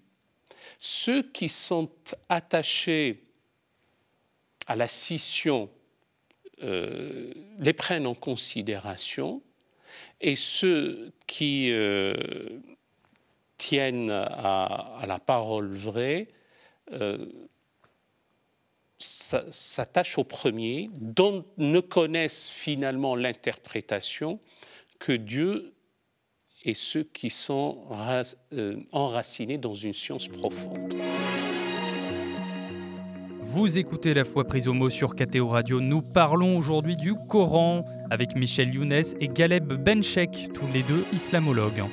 Ceux 0.79 1.23
qui 1.23 1.49
sont 1.49 1.89
attachés 2.29 3.23
à 4.67 4.75
la 4.75 4.87
scission 4.87 5.69
euh, 6.61 7.33
les 7.57 7.73
prennent 7.73 8.07
en 8.07 8.15
considération 8.15 9.41
et 10.21 10.35
ceux 10.35 11.11
qui 11.27 11.71
euh, 11.71 12.13
tiennent 13.57 14.11
à, 14.11 15.03
la 15.07 15.19
parole 15.19 15.73
vraie 15.73 16.27
euh, 16.93 17.25
s'attachent 18.97 20.17
au 20.17 20.23
premier, 20.23 20.89
dont 20.99 21.45
ne 21.57 21.79
connaissent 21.79 22.49
finalement 22.49 23.15
l'interprétation 23.15 24.39
que 24.99 25.13
Dieu 25.13 25.73
et 26.65 26.73
ceux 26.73 27.03
qui 27.03 27.29
sont 27.29 27.85
euh, 28.53 28.75
enracinés 28.91 29.57
dans 29.57 29.73
une 29.73 29.93
science 29.93 30.27
profonde. 30.27 30.95
Vous 33.41 33.77
écoutez 33.77 34.13
La 34.13 34.25
foi 34.25 34.45
prise 34.45 34.67
au 34.67 34.73
mot 34.73 34.89
sur 34.89 35.15
KTO 35.15 35.47
Radio. 35.47 35.79
Nous 35.79 36.01
parlons 36.01 36.57
aujourd'hui 36.57 36.97
du 36.97 37.15
Coran 37.29 37.85
avec 38.09 38.35
Michel 38.35 38.73
Younes 38.73 38.93
et 38.93 39.27
Galeb 39.27 39.73
Benchek, 39.73 40.49
tous 40.53 40.67
les 40.67 40.83
deux 40.83 41.05
islamologues. 41.13 41.83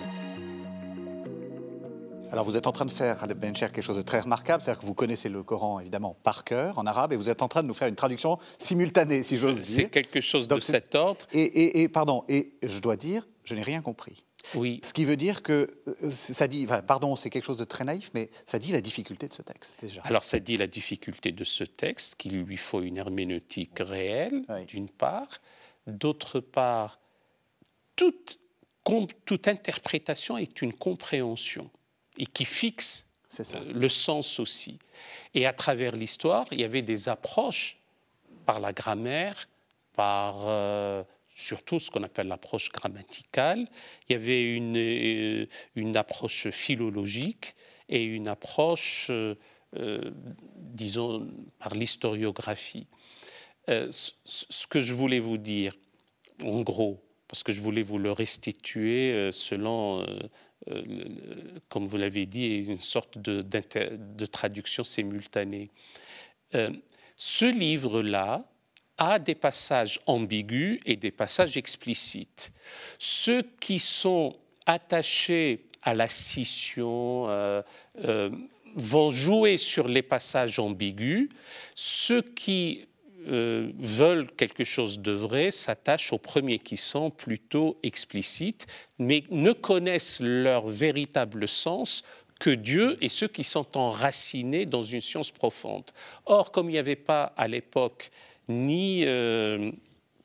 Alors 2.30 2.44
vous 2.44 2.56
êtes 2.56 2.66
en 2.66 2.72
train 2.72 2.84
de 2.84 2.90
faire, 2.90 3.20
Galeb 3.20 3.38
Benchek, 3.38 3.72
quelque 3.72 3.84
chose 3.84 3.96
de 3.96 4.02
très 4.02 4.20
remarquable, 4.20 4.62
c'est-à-dire 4.62 4.80
que 4.80 4.86
vous 4.86 4.94
connaissez 4.94 5.28
le 5.28 5.42
Coran 5.42 5.80
évidemment 5.80 6.16
par 6.22 6.44
cœur 6.44 6.78
en 6.78 6.86
arabe 6.86 7.12
et 7.12 7.16
vous 7.16 7.28
êtes 7.28 7.42
en 7.42 7.48
train 7.48 7.62
de 7.62 7.68
nous 7.68 7.74
faire 7.74 7.88
une 7.88 7.94
traduction 7.94 8.38
simultanée, 8.58 9.22
si 9.22 9.36
j'ose 9.36 9.60
dire. 9.60 9.82
C'est 9.82 9.90
quelque 9.90 10.20
chose 10.20 10.48
de 10.48 10.60
cet 10.60 10.94
ordre. 10.94 11.26
et, 11.32 11.88
pardon, 11.88 12.24
et 12.28 12.52
je 12.62 12.78
dois 12.80 12.96
dire, 12.96 13.26
je 13.44 13.54
n'ai 13.54 13.62
rien 13.62 13.80
compris. 13.80 14.24
Oui. 14.54 14.80
Ce 14.84 14.92
qui 14.92 15.04
veut 15.04 15.16
dire 15.16 15.42
que 15.42 15.70
euh, 15.88 16.10
ça 16.10 16.46
dit, 16.46 16.66
pardon, 16.86 17.16
c'est 17.16 17.30
quelque 17.30 17.44
chose 17.44 17.56
de 17.56 17.64
très 17.64 17.84
naïf, 17.84 18.10
mais 18.14 18.30
ça 18.44 18.58
dit 18.58 18.72
la 18.72 18.80
difficulté 18.80 19.28
de 19.28 19.34
ce 19.34 19.42
texte 19.42 19.78
déjà. 19.80 20.02
Alors 20.04 20.24
ça 20.24 20.38
dit 20.38 20.56
la 20.56 20.66
difficulté 20.66 21.32
de 21.32 21.44
ce 21.44 21.64
texte, 21.64 22.14
qu'il 22.16 22.40
lui 22.42 22.56
faut 22.56 22.82
une 22.82 22.96
herméneutique 22.96 23.78
réelle, 23.80 24.44
d'une 24.68 24.88
part. 24.88 25.40
D'autre 25.86 26.40
part, 26.40 27.00
toute, 27.94 28.38
toute 29.24 29.48
interprétation 29.48 30.36
est 30.38 30.62
une 30.62 30.72
compréhension 30.72 31.70
et 32.18 32.26
qui 32.26 32.44
fixe 32.44 33.06
euh, 33.40 33.72
le 33.72 33.88
sens 33.88 34.40
aussi. 34.40 34.78
Et 35.34 35.46
à 35.46 35.52
travers 35.52 35.92
l'histoire, 35.92 36.46
il 36.52 36.60
y 36.60 36.64
avait 36.64 36.82
des 36.82 37.08
approches 37.08 37.78
par 38.46 38.60
la 38.60 38.72
grammaire, 38.72 39.48
par 39.94 40.36
euh, 40.46 41.02
surtout 41.28 41.78
ce 41.78 41.90
qu'on 41.90 42.02
appelle 42.02 42.28
l'approche 42.28 42.70
grammaticale. 42.70 43.66
Il 44.08 44.12
y 44.12 44.16
avait 44.16 44.54
une, 44.54 44.76
euh, 44.76 45.46
une 45.74 45.96
approche 45.96 46.48
philologique 46.50 47.54
et 47.88 48.02
une 48.02 48.28
approche, 48.28 49.08
euh, 49.10 49.34
disons, 50.56 51.28
par 51.58 51.74
l'historiographie. 51.74 52.86
Ce 53.66 54.66
que 54.68 54.80
je 54.80 54.94
voulais 54.94 55.20
vous 55.20 55.38
dire, 55.38 55.74
en 56.42 56.62
gros, 56.62 57.02
parce 57.28 57.42
que 57.42 57.52
je 57.52 57.60
voulais 57.60 57.82
vous 57.82 57.98
le 57.98 58.12
restituer 58.12 59.30
selon, 59.32 60.06
comme 61.68 61.86
vous 61.86 61.96
l'avez 61.96 62.26
dit, 62.26 62.58
une 62.58 62.80
sorte 62.80 63.18
de, 63.18 64.26
traduction 64.26 64.84
simultanée. 64.84 65.70
ce 67.16 67.44
livre-là, 67.44 68.44
a 68.98 69.18
des 69.18 69.34
passages 69.34 70.00
ambigus 70.06 70.80
et 70.86 70.96
des 70.96 71.10
passages 71.10 71.56
explicites. 71.56 72.52
Ceux 72.98 73.42
qui 73.60 73.78
sont 73.78 74.36
attachés 74.64 75.66
à 75.82 75.94
la 75.94 76.08
scission 76.08 77.28
euh, 77.28 77.62
euh, 78.04 78.30
vont 78.74 79.10
jouer 79.10 79.56
sur 79.56 79.86
les 79.86 80.02
passages 80.02 80.58
ambigus. 80.58 81.28
Ceux 81.74 82.22
qui 82.22 82.86
euh, 83.28 83.70
veulent 83.78 84.30
quelque 84.36 84.64
chose 84.64 85.00
de 85.00 85.12
vrai 85.12 85.50
s'attachent 85.50 86.12
aux 86.12 86.18
premiers 86.18 86.58
qui 86.58 86.76
sont 86.76 87.10
plutôt 87.10 87.78
explicites, 87.82 88.66
mais 88.98 89.24
ne 89.30 89.52
connaissent 89.52 90.20
leur 90.20 90.66
véritable 90.66 91.48
sens 91.48 92.02
que 92.38 92.50
Dieu 92.50 92.96
et 93.00 93.08
ceux 93.08 93.28
qui 93.28 93.44
sont 93.44 93.76
enracinés 93.76 94.66
dans 94.66 94.82
une 94.82 95.00
science 95.00 95.30
profonde. 95.30 95.84
Or, 96.26 96.50
comme 96.52 96.68
il 96.68 96.72
n'y 96.74 96.78
avait 96.78 96.96
pas 96.96 97.32
à 97.36 97.48
l'époque 97.48 98.10
ni 98.48 99.04
euh, 99.06 99.72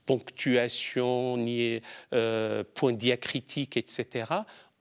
ponctuation, 0.05 1.37
ni 1.37 1.79
euh, 2.13 2.63
point 2.75 2.93
diacritique, 2.93 3.77
etc., 3.77 4.25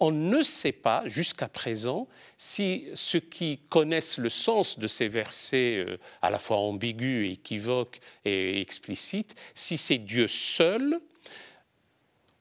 on 0.00 0.10
ne 0.10 0.42
sait 0.42 0.72
pas 0.72 1.02
jusqu'à 1.06 1.48
présent 1.48 2.08
si 2.36 2.88
ceux 2.94 3.20
qui 3.20 3.58
connaissent 3.68 4.18
le 4.18 4.30
sens 4.30 4.78
de 4.78 4.86
ces 4.86 5.08
versets 5.08 5.84
euh, 5.86 5.98
à 6.22 6.30
la 6.30 6.38
fois 6.38 6.56
ambigus, 6.56 7.30
équivoques 7.32 8.00
et 8.24 8.60
explicites, 8.60 9.34
si 9.54 9.76
c'est 9.76 9.98
Dieu 9.98 10.26
seul 10.26 11.00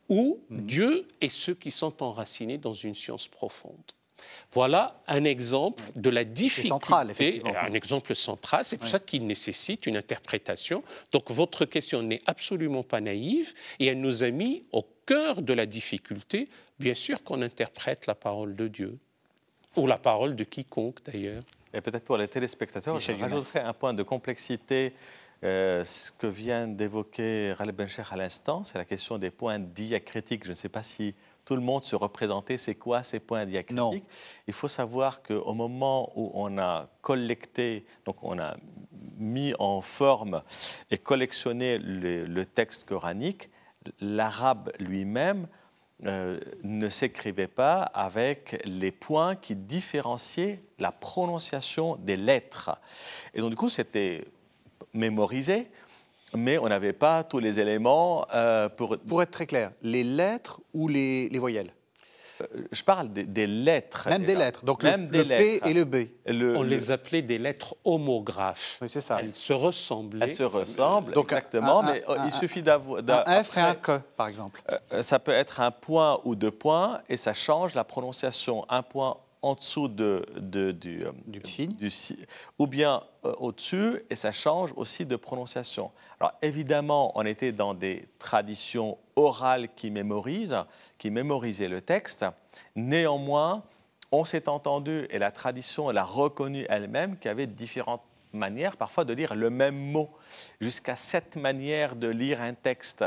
ou 0.08 0.40
mmh. 0.50 0.62
Dieu 0.62 1.08
et 1.22 1.30
ceux 1.30 1.54
qui 1.54 1.70
sont 1.70 2.02
enracinés 2.02 2.58
dans 2.58 2.74
une 2.74 2.96
science 2.96 3.28
profonde. 3.28 3.76
Voilà 4.52 5.02
un 5.08 5.24
exemple 5.24 5.84
de 5.96 6.10
la 6.10 6.24
difficulté. 6.24 6.70
Central, 6.70 7.14
un 7.56 7.74
exemple 7.74 8.16
central. 8.16 8.66
C'est 8.66 8.78
pour 8.78 8.88
ça 8.88 9.00
qu'il 9.00 9.26
nécessite 9.26 9.86
une 9.86 9.98
interprétation. 9.98 10.84
Donc 11.12 11.30
votre 11.32 11.66
question 11.66 12.02
n'est 12.02 12.22
absolument 12.26 12.84
pas 12.84 13.02
naïve 13.02 13.54
et 13.80 13.88
elle 13.88 14.02
nous 14.02 14.24
a 14.24 14.32
mis 14.32 14.64
au 14.72 14.84
cœur 15.10 15.42
de 15.42 15.54
la 15.54 15.66
difficulté. 15.66 16.50
Bien 16.80 16.94
sûr 16.94 17.24
qu'on 17.24 17.42
interprète 17.42 18.06
la 18.06 18.14
parole 18.14 18.56
de 18.56 18.68
Dieu 18.68 19.00
ou 19.76 19.88
la 19.88 19.98
parole 19.98 20.36
de 20.36 20.44
quiconque 20.44 21.00
d'ailleurs. 21.04 21.42
Et 21.74 21.82
peut-être 21.82 22.06
pour 22.06 22.18
les 22.18 22.28
téléspectateurs, 22.28 23.00
je 23.00 23.12
rajouterais 23.14 23.62
un 23.62 23.74
point 23.74 23.94
de 23.96 24.04
complexité. 24.04 24.94
Euh, 25.44 25.84
ce 25.86 26.12
que 26.12 26.28
vient 26.28 26.68
d'évoquer 26.68 27.54
Raleb 27.54 27.76
Bencher 27.76 28.04
à 28.12 28.18
l'instant, 28.18 28.64
c'est 28.64 28.78
la 28.78 28.86
question 28.86 29.18
des 29.18 29.32
points 29.32 29.58
diacritiques. 29.58 30.44
Je 30.44 30.50
ne 30.50 30.54
sais 30.54 30.70
pas 30.70 30.84
si 30.84 31.16
tout 31.46 31.56
le 31.56 31.62
monde 31.62 31.84
se 31.84 31.96
représentait 31.96 32.58
c'est 32.58 32.76
quoi 32.76 33.02
ces 33.02 33.20
points 33.20 33.46
diacritiques? 33.46 34.04
Il 34.48 34.54
faut 34.54 34.68
savoir 34.68 35.24
qu'au 35.24 35.54
moment 35.54 36.12
où 36.16 36.30
on 36.36 36.60
a 36.60 36.86
collecté, 37.02 37.86
donc 38.06 38.18
on 38.22 38.38
a 38.38 38.58
mis 39.18 39.54
en 39.58 39.82
forme 39.82 40.44
et 40.92 41.00
collectionné 41.00 41.80
le, 41.80 42.44
texte 42.44 42.84
coranique, 42.84 43.50
l'arabe 44.00 44.72
lui-même 44.80 45.48
euh, 46.06 46.40
ne 46.64 46.88
s'écrivait 46.88 47.48
pas 47.48 47.82
avec 47.82 48.62
les 48.66 48.92
points 48.92 49.36
qui 49.36 49.56
différenciaient 49.56 50.62
la 50.78 50.92
prononciation 50.92 51.98
des 51.98 52.16
lettres. 52.16 52.80
Et 53.34 53.42
donc 53.42 53.50
du 53.50 53.56
coup, 53.56 53.70
c'était 53.70 54.26
mémorisé 54.94 55.68
mais 56.36 56.58
on 56.58 56.68
n'avait 56.68 56.94
pas 56.94 57.24
tous 57.24 57.40
les 57.40 57.60
éléments 57.60 58.26
euh, 58.34 58.70
pour... 58.70 58.98
Pour 58.98 59.22
être 59.22 59.32
très 59.32 59.46
clair, 59.46 59.72
les 59.82 60.04
lettres 60.04 60.62
ou 60.74 60.88
les, 60.88 61.30
voyelles? 61.38 61.74
Je 62.72 62.84
parle 62.84 63.12
des, 63.12 63.48
lettres. 63.48 64.08
Même 64.10 64.26
des 64.26 64.36
lettres, 64.36 64.66
donc 64.66 64.84
Même 64.84 65.10
le, 65.12 65.24
P 65.24 65.62
et 65.66 65.74
le 65.74 65.86
B. 65.86 65.96
on 66.28 66.64
les 66.64 66.92
appelait 66.92 67.22
des 67.22 67.38
lettres 67.38 67.76
homographes. 67.84 68.78
Oui, 68.82 68.90
c'est 68.90 69.02
ça. 69.02 69.20
Elles 69.20 69.34
se 69.34 69.54
ressemblaient. 69.54 70.28
Elles 70.28 70.36
se 70.36 70.44
ressemblent, 70.44 71.14
donc, 71.14 71.32
exactement, 71.32 71.84
mais 71.84 72.04
il 72.26 72.32
suffit 72.32 72.62
d'avoir... 72.62 73.02
Un 73.08 73.44
F 73.44 73.58
et 73.58 73.62
un 73.62 73.76
Q, 73.76 73.92
par 74.16 74.28
exemple. 74.28 74.62
Euh, 74.92 75.02
ça 75.02 75.20
peut 75.20 75.32
être 75.32 75.60
un 75.60 75.72
point 75.72 76.20
ou 76.24 76.36
deux 76.36 76.52
points, 76.52 77.02
et 77.10 77.18
ça 77.18 77.34
change 77.34 77.74
la 77.74 77.84
prononciation. 77.84 78.66
Un 78.70 78.84
point 78.84 79.18
en 79.42 79.56
dessous 79.56 79.88
de, 79.88 80.26
du, 80.38 81.04
euh, 81.06 81.12
du, 81.26 81.42
signe. 81.46 81.76
ou 82.58 82.68
bien 82.68 83.04
euh, 83.26 83.34
au-dessus, 83.38 84.02
et 84.10 84.16
ça 84.16 84.32
change 84.32 84.72
aussi 84.76 85.06
de 85.06 85.16
prononciation. 85.16 85.92
Alors 86.20 86.34
évidemment, 86.42 87.12
on 87.16 87.26
était 87.26 87.52
dans 87.52 87.74
des 87.74 88.08
traditions 88.20 88.98
orales 89.16 89.70
qui 89.76 89.92
mémorisent, 89.92 90.58
qui 90.98 91.10
mémorisaient 91.10 91.70
le 91.70 91.82
texte. 91.82 92.26
Néanmoins, 92.76 93.64
on 94.12 94.26
s'est 94.26 94.50
entendu, 94.50 95.08
et 95.10 95.20
la 95.20 95.32
tradition, 95.32 95.90
elle 95.90 95.98
a 95.98 96.04
reconnu 96.04 96.66
elle-même 96.70 97.18
qu'il 97.18 97.30
y 97.30 97.32
avait 97.32 97.48
différentes 97.48 98.04
manières 98.34 98.78
parfois 98.78 99.06
de 99.06 99.14
lire 99.14 99.36
le 99.36 99.50
même 99.50 99.78
mot, 99.78 100.10
jusqu'à 100.60 100.96
sept 100.96 101.36
manières 101.36 101.96
de 101.96 102.08
lire 102.08 102.42
un 102.42 102.54
texte. 102.54 103.06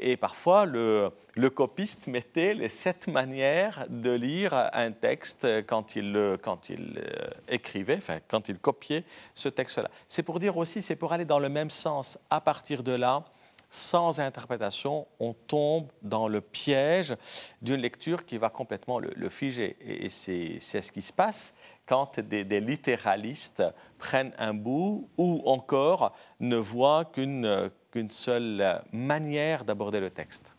Et 0.00 0.16
parfois, 0.16 0.66
le, 0.66 1.12
copiste 1.54 2.06
mettait 2.06 2.54
les 2.54 2.68
sept 2.68 3.08
manières 3.08 3.86
de 3.88 4.12
lire 4.12 4.70
un 4.72 4.92
texte 4.92 5.46
quand 5.66 5.96
il, 5.96 6.38
quand 6.42 6.68
il 6.68 6.98
euh, 6.98 7.28
écrivait, 7.48 7.96
enfin, 7.96 8.18
quand 8.28 8.48
il 8.48 8.58
copiait 8.58 9.04
ce 9.34 9.48
texte-là. 9.48 9.90
C'est 10.08 10.22
pour 10.22 10.38
dire 10.40 10.56
aussi, 10.56 10.82
c'est 10.82 10.96
pour 10.96 11.12
aller 11.12 11.24
dans 11.24 11.38
le 11.38 11.48
même 11.48 11.70
sens. 11.70 12.18
À 12.30 12.40
partir 12.40 12.82
de 12.82 12.92
là, 12.92 13.24
sans 13.68 14.20
interprétation, 14.20 15.06
on 15.18 15.32
tombe 15.32 15.88
dans 16.02 16.28
le 16.28 16.40
piège 16.40 17.16
d'une 17.60 17.80
lecture 17.80 18.24
qui 18.24 18.38
va 18.38 18.48
complètement 18.48 19.00
le, 19.00 19.28
figer. 19.28 19.76
Et 19.80 20.08
c'est 20.08 20.58
ce 20.58 20.92
qui 20.92 21.02
se 21.02 21.12
passe 21.12 21.52
quand 21.86 22.20
des, 22.20 22.60
littéralistes 22.60 23.62
prennent 23.98 24.32
un 24.38 24.54
bout 24.54 25.08
ou 25.18 25.42
encore 25.44 26.14
ne 26.40 26.56
voient 26.56 27.04
qu'une 27.04 27.70
seule 28.10 28.82
manière 28.92 29.64
d'aborder 29.64 30.00
le 30.00 30.10
texte. 30.10 30.54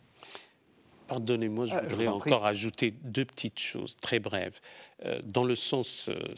Pardonnez-moi, 1.08 1.66
je 1.66 1.74
euh, 1.74 1.80
voudrais 1.82 2.08
encore 2.08 2.46
ajouter 2.46 2.90
deux 3.02 3.24
petites 3.24 3.60
choses 3.60 3.96
très 3.96 4.18
brèves. 4.18 4.60
Euh, 5.04 5.20
dans 5.24 5.44
le 5.44 5.54
sens 5.54 6.08
euh, 6.08 6.34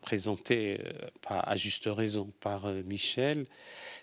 présenté 0.00 0.80
à 1.26 1.56
juste 1.56 1.84
raison 1.86 2.32
par 2.40 2.66
Michel, 2.72 3.46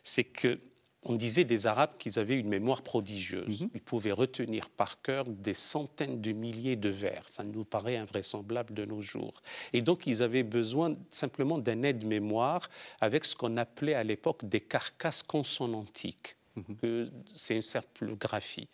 c'est 0.04 0.24
que 0.24 0.60
on 1.06 1.14
disait 1.14 1.44
des 1.44 1.68
Arabes 1.68 1.98
qu'ils 2.00 2.18
avaient 2.18 2.38
une 2.38 2.50
mémoire 2.50 2.82
prodigieuse. 2.82 3.62
Mhm. 3.62 3.70
Ils 3.76 3.82
pouvaient 3.82 4.12
retenir 4.12 4.70
par 4.70 5.02
cœur 5.02 5.26
des 5.26 5.54
centaines 5.54 6.20
de 6.20 6.32
milliers 6.32 6.76
de 6.76 6.90
vers. 6.90 7.30
Ça 7.30 7.44
nous 7.44 7.64
paraît 7.64 7.98
invraisemblable 7.98 8.74
de 8.74 8.86
nos 8.86 9.02
jours. 9.02 9.34
Et 9.72 9.82
donc, 9.82 10.08
ils 10.08 10.24
avaient 10.24 10.44
besoin 10.44 10.96
simplement 11.12 11.60
d'un 11.60 11.84
aide-mémoire 11.84 12.70
avec 13.02 13.24
ce 13.26 13.36
qu'on 13.36 13.58
appelait 13.58 13.94
à 13.94 14.04
l'époque 14.04 14.46
des 14.46 14.62
carcasses 14.62 15.22
consonantiques. 15.24 16.36
Mhm. 16.56 17.12
C'est 17.36 17.56
une 17.56 17.62
simple 17.62 18.16
graphie. 18.16 18.68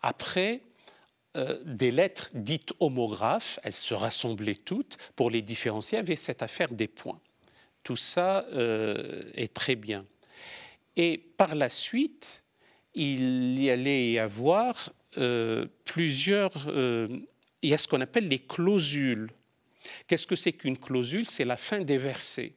Après, 0.00 0.62
euh, 1.36 1.58
des 1.64 1.90
lettres 1.90 2.30
dites 2.34 2.72
homographes, 2.78 3.58
elles 3.64 3.74
se 3.74 3.94
rassemblaient 3.94 4.54
toutes 4.54 4.96
pour 5.16 5.30
les 5.30 5.42
différencier, 5.42 5.98
avait 5.98 6.14
cette 6.14 6.42
affaire 6.42 6.70
des 6.70 6.86
points. 6.86 7.20
Tout 7.82 7.96
ça 7.96 8.46
euh, 8.52 9.22
est 9.34 9.52
très 9.52 9.74
bien. 9.74 10.06
Et 10.96 11.18
par 11.36 11.54
la 11.54 11.70
suite, 11.70 12.44
il 12.94 13.60
y 13.62 13.70
allait 13.70 14.10
y 14.12 14.18
avoir 14.18 14.92
euh, 15.18 15.66
plusieurs... 15.84 16.68
il 16.68 17.70
y 17.70 17.74
a 17.74 17.78
ce 17.78 17.88
qu'on 17.88 18.00
appelle 18.00 18.28
les 18.28 18.38
clausules. 18.38 19.30
Qu'est-ce 20.06 20.26
que 20.26 20.36
c'est 20.36 20.52
qu'une 20.52 20.78
clausule? 20.78 21.28
C'est 21.28 21.44
la 21.44 21.56
fin 21.56 21.80
des 21.80 21.98
versets 21.98 22.54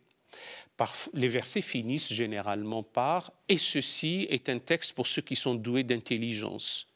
les 1.13 1.27
versets 1.27 1.61
finissent 1.61 2.13
généralement 2.13 2.83
par⁇ 2.83 3.29
Et 3.49 3.57
ceci 3.57 4.27
est 4.29 4.49
un 4.49 4.59
texte 4.59 4.93
pour 4.93 5.07
ceux 5.07 5.21
qui 5.21 5.35
sont 5.35 5.55
doués 5.55 5.83
d'intelligence 5.83 6.87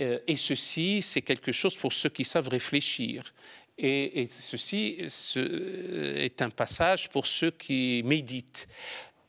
euh, 0.00 0.18
Et 0.26 0.36
ceci, 0.36 1.02
c'est 1.02 1.22
quelque 1.22 1.52
chose 1.52 1.76
pour 1.76 1.92
ceux 1.92 2.08
qui 2.08 2.24
savent 2.24 2.48
réfléchir. 2.48 3.34
Et, 3.76 4.28
ceci 4.30 4.98
est 5.00 6.42
un 6.42 6.50
passage 6.50 7.10
pour 7.10 7.26
ceux 7.26 7.50
qui 7.50 8.02
méditent. 8.04 8.68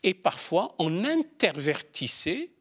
Et 0.06 0.14
parfois, 0.14 0.76
on 0.78 1.04
intervertissait, 1.04 2.52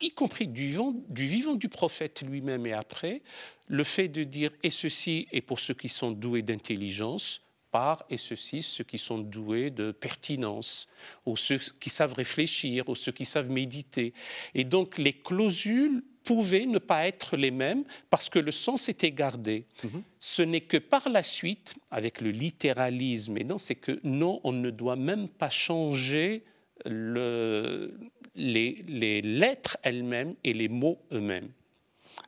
y 0.00 0.10
compris 0.12 0.48
du 0.48 0.66
vivant 0.66 0.94
du, 1.10 1.26
vivant 1.26 1.54
du 1.54 1.68
prophète 1.68 2.22
lui-même 2.26 2.66
et 2.66 2.72
après, 2.72 3.20
le 3.66 3.84
fait 3.84 4.08
de 4.08 4.24
dire⁇ 4.24 4.50
Et 4.62 4.70
ceci 4.70 5.28
est 5.30 5.42
pour 5.42 5.60
ceux 5.60 5.74
qui 5.74 5.90
sont 5.90 6.10
doués 6.10 6.40
d'intelligence⁇ 6.40 7.36
par, 7.70 8.02
et 8.10 8.16
ceux-ci, 8.16 8.62
ceux 8.62 8.82
qui 8.82 8.98
sont 8.98 9.18
doués 9.18 9.70
de 9.70 9.92
pertinence, 9.92 10.88
ou 11.26 11.36
ceux 11.36 11.58
qui 11.58 11.90
savent 11.90 12.14
réfléchir, 12.14 12.88
ou 12.88 12.96
ceux 12.96 13.12
qui 13.12 13.26
savent 13.26 13.50
méditer. 13.50 14.12
Et 14.54 14.64
donc 14.64 14.96
les 14.96 15.12
clausules 15.12 16.02
pouvaient 16.24 16.66
ne 16.66 16.78
pas 16.78 17.06
être 17.06 17.36
les 17.36 17.50
mêmes 17.50 17.84
parce 18.08 18.28
que 18.30 18.38
le 18.38 18.52
sens 18.52 18.88
était 18.88 19.12
gardé. 19.12 19.66
Mhm. 19.84 20.02
Ce 20.18 20.42
n'est 20.42 20.62
que 20.62 20.78
par 20.78 21.10
la 21.10 21.22
suite, 21.22 21.74
avec 21.90 22.22
le 22.22 22.30
littéralisme, 22.30 23.36
et 23.36 23.44
non, 23.44 23.58
c'est 23.58 23.74
que 23.74 24.00
non, 24.02 24.40
on 24.44 24.52
ne 24.52 24.70
doit 24.70 24.96
même 24.96 25.28
pas 25.28 25.50
changer 25.50 26.42
le, 26.86 27.92
les, 28.34 28.84
les 28.86 29.22
lettres 29.22 29.76
elles-mêmes 29.82 30.34
et 30.44 30.52
les 30.52 30.68
mots 30.68 30.98
eux-mêmes. 31.12 31.50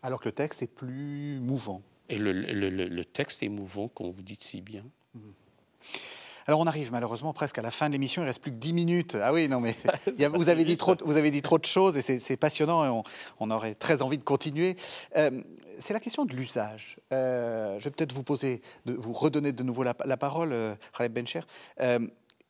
Alors 0.02 0.20
que 0.20 0.28
le 0.28 0.32
texte 0.32 0.62
est 0.62 0.74
plus 0.74 1.38
mouvant. 1.40 1.82
Et 2.08 2.18
le, 2.18 2.32
le, 2.32 2.68
le 2.70 3.04
texte 3.04 3.42
est 3.42 3.48
mouvant, 3.48 3.88
comme 3.88 4.10
vous 4.10 4.22
dites 4.22 4.42
si 4.42 4.60
bien. 4.60 4.84
Alors 6.46 6.60
on 6.60 6.66
arrive 6.66 6.90
malheureusement 6.92 7.32
presque 7.32 7.58
à 7.58 7.62
la 7.62 7.70
fin 7.70 7.86
de 7.88 7.92
l'émission, 7.92 8.22
il 8.22 8.26
reste 8.26 8.42
plus 8.42 8.50
que 8.50 8.56
10 8.56 8.72
minutes. 8.72 9.16
Ah 9.20 9.32
oui, 9.32 9.48
non 9.48 9.60
mais 9.60 9.76
vous, 10.34 10.48
avez 10.48 10.64
dit 10.64 10.76
trop, 10.76 10.96
vous 11.04 11.16
avez 11.16 11.30
dit 11.30 11.42
trop 11.42 11.58
de 11.58 11.64
choses 11.64 11.96
et 11.96 12.18
c'est 12.18 12.36
passionnant 12.36 12.84
et 12.84 13.02
on, 13.38 13.50
aurait 13.50 13.74
très 13.74 14.02
envie 14.02 14.18
de 14.18 14.24
continuer. 14.24 14.76
Euh, 15.16 15.42
c'est 15.78 15.94
la 15.94 16.00
question 16.00 16.24
de 16.24 16.32
l'usage. 16.34 16.98
Euh, 17.12 17.78
je 17.78 17.84
vais 17.84 17.90
peut-être 17.90 18.12
vous 18.12 18.22
poser, 18.22 18.60
de, 18.86 18.92
vous 18.92 19.12
redonner 19.12 19.52
de 19.52 19.62
nouveau 19.62 19.82
la, 19.82 19.94
parole, 19.94 20.52
euh, 20.52 20.74
Khaled 20.96 21.12
Bencher. 21.12 21.40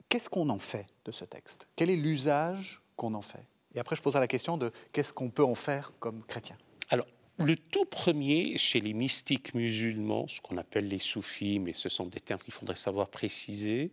Qu'est-ce 0.09 0.29
qu'on 0.29 0.49
en 0.49 0.59
fait 0.59 0.87
de 1.05 1.13
ce 1.13 1.25
texte? 1.25 1.69
Quel 1.77 1.91
est 1.91 1.97
l'usage 1.97 2.83
qu'on 2.97 3.15
en 3.15 3.23
fait? 3.23 3.47
Et 3.75 3.79
après 3.79 3.97
je 3.97 4.03
poserai 4.03 4.21
la 4.21 4.29
question 4.29 4.57
de 4.57 4.73
qu'est-ce 4.93 5.13
qu'on 5.13 5.31
peut 5.31 5.45
en 5.45 5.55
faire 5.55 5.93
comme 5.99 6.25
chrétien? 6.25 6.57
Alors 6.91 7.07
le 7.39 7.57
tout 7.57 7.85
premier 7.85 8.59
chez 8.59 8.81
les 8.81 8.93
mystiques 8.93 9.55
musulmans, 9.55 10.29
ce 10.29 10.41
qu'on 10.41 10.59
appelle 10.59 10.89
les 10.89 10.99
soufis, 10.99 11.59
mais 11.59 11.73
ce 11.73 11.89
sont 11.89 12.07
des 12.07 12.21
termes 12.21 12.41
qu'il 12.41 12.53
faudrait 12.53 12.77
savoir 12.77 13.09
préciser, 13.09 13.91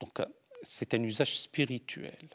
donc 0.00 0.18
euh, 0.20 0.26
c'est 0.62 0.94
un 0.94 1.02
usage 1.02 1.38
spirituel. 1.38 2.28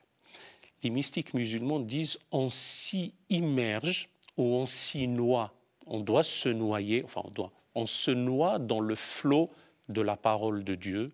Les 0.84 0.90
mystiques 0.90 1.34
musulmans 1.34 1.80
disent 1.80 2.20
on 2.32 2.50
s'y 2.50 3.16
immerge 3.30 4.10
ou 4.38 4.44
on 4.44 4.66
s'y 4.66 5.08
noie. 5.08 5.54
On 5.88 6.02
doit 6.02 6.24
se 6.24 6.50
noyer, 6.50 7.04
enfin 7.04 7.22
on 7.24 7.32
doit, 7.32 7.52
on 7.74 7.88
se 7.88 8.12
noie 8.12 8.60
dans 8.60 8.80
le 8.80 8.96
flot 8.96 9.50
de 9.90 10.02
la 10.02 10.18
parole 10.18 10.64
de 10.64 10.76
Dieu 10.76 11.14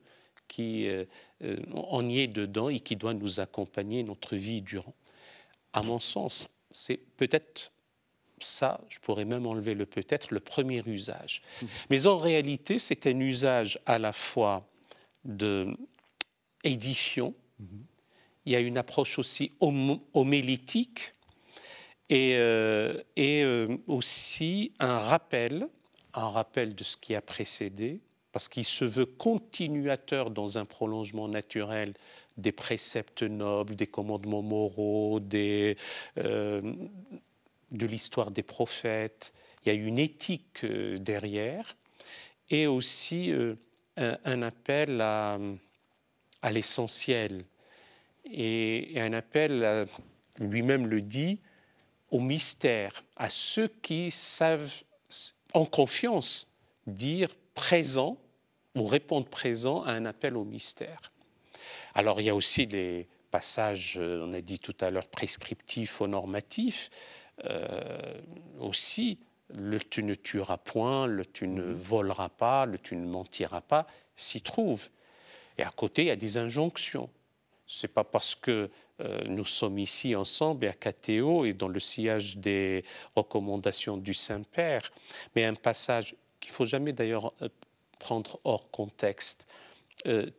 qui 0.54 0.88
euh, 0.88 1.06
euh, 1.44 1.58
on 1.74 2.08
y 2.08 2.20
est 2.20 2.28
dedans 2.28 2.70
et 2.70 2.80
qui 2.80 2.96
doit 2.96 3.16
nous 3.16 3.40
accompagner 3.40 4.04
notre 4.04 4.36
vie 4.36 4.62
durant. 4.62 4.94
À 5.74 5.82
mon 5.82 5.98
sens, 5.98 6.48
c'est 6.70 6.98
peut-être 7.18 7.72
ça, 8.40 8.80
je 8.90 9.00
pourrais 9.00 9.26
même 9.26 9.48
enlever 9.48 9.74
le 9.74 9.88
peut-être, 9.88 10.32
le 10.32 10.40
premier 10.40 10.84
usage. 10.86 11.42
Mais 11.90 12.06
en 12.06 12.20
réalité, 12.20 12.78
c'est 12.78 13.08
un 13.08 13.20
usage 13.20 13.80
à 13.88 13.98
la 13.98 14.14
fois 14.14 14.70
de 15.26 15.76
édifiant, 16.64 17.34
mmh. 17.60 17.66
il 18.46 18.54
y 18.54 18.56
a 18.56 18.60
une 18.60 18.78
approche 18.78 19.18
aussi 19.18 19.54
euh, 22.12 23.02
et 23.16 23.44
euh, 23.44 23.78
aussi 23.88 24.72
un 24.80 25.00
rappel, 25.00 25.68
un 26.14 26.30
rappel 26.30 26.76
de 26.76 26.84
ce 26.84 26.96
qui 26.96 27.16
a 27.16 27.22
précédé, 27.22 28.02
parce 28.34 28.50
qu'il 28.50 28.66
se 28.66 28.84
veut 28.84 29.06
continuateur 29.06 30.32
dans 30.32 30.58
un 30.58 30.66
prolongement 30.66 31.30
naturel 31.30 31.94
des 32.36 32.52
préceptes 32.52 33.22
nobles, 33.22 33.76
des 33.76 33.86
commandements 33.86 34.42
moraux, 34.42 35.22
euh, 35.34 35.72
de 37.72 37.86
l'histoire 37.86 38.32
des 38.32 38.42
prophètes, 38.42 39.34
il 39.64 39.70
y 39.70 39.72
a 39.72 39.80
une 39.80 40.00
éthique 40.00 40.64
euh, 40.64 40.98
derrière, 40.98 41.78
et 42.50 42.66
aussi 42.66 43.32
euh, 43.32 43.56
un, 43.98 44.42
appel 44.42 45.00
à, 45.00 45.38
l'essentiel, 46.52 47.44
et, 48.26 48.94
un 48.98 49.14
appel, 49.14 49.88
lui-même 50.40 50.88
le 50.88 51.02
dit, 51.02 51.40
au 52.10 52.20
mystère, 52.20 53.04
à 53.16 53.30
ceux 53.30 53.68
qui 53.84 54.10
savent 54.10 54.74
en 55.54 55.66
confiance 55.66 56.50
dire 56.88 57.30
présent 57.54 58.18
ou 58.76 58.88
répondre 58.88 59.28
présent 59.28 59.84
à 59.84 59.92
un 59.92 60.06
appel 60.06 60.36
au 60.36 60.44
mystère. 60.44 61.12
Alors 61.96 62.20
il 62.20 62.26
y 62.26 62.30
a 62.30 62.36
aussi 62.36 62.68
des 62.68 63.08
passages, 63.32 63.96
euh, 63.98 64.26
on 64.26 64.34
a 64.34 64.42
dit 64.42 64.60
tout 64.60 64.76
à 64.82 64.90
l'heure, 64.90 65.08
prescriptifs 65.08 66.02
ou 66.02 66.08
normatifs, 66.08 66.90
euh, 67.46 68.22
aussi 68.60 69.20
le 69.50 69.80
tu 69.80 70.04
ne 70.04 70.16
tueras 70.16 70.58
point, 70.58 71.06
le 71.06 71.26
tu 71.26 71.48
ne 71.48 71.62
mhm. 71.62 71.74
voleras 71.74 72.30
pas, 72.30 72.66
le 72.66 72.78
tu 72.78 72.96
ne 72.96 73.06
mentiras 73.06 73.62
pas 73.62 73.88
s'y 74.16 74.42
trouve. 74.42 74.90
Et 75.58 75.64
à 75.64 75.70
côté, 75.70 76.04
il 76.04 76.08
y 76.08 76.12
a 76.12 76.16
des 76.16 76.38
injonctions. 76.38 77.10
Ce 77.66 77.86
n'est 77.86 77.94
pas 77.94 78.04
parce 78.04 78.36
que 78.36 78.70
euh, 79.00 79.24
nous 79.26 79.46
sommes 79.46 79.80
ici 79.80 80.16
ensemble 80.16 80.66
et 80.66 80.68
à 80.68 80.74
Catéo 80.74 81.46
et 81.46 81.54
dans 81.54 81.68
le 81.68 81.80
sillage 81.80 82.38
des 82.38 82.84
recommandations 83.16 83.98
du 83.98 84.14
Saint-Père, 84.14 84.92
mais 85.36 85.46
un 85.46 85.56
passage 85.56 86.16
qu'il 86.44 86.52
faut 86.52 86.66
jamais 86.66 86.94
d'ailleurs 86.94 87.34
euh, 87.42 87.50
prendre 88.00 88.40
hors 88.44 88.70
contexte. 88.70 89.48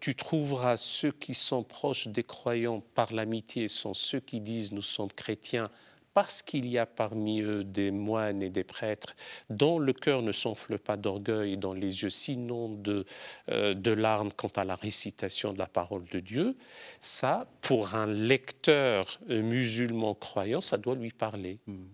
tu 0.00 0.14
trouveras 0.14 0.76
ceux 0.76 1.12
qui 1.12 1.32
sont 1.32 1.62
proches 1.62 2.08
des 2.08 2.24
croyants 2.24 2.82
par 2.94 3.12
l'amitié 3.14 3.68
sont 3.68 3.94
ceux 3.94 4.20
qui 4.20 4.40
disent 4.40 4.72
nous 4.72 4.82
sommes 4.82 5.12
chrétiens 5.12 5.70
parce 6.14 6.42
qu'il 6.42 6.66
y 6.68 6.78
a 6.78 6.86
parmi 6.86 7.42
eux 7.42 7.64
des 7.64 7.90
moines 7.90 8.42
et 8.42 8.48
des 8.48 8.64
prêtres 8.64 9.14
dont 9.50 9.78
le 9.78 9.92
cœur 9.92 10.22
ne 10.22 10.32
s'enfle 10.32 10.78
pas 10.78 10.96
d'orgueil, 10.96 11.56
dont 11.56 11.72
les 11.72 12.02
yeux 12.02 12.10
s'inondent 12.10 12.80
de, 12.80 13.04
euh, 13.50 13.74
de 13.74 13.90
larmes 13.90 14.32
quant 14.32 14.50
à 14.54 14.64
la 14.64 14.76
récitation 14.76 15.52
de 15.52 15.58
la 15.58 15.66
parole 15.66 16.04
de 16.06 16.20
Dieu, 16.20 16.56
ça, 17.00 17.48
pour 17.60 17.96
un 17.96 18.06
lecteur 18.06 19.18
euh, 19.28 19.42
musulman 19.42 20.14
croyant, 20.14 20.60
ça 20.60 20.78
doit 20.78 20.94
lui 20.94 21.10
parler, 21.10 21.58
hmm. 21.66 21.84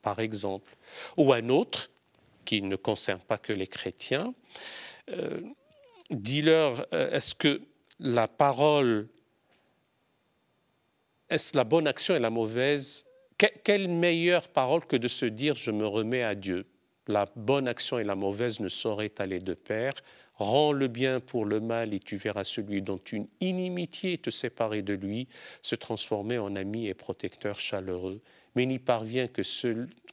par 0.00 0.20
exemple. 0.20 0.76
Ou 1.16 1.32
un 1.32 1.48
autre, 1.48 1.90
qui 2.46 2.62
ne 2.62 2.76
concerne 2.76 3.20
pas 3.20 3.36
que 3.36 3.52
les 3.52 3.66
chrétiens, 3.66 4.32
euh, 5.10 5.40
dis-leur, 6.10 6.86
est-ce 6.92 7.34
que 7.34 7.60
la 8.00 8.28
parole, 8.28 9.08
est-ce 11.28 11.56
la 11.56 11.64
bonne 11.64 11.86
action 11.86 12.14
et 12.14 12.18
la 12.18 12.30
mauvaise? 12.30 13.04
Quelle 13.36 13.88
meilleure 13.88 14.48
parole 14.48 14.86
que 14.86 14.96
de 14.96 15.08
se 15.08 15.26
dire 15.26 15.56
je 15.56 15.70
me 15.70 15.86
remets 15.86 16.22
à 16.22 16.34
Dieu? 16.34 16.66
La 17.06 17.26
bonne 17.36 17.68
action 17.68 17.98
et 17.98 18.04
la 18.04 18.16
mauvaise 18.16 18.60
ne 18.60 18.68
sauraient 18.68 19.12
aller 19.18 19.38
de 19.38 19.54
pair. 19.54 19.92
Rends 20.34 20.72
le 20.72 20.88
bien 20.88 21.20
pour 21.20 21.44
le 21.44 21.60
mal 21.60 21.94
et 21.94 22.00
tu 22.00 22.16
verras 22.16 22.44
celui 22.44 22.82
dont 22.82 23.00
une 23.12 23.26
inimitié 23.40 24.18
te 24.18 24.30
séparait 24.30 24.82
de 24.82 24.94
lui 24.94 25.28
se 25.62 25.74
transformer 25.74 26.38
en 26.38 26.56
ami 26.56 26.88
et 26.88 26.94
protecteur 26.94 27.58
chaleureux. 27.58 28.20
Mais 28.54 28.66
n'y 28.66 28.78
parvient 28.78 29.28
que, 29.28 29.42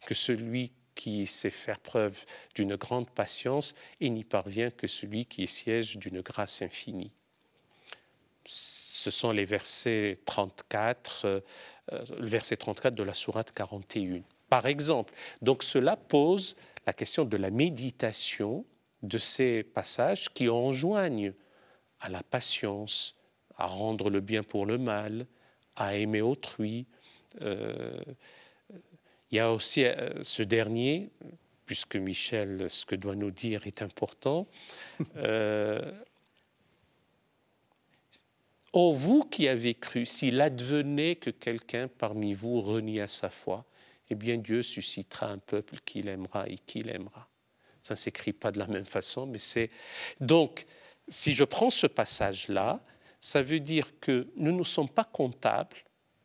que 0.05 0.13
celui 0.13 0.71
qui 0.95 1.25
sait 1.25 1.49
faire 1.49 1.79
preuve 1.79 2.25
d'une 2.55 2.75
grande 2.75 3.09
patience 3.09 3.75
et 3.99 4.09
n'y 4.09 4.23
parvient 4.23 4.71
que 4.71 4.87
celui 4.87 5.25
qui 5.25 5.43
est 5.43 5.47
siège 5.47 5.97
d'une 5.97 6.21
grâce 6.21 6.61
infinie. 6.61 7.11
Ce 8.45 9.11
sont 9.11 9.31
les 9.31 9.45
versets 9.45 10.19
34, 10.25 11.25
euh, 11.25 11.41
le 11.89 12.27
verset 12.27 12.57
34 12.57 12.93
de 12.93 13.03
la 13.03 13.13
sourate 13.13 13.51
41. 13.53 14.21
Par 14.49 14.65
exemple, 14.65 15.13
donc 15.41 15.63
cela 15.63 15.95
pose 15.95 16.55
la 16.85 16.93
question 16.93 17.25
de 17.25 17.37
la 17.37 17.49
méditation 17.49 18.65
de 19.01 19.17
ces 19.17 19.63
passages 19.63 20.29
qui 20.33 20.49
enjoignent 20.49 21.33
à 21.99 22.09
la 22.09 22.23
patience, 22.23 23.15
à 23.57 23.65
rendre 23.65 24.09
le 24.09 24.19
bien 24.19 24.43
pour 24.43 24.65
le 24.65 24.77
mal, 24.77 25.25
à 25.75 25.95
aimer 25.95 26.21
autrui. 26.21 26.85
Euh, 27.41 28.03
il 29.33 29.37
y 29.37 29.39
a 29.39 29.51
aussi 29.51 29.83
euh, 29.83 30.23
ce 30.23 30.43
dernier, 30.43 31.09
puisque 31.65 31.95
Michel, 31.95 32.69
ce 32.69 32.85
que 32.85 32.93
doit 32.93 33.15
nous 33.15 33.31
dire 33.31 33.65
est 33.65 33.81
important. 33.81 34.47
Euh, 35.17 35.91
oh, 38.73 38.93
vous 38.93 39.23
qui 39.23 39.47
avez 39.47 39.73
cru, 39.73 40.05
s'il 40.05 40.39
advenait 40.39 41.15
que 41.15 41.31
quelqu'un 41.31 41.87
parmi 41.87 42.33
vous 42.33 42.61
renie 42.61 42.99
à 42.99 43.07
sa 43.07 43.29
foi, 43.29 43.65
eh 44.09 44.15
bien 44.15 44.37
Dieu 44.37 44.61
suscitera 44.61 45.27
un 45.27 45.39
peuple 45.39 45.77
qu'il 45.83 46.07
aimera 46.07 46.47
et 46.47 46.57
qu'il 46.57 46.89
aimera. 46.89 47.27
Ça 47.81 47.95
ne 47.95 47.97
s'écrit 47.97 48.33
pas 48.33 48.51
de 48.51 48.59
la 48.59 48.67
même 48.67 48.85
façon, 48.85 49.25
mais 49.25 49.39
c'est... 49.39 49.71
Donc, 50.19 50.65
si 51.07 51.33
je 51.33 51.43
prends 51.43 51.71
ce 51.71 51.87
passage-là, 51.87 52.83
ça 53.19 53.41
veut 53.41 53.59
dire 53.59 53.99
que 53.99 54.27
nous 54.35 54.55
ne 54.55 54.63
sommes 54.63 54.89
pas 54.89 55.05
comptables 55.05 55.83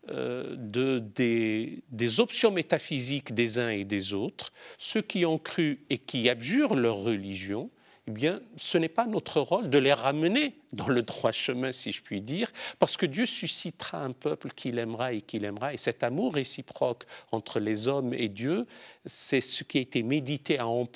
de, 0.09 0.99
des, 0.99 2.21
options 2.21 2.51
métaphysiques 2.51 3.35
des 3.35 3.59
uns 3.59 3.71
et 3.71 3.85
des 3.85 4.15
autres. 4.15 4.53
Ceux 4.79 5.03
qui 5.03 5.25
ont 5.27 5.39
cru 5.39 5.85
et 5.91 5.99
qui 5.99 6.29
abjurent 6.29 6.75
leur 6.75 6.97
religion, 6.99 7.71
eh 8.09 8.11
bien, 8.11 8.41
ce 8.57 8.79
n'est 8.79 8.89
pas 8.89 9.07
notre 9.07 9.41
rôle 9.41 9.69
de 9.69 9.77
les 9.77 9.93
ramener 9.93 10.57
dans 10.73 10.89
le 10.89 11.03
droit 11.03 11.31
chemin, 11.31 11.73
si 11.73 11.93
je 11.93 12.01
puis 12.01 12.23
dire, 12.23 12.51
parce 12.79 12.97
que 12.97 13.05
Dieu 13.05 13.27
suscitera 13.27 14.03
un 14.03 14.13
peuple 14.13 14.51
qu'il 14.51 14.79
aimera 14.79 15.13
et 15.13 15.21
qu'il 15.21 15.45
aimera. 15.45 15.75
Et 15.75 15.77
cet 15.77 16.03
amour 16.03 16.35
réciproque 16.35 17.05
entre 17.33 17.61
les 17.61 17.87
hommes 17.87 18.15
et 18.15 18.31
Dieu, 18.31 18.67
c'est 19.05 19.43
ce 19.43 19.63
qui 19.63 19.77
a 19.77 19.83
été 19.83 20.03
médité 20.03 20.59
à 20.59 20.67
en 20.67 20.87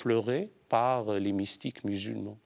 par 0.69 1.13
les 1.13 1.33
mystiques 1.33 1.83
musulmans. 1.83 2.39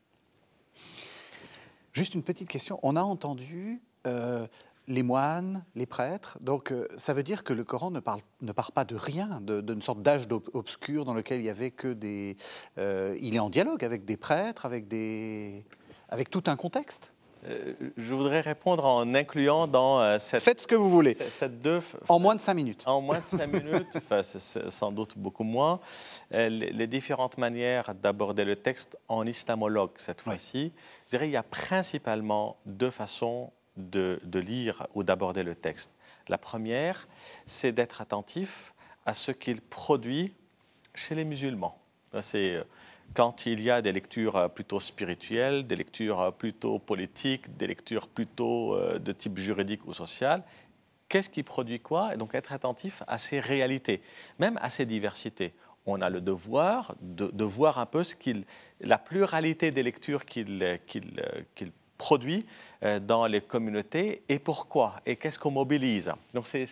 Juste 1.94 2.14
une 2.14 2.24
petite 2.24 2.50
question. 2.50 2.78
On 2.84 2.98
a 2.98 3.02
entendu 3.02 3.82
euh, 4.06 4.48
les 4.88 5.04
moines, 5.04 5.64
les 5.76 5.86
prêtres. 5.86 6.38
Donc 6.42 6.72
euh, 6.72 6.88
ça 6.98 7.14
veut 7.14 7.24
dire 7.24 7.44
que 7.44 7.54
le 7.54 7.64
Coran 7.64 7.92
ne, 7.92 8.00
parle, 8.00 8.22
ne 8.42 8.52
part 8.52 8.72
pas 8.72 8.86
de 8.86 8.96
rien, 8.96 9.42
d'une 9.42 9.82
sorte 9.82 10.02
d'âge 10.02 10.28
obscur 10.54 11.06
dans 11.06 11.14
lequel 11.14 11.40
il 11.40 11.46
y 11.46 11.50
avait 11.50 11.72
que 11.72 11.94
des... 11.94 12.38
Euh, 12.78 13.18
il 13.22 13.36
est 13.36 13.40
en 13.40 13.50
dialogue 13.50 13.84
avec 13.84 14.06
des 14.06 14.18
prêtres, 14.18 14.66
avec, 14.66 14.88
des, 14.88 15.66
avec 16.10 16.30
tout 16.30 16.44
un 16.48 16.56
contexte. 16.56 17.14
Euh, 17.46 17.74
je 17.98 18.14
voudrais 18.14 18.42
répondre 18.42 18.86
en 18.86 19.14
incluant 19.14 19.68
dans 19.68 20.18
cette... 20.20 20.42
Faites 20.42 20.62
ce 20.62 20.68
que 20.68 20.76
vous 20.76 20.90
voulez. 20.90 21.14
Cette 21.14 21.62
deux, 21.62 21.80
en 22.08 22.20
moins 22.20 22.36
de 22.36 22.42
cinq 22.42 22.54
minutes. 22.54 22.84
En 22.88 23.02
moins 23.02 23.20
de 23.20 23.26
cinq 23.26 23.48
minutes, 23.48 23.88
enfin, 23.96 24.24
c'est 24.24 24.70
sans 24.70 24.92
doute 24.92 25.18
beaucoup 25.18 25.44
moins, 25.44 25.80
les, 26.32 26.50
les 26.50 26.88
différentes 26.88 27.38
manières 27.38 27.94
d'aborder 27.94 28.46
le 28.46 28.56
texte 28.56 28.98
en 29.10 29.26
islamologue 29.26 29.92
cette 29.98 30.22
fois-ci. 30.22 30.72
Je 31.06 31.10
dirais 31.12 31.26
qu'il 31.26 31.34
y 31.34 31.38
a 31.38 31.44
principalement 31.44 32.58
deux 32.66 32.90
façons 32.90 33.52
de, 33.78 34.20
lire 34.34 34.88
ou 34.94 35.04
d'aborder 35.04 35.44
le 35.44 35.56
texte. 35.56 35.92
La 36.28 36.38
première, 36.38 37.08
c'est 37.46 37.72
d'être 37.72 38.02
attentif 38.02 38.74
à 39.06 39.14
ce 39.14 39.32
qu'il 39.32 39.62
produit 39.62 40.34
chez 40.94 41.16
les 41.16 41.24
musulmans. 41.24 41.80
C'est 42.22 42.56
euh, 42.56 42.64
quand 43.14 43.46
il 43.46 43.62
y 43.62 43.70
a 43.70 43.82
des 43.82 43.92
lectures 43.92 44.36
euh, 44.36 44.48
plutôt 44.48 44.80
spirituelles, 44.80 45.66
des 45.66 45.76
lectures 45.76 46.20
euh, 46.20 46.32
plutôt 46.32 46.80
politiques, 46.80 47.56
des 47.56 47.68
lectures 47.68 48.08
plutôt 48.08 48.78
de 49.00 49.12
type 49.12 49.38
juridique 49.38 49.86
ou 49.86 49.94
social, 49.94 50.44
qu'est-ce 51.08 51.30
qui 51.30 51.44
produit 51.44 51.80
quoi? 51.80 52.14
Et 52.14 52.18
donc 52.18 52.36
être 52.36 52.52
attentif 52.52 53.04
à 53.08 53.18
ces 53.18 53.40
réalités, 53.40 54.02
même 54.40 54.60
à 54.62 54.70
ces 54.70 54.86
diversités. 54.86 55.54
On 55.86 56.02
a 56.02 56.10
le 56.10 56.20
devoir 56.20 56.96
de, 57.00 57.44
voir 57.46 57.80
un 57.80 57.86
peu 57.86 58.04
ce 58.04 58.14
qu'il, 58.14 58.44
la 58.82 58.98
pluralité 58.98 59.72
des 59.72 59.84
lectures 59.84 60.26
qu'il, 60.26 60.80
qu'il 60.86 61.72
produit 61.98 62.46
euh, 62.84 63.00
dans 63.00 63.26
les 63.26 63.42
communautés 63.42 64.22
et 64.30 64.38
pourquoi 64.38 64.98
et 65.06 65.16
qu'est-ce 65.16 65.40
qu'on 65.40 65.52
mobilise. 65.52 66.12
Donc 66.34 66.46
c'est 66.46 66.68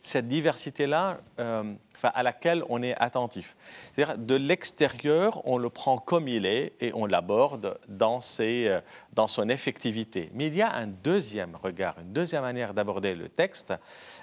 cette 0.00 0.26
diversité-là 0.26 1.20
euh, 1.38 1.74
à 2.02 2.22
laquelle 2.24 2.64
on 2.68 2.82
est 2.82 2.96
attentif. 2.96 3.56
C'est-à-dire 3.94 4.18
de 4.18 4.34
l'extérieur, 4.34 5.46
on 5.46 5.58
le 5.58 5.70
prend 5.70 5.98
comme 5.98 6.26
il 6.26 6.44
est 6.44 6.72
et 6.80 6.90
on 6.94 7.06
l'aborde 7.06 7.78
dans, 7.88 8.18
euh, 8.40 8.80
dans 9.12 9.28
son 9.28 9.48
effectivité. 9.48 10.30
Mais 10.34 10.48
il 10.48 10.56
y 10.56 10.62
a 10.62 10.74
un 10.74 10.88
deuxième 10.88 11.54
regard, 11.54 11.96
une 12.00 12.12
deuxième 12.12 12.42
manière 12.42 12.74
d'aborder 12.74 13.14
le 13.14 13.28
texte, 13.28 13.72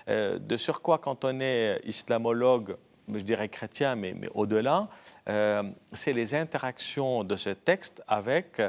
de 0.07 0.57
sur 0.57 0.81
quoi 0.81 0.97
quand 0.97 1.23
on 1.23 1.39
est 1.39 1.79
islamologue, 1.85 2.75
je 3.19 3.23
dirais 3.23 3.49
chrétien, 3.49 3.95
mais, 3.95 4.15
au-delà, 4.33 4.87
euh, 5.29 5.63
c'est 5.91 6.13
les 6.13 6.33
interactions 6.33 7.23
de 7.23 7.35
ce 7.35 7.51
texte 7.51 8.03
avec 8.07 8.61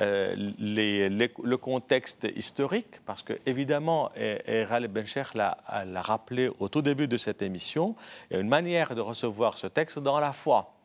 euh, 0.00 0.34
le 0.36 1.56
contexte 1.56 2.26
historique, 2.36 3.00
parce 3.04 3.22
que 3.22 3.34
évidemment, 3.46 4.10
Eral 4.14 4.88
Bencher 4.88 5.24
l'a 5.34 5.56
rappelé 6.02 6.50
au 6.58 6.68
tout 6.68 6.82
début 6.82 7.08
de 7.08 7.16
cette 7.16 7.42
émission, 7.42 7.96
il 8.30 8.34
y 8.34 8.36
a 8.36 8.40
une 8.40 8.48
manière 8.48 8.94
de 8.94 9.00
recevoir 9.00 9.58
ce 9.58 9.66
texte 9.66 9.98
dans 9.98 10.20
la 10.20 10.32
foi 10.32 10.76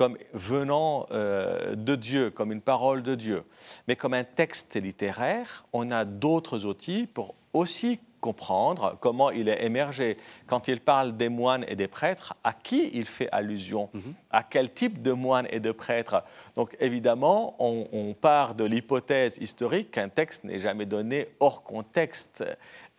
comme 0.00 0.16
venant 0.32 1.06
euh, 1.10 1.74
de 1.74 1.94
Dieu, 1.94 2.30
comme 2.30 2.52
une 2.52 2.62
parole 2.62 3.02
de 3.02 3.14
Dieu. 3.14 3.42
Mais 3.86 3.96
comme 3.96 4.14
un 4.14 4.24
texte 4.24 4.76
littéraire, 4.76 5.66
on 5.74 5.90
a 5.90 6.06
d'autres 6.06 6.64
outils 6.64 7.06
pour 7.06 7.34
aussi 7.52 8.00
comprendre 8.20 8.96
comment 9.00 9.30
il 9.30 9.48
est 9.48 9.64
émergé. 9.64 10.16
Quand 10.46 10.68
il 10.68 10.80
parle 10.80 11.16
des 11.16 11.28
moines 11.28 11.64
et 11.68 11.76
des 11.76 11.88
prêtres, 11.88 12.34
à 12.44 12.52
qui 12.52 12.90
il 12.92 13.06
fait 13.06 13.28
allusion? 13.32 13.88
Mhm. 13.92 14.14
À 14.30 14.42
quel 14.42 14.72
type 14.72 15.02
de 15.02 15.12
moines 15.12 15.48
et 15.50 15.60
de 15.60 15.72
prêtres? 15.72 16.22
Donc 16.54 16.76
évidemment, 16.80 17.56
on, 17.58 18.14
part 18.20 18.54
de 18.54 18.64
l'hypothèse 18.64 19.38
historique 19.40 19.92
qu'un 19.92 20.08
texte 20.08 20.44
n'est 20.44 20.58
jamais 20.58 20.86
donné 20.86 21.28
hors 21.40 21.62
contexte. 21.62 22.44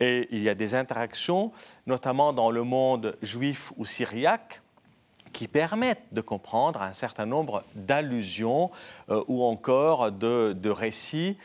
Et 0.00 0.26
il 0.30 0.42
y 0.42 0.48
a 0.48 0.54
des 0.54 0.74
interactions, 0.74 1.52
notamment 1.86 2.32
dans 2.32 2.50
le 2.50 2.64
monde 2.64 3.16
juif 3.22 3.72
ou 3.76 3.84
syriaque, 3.84 4.62
qui 5.32 5.48
permettent 5.48 6.04
de 6.12 6.20
comprendre 6.20 6.82
un 6.82 6.92
certain 6.92 7.26
nombre 7.26 7.64
d'allusions 7.74 8.70
euh, 9.08 9.24
ou 9.28 9.42
encore 9.44 10.12
de, 10.12 10.52
de 10.52 10.70
récits 10.70 11.36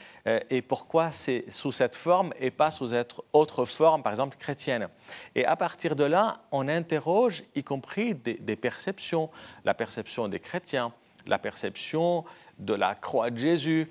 et 0.50 0.62
pourquoi 0.62 1.12
c'est 1.12 1.46
sous 1.50 1.72
cette 1.72 1.96
forme 1.96 2.34
et 2.40 2.52
pas 2.52 2.72
sous 2.72 2.88
cette 2.88 3.16
autre 3.34 3.66
forme, 3.66 4.04
par 4.04 4.12
exemple 4.12 4.38
chrétienne. 4.38 4.90
Et 5.36 5.46
à 5.46 5.56
partir 5.56 5.96
de 5.96 6.04
là, 6.04 6.42
on 6.52 6.68
interroge 6.68 7.44
y 7.56 7.64
compris 7.64 8.14
des 8.16 8.56
perceptions, 8.56 9.30
la 9.64 9.74
perception 9.74 10.28
des 10.28 10.40
chrétiens, 10.40 10.94
la 11.28 11.40
perception 11.40 12.24
de 12.60 12.74
la 12.74 12.96
croix 12.96 13.30
de 13.30 13.38
Jésus. 13.38 13.90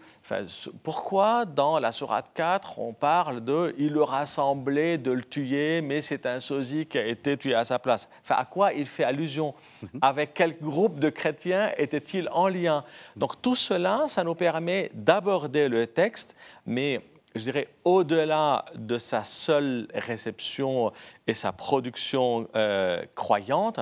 pourquoi 0.82 1.44
dans 1.44 1.78
la 1.78 1.92
Sourate 1.92 2.30
4, 2.34 2.78
on 2.78 2.92
parle 2.92 3.44
de 3.44 3.74
il 3.78 3.92
le 3.92 4.02
rassemblait 4.02 4.98
de 4.98 5.10
le 5.12 5.22
tuer, 5.22 5.80
mais 5.82 6.00
c'est 6.00 6.26
un 6.26 6.40
sosie 6.40 6.86
qui 6.86 6.98
a 6.98 7.06
été 7.06 7.36
tué 7.36 7.54
à 7.54 7.64
sa 7.64 7.78
place 7.78 8.08
enfin, 8.22 8.36
À 8.38 8.44
quoi 8.44 8.72
il 8.72 8.86
fait 8.86 9.04
allusion? 9.04 9.54
Mhm. 9.82 10.00
Avec 10.02 10.34
quel 10.34 10.58
groupe 10.58 10.98
de 10.98 11.10
chrétiens 11.10 11.72
était-il 11.78 12.28
en 12.32 12.48
lien? 12.48 12.84
Donc 13.16 13.40
tout 13.40 13.54
cela, 13.54 14.04
ça 14.08 14.24
nous 14.24 14.34
permet 14.34 14.90
d'aborder 14.94 15.68
le 15.68 15.86
texte, 15.86 16.34
mais 16.64 17.00
je 17.38 17.44
dirais, 17.44 17.68
au-delà 17.84 18.64
de 18.74 18.98
sa 18.98 19.24
seule 19.24 19.88
réception 19.94 20.92
et 21.26 21.34
sa 21.34 21.52
production 21.52 22.48
euh, 22.54 23.04
croyante, 23.14 23.80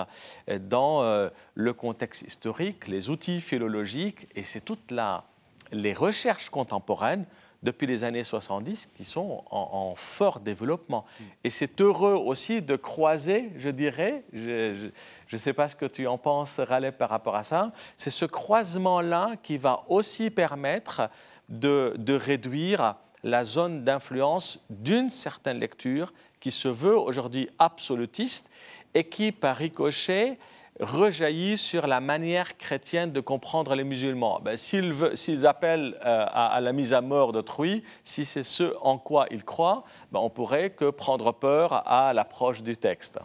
euh, 0.49 0.59
dans 0.59 1.03
euh, 1.03 1.29
le 1.55 1.73
contexte 1.73 2.23
historique, 2.23 2.89
les 2.89 3.11
outils 3.11 3.41
philologiques, 3.41 4.29
et 4.35 4.43
c'est 4.43 4.61
toutes 4.61 4.91
la, 4.91 5.25
les 5.73 5.93
recherches 5.93 6.51
contemporaines 6.51 7.27
depuis 7.63 7.87
les 7.87 8.05
années 8.05 8.23
70 8.23 8.91
qui 8.95 9.05
sont 9.05 9.43
en, 9.51 9.95
fort 9.97 10.41
développement. 10.41 11.07
Et 11.45 11.51
c'est 11.51 11.81
heureux 11.81 12.13
aussi 12.13 12.61
de 12.61 12.77
croiser, 12.77 13.51
je 13.57 13.71
dirais, 13.71 14.23
je 14.35 14.91
ne 15.33 15.39
sais 15.39 15.55
pas 15.55 15.71
ce 15.71 15.75
que 15.75 15.87
tu 15.87 16.07
en 16.07 16.19
penses, 16.19 16.61
Raleigh, 16.61 16.93
par 16.93 17.09
rapport 17.09 17.37
à 17.37 17.43
ça, 17.43 17.73
c'est 17.97 18.11
ce 18.11 18.27
croisement-là 18.27 19.37
qui 19.43 19.57
va 19.57 19.83
aussi 19.89 20.29
permettre 20.29 21.09
de 21.49 22.15
réduire 22.15 22.97
la 23.25 23.43
zone 23.43 23.83
d'influence 23.83 24.61
d'une 24.70 25.09
certaine 25.09 25.59
lecture 25.59 26.12
qui 26.39 26.51
se 26.51 26.68
veut 26.68 26.97
aujourd'hui 26.97 27.49
absolutiste 27.59 28.51
et 28.95 29.05
qui, 29.05 29.33
par 29.33 29.57
ricochet, 29.57 30.39
rejaillit 30.79 31.57
sur 31.57 31.87
la 31.87 32.01
manière 32.01 32.59
chrétienne 32.59 33.12
de 33.12 33.20
comprendre 33.20 33.75
les 33.75 33.85
musulmans. 33.85 34.41
Ben, 34.43 34.57
S'ils 34.57 35.47
appellent 35.47 35.97
euh, 36.05 36.27
à, 36.29 36.61
la 36.61 36.72
mise 36.72 36.93
à 36.93 37.01
mort 37.01 37.33
d'autrui, 37.33 37.83
si 38.03 38.25
c'est 38.25 38.43
ce 38.43 38.75
en 38.83 38.99
quoi 38.99 39.27
ils 39.31 39.45
croient, 39.45 39.85
ben, 40.12 40.20
on 40.20 40.31
pourrait 40.31 40.70
que 40.70 40.91
prendre 40.91 41.33
peur 41.33 41.89
à 41.89 42.12
l'approche 42.12 42.62
du 42.62 42.77
texte. 42.77 43.18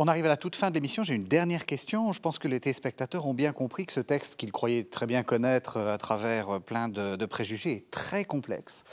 On 0.00 0.06
arrive 0.06 0.26
à 0.26 0.28
la 0.28 0.36
toute 0.36 0.54
fin 0.54 0.70
de 0.70 0.74
l'émission. 0.74 1.02
J'ai 1.02 1.14
une 1.14 1.24
dernière 1.24 1.66
question. 1.66 2.12
Je 2.12 2.20
pense 2.20 2.38
que 2.38 2.46
les 2.46 2.60
téléspectateurs 2.60 3.26
ont 3.26 3.34
bien 3.34 3.52
compris 3.52 3.84
que 3.84 3.92
ce 3.92 3.98
texte 3.98 4.36
qu'ils 4.36 4.52
croyaient 4.52 4.84
très 4.84 5.06
bien 5.06 5.24
connaître 5.24 5.76
euh, 5.76 5.92
à 5.92 5.98
travers 5.98 6.50
euh, 6.50 6.58
plein 6.60 6.88
de 6.88 7.26
préjugés 7.26 7.72
est 7.72 7.90
très 7.90 8.24
complexe. 8.24 8.84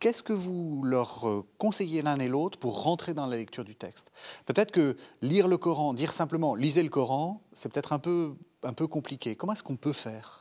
Qu'est-ce 0.00 0.22
que 0.22 0.34
vous 0.34 0.82
leur 0.84 1.26
euh, 1.26 1.46
conseillez 1.56 2.02
l'un 2.02 2.16
et 2.16 2.28
l'autre 2.28 2.58
pour 2.58 2.82
rentrer 2.82 3.14
dans 3.14 3.26
la 3.26 3.38
lecture 3.38 3.64
du 3.64 3.74
texte? 3.74 4.12
Peut-être 4.44 4.70
que 4.70 4.98
lire 5.22 5.48
le 5.48 5.56
Coran, 5.56 5.94
dire 5.94 6.12
simplement 6.12 6.54
lisez 6.54 6.82
le 6.82 6.90
Coran, 6.90 7.40
c'est 7.54 7.72
peut-être 7.72 7.94
un 7.94 7.98
peu, 7.98 8.34
un 8.62 8.74
peu 8.74 8.86
compliqué. 8.86 9.36
Comment 9.36 9.54
est-ce 9.54 9.62
qu'on 9.62 9.76
peut 9.76 9.94
faire? 9.94 10.39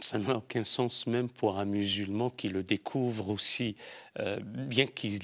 Ça 0.00 0.18
n'a 0.18 0.36
aucun 0.36 0.64
sens 0.64 1.06
même 1.06 1.28
pour 1.28 1.58
un 1.58 1.64
musulman 1.64 2.30
qui 2.30 2.48
le 2.48 2.62
découvre 2.62 3.30
aussi, 3.30 3.76
euh, 4.18 4.38
bien 4.42 4.86
qu'il 4.86 5.18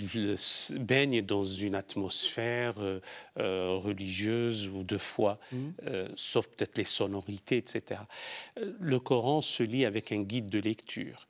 baigne 0.78 1.22
dans 1.22 1.44
une 1.44 1.74
atmosphère 1.74 2.74
euh, 2.78 3.00
religieuse 3.36 4.68
ou 4.68 4.84
de 4.84 4.98
foi, 4.98 5.38
mmh. 5.52 5.70
sauf 6.16 6.46
peut-être 6.48 6.78
les 6.78 6.84
sonorités, 6.84 7.56
etc. 7.58 8.00
Le 8.56 8.98
Coran 8.98 9.40
se 9.40 9.62
lit 9.62 9.84
avec 9.84 10.12
un 10.12 10.22
guide 10.22 10.48
de 10.48 10.58
lecture 10.58 11.26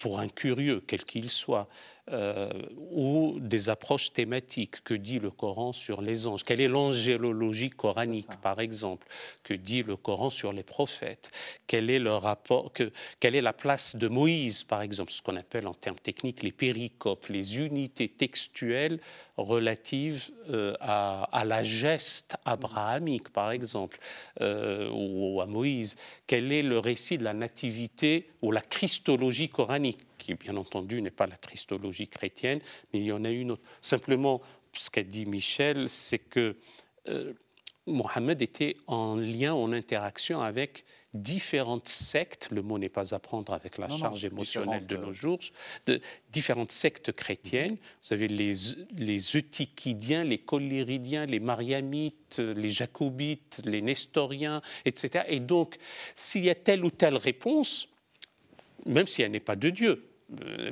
pour 0.00 0.18
un 0.18 0.28
curieux, 0.28 0.82
quel 0.84 1.04
qu'il 1.04 1.28
soit, 1.28 1.68
euh, 2.10 2.50
ou 2.90 3.38
des 3.40 3.68
approches 3.68 4.12
thématiques. 4.12 4.82
Que 4.82 4.94
dit 4.94 5.18
le 5.18 5.30
Coran 5.30 5.72
sur 5.72 6.02
les 6.02 6.26
anges? 6.26 6.44
Quelle 6.44 6.60
est 6.60 6.68
l'angélologie 6.68 7.70
coranique, 7.70 8.40
par 8.42 8.60
exemple? 8.60 9.06
Que 9.42 9.54
dit 9.54 9.82
le 9.82 9.96
Coran 9.96 10.30
sur 10.30 10.52
les 10.52 10.62
prophètes? 10.62 11.30
Quel 11.66 11.90
est 11.90 11.98
le 11.98 12.14
rapport 12.14 12.72
que, 12.72 12.90
Quelle 13.20 13.34
est 13.34 13.42
la 13.42 13.52
place 13.52 13.96
de 13.96 14.08
Moïse, 14.08 14.64
par 14.64 14.82
exemple? 14.82 15.12
Ce 15.12 15.22
qu'on 15.22 15.36
appelle 15.36 15.66
en 15.66 15.74
termes 15.74 15.98
techniques 15.98 16.42
les 16.42 16.52
péricopes, 16.52 17.26
les 17.28 17.58
unités 17.58 18.08
textuelles 18.08 19.00
relatives 19.36 20.30
euh, 20.50 20.74
à, 20.80 21.44
la 21.44 21.64
geste 21.64 22.36
abrahamique, 22.44 23.30
par 23.30 23.50
exemple, 23.50 23.98
euh, 24.40 24.90
ou 24.92 25.40
à 25.40 25.46
Moïse. 25.46 25.96
Quel 26.26 26.52
est 26.52 26.62
le 26.62 26.78
récit 26.78 27.18
de 27.18 27.24
la 27.24 27.34
nativité 27.34 28.28
ou 28.42 28.52
la 28.52 28.60
christologie 28.60 29.48
coranique? 29.48 30.00
Qui 30.20 30.34
bien 30.34 30.56
entendu 30.56 31.02
n'est 31.02 31.10
pas 31.10 31.26
la 31.26 31.36
christologie 31.36 32.06
chrétienne, 32.06 32.60
mais 32.92 33.00
il 33.00 33.06
y 33.06 33.12
en 33.12 33.24
a 33.24 33.30
une 33.30 33.52
autre. 33.52 33.62
Simplement, 33.82 34.40
ce 34.72 34.90
qu'a 34.90 35.02
dit 35.02 35.26
Michel, 35.26 35.88
c'est 35.88 36.18
que 36.18 36.56
euh, 37.08 37.32
Mohammed 37.86 38.40
était 38.42 38.76
en 38.86 39.16
lien, 39.16 39.54
en 39.54 39.72
interaction 39.72 40.40
avec 40.40 40.84
différentes 41.12 41.88
sectes, 41.88 42.48
le 42.52 42.62
mot 42.62 42.78
n'est 42.78 42.88
pas 42.88 43.14
à 43.14 43.18
prendre 43.18 43.52
avec 43.52 43.78
la 43.78 43.88
charge 43.88 44.24
émotionnelle 44.24 44.86
de 44.86 44.96
nos 44.96 45.12
jours, 45.12 45.40
de 45.86 46.00
différentes 46.30 46.70
sectes 46.70 47.10
chrétiennes. 47.10 47.76
Vous 48.04 48.12
avez 48.12 48.28
les, 48.28 48.52
les 48.96 49.36
Eutichidiens, 49.36 50.22
les 50.22 50.38
Collyridiens, 50.38 51.26
les 51.26 51.40
Mariamites, 51.40 52.38
les 52.38 52.70
Jacobites, 52.70 53.62
les 53.64 53.82
Nestoriens, 53.82 54.62
etc. 54.84 55.24
Et 55.28 55.40
donc, 55.40 55.78
s'il 56.14 56.44
y 56.44 56.50
a 56.50 56.54
telle 56.54 56.84
ou 56.84 56.90
telle 56.90 57.16
réponse, 57.16 57.88
même 58.86 59.08
si 59.08 59.22
elle 59.22 59.32
n'est 59.32 59.40
pas 59.40 59.56
de 59.56 59.70
Dieu, 59.70 60.09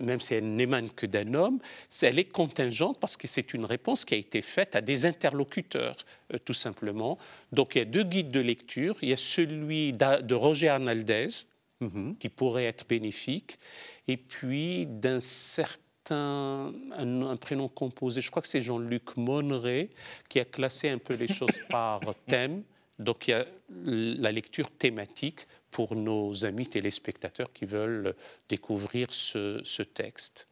même 0.00 0.20
si 0.20 0.34
elle 0.34 0.54
n'émane 0.54 0.90
que 0.90 1.06
d'un 1.06 1.34
homme, 1.34 1.58
elle 2.02 2.18
est 2.18 2.24
contingente 2.24 2.98
parce 3.00 3.16
que 3.16 3.26
c'est 3.26 3.54
une 3.54 3.64
réponse 3.64 4.04
qui 4.04 4.14
a 4.14 4.16
été 4.16 4.42
faite 4.42 4.76
à 4.76 4.80
des 4.80 5.06
interlocuteurs, 5.06 5.96
euh, 6.32 6.38
tout 6.38 6.54
simplement. 6.54 7.18
Donc 7.52 7.74
il 7.74 7.78
y 7.78 7.82
a 7.82 7.84
deux 7.84 8.04
guides 8.04 8.30
de 8.30 8.40
lecture. 8.40 8.96
Il 9.02 9.08
y 9.08 9.12
a 9.12 9.16
celui 9.16 9.92
de 9.92 10.34
Roger 10.34 10.68
Arnaldez, 10.68 11.28
mhm. 11.80 12.16
qui 12.18 12.28
pourrait 12.28 12.66
être 12.66 12.86
bénéfique, 12.86 13.58
et 14.06 14.16
puis 14.16 14.86
d'un 14.86 15.20
certain 15.20 15.82
un, 16.10 17.36
prénom 17.36 17.68
composé, 17.68 18.20
je 18.20 18.30
crois 18.30 18.40
que 18.40 18.48
c'est 18.48 18.62
Jean-Luc 18.62 19.16
Monneret, 19.16 19.90
qui 20.28 20.40
a 20.40 20.44
classé 20.44 20.88
un 20.88 20.98
peu 20.98 21.14
les 21.14 21.28
choses 21.32 21.50
par 21.68 22.00
thème. 22.26 22.62
Donc 22.98 23.28
il 23.28 23.30
y 23.32 23.34
a 23.34 23.46
la 23.84 24.32
lecture 24.32 24.70
thématique 24.70 25.46
pour 25.70 25.94
nos 25.94 26.44
amis 26.44 26.66
téléspectateurs 26.66 27.52
qui 27.52 27.66
veulent 27.66 28.14
découvrir 28.48 29.08
ce, 29.12 29.82
texte. 29.82 30.48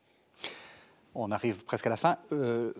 On 1.14 1.30
arrive 1.30 1.64
presque 1.64 1.86
à 1.86 1.90
la 1.90 1.96
fin. 1.96 2.16
Euh, 2.32 2.72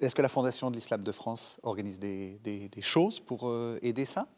est-ce 0.00 0.14
que 0.14 0.22
la 0.22 0.28
Fondation 0.28 0.70
de 0.70 0.76
l'Islam 0.76 1.02
de 1.02 1.12
France 1.12 1.60
organise 1.62 1.98
des, 1.98 2.70
choses 2.80 3.20
pour 3.20 3.48
euh, 3.48 3.78
aider 3.82 4.04
ça? 4.04 4.28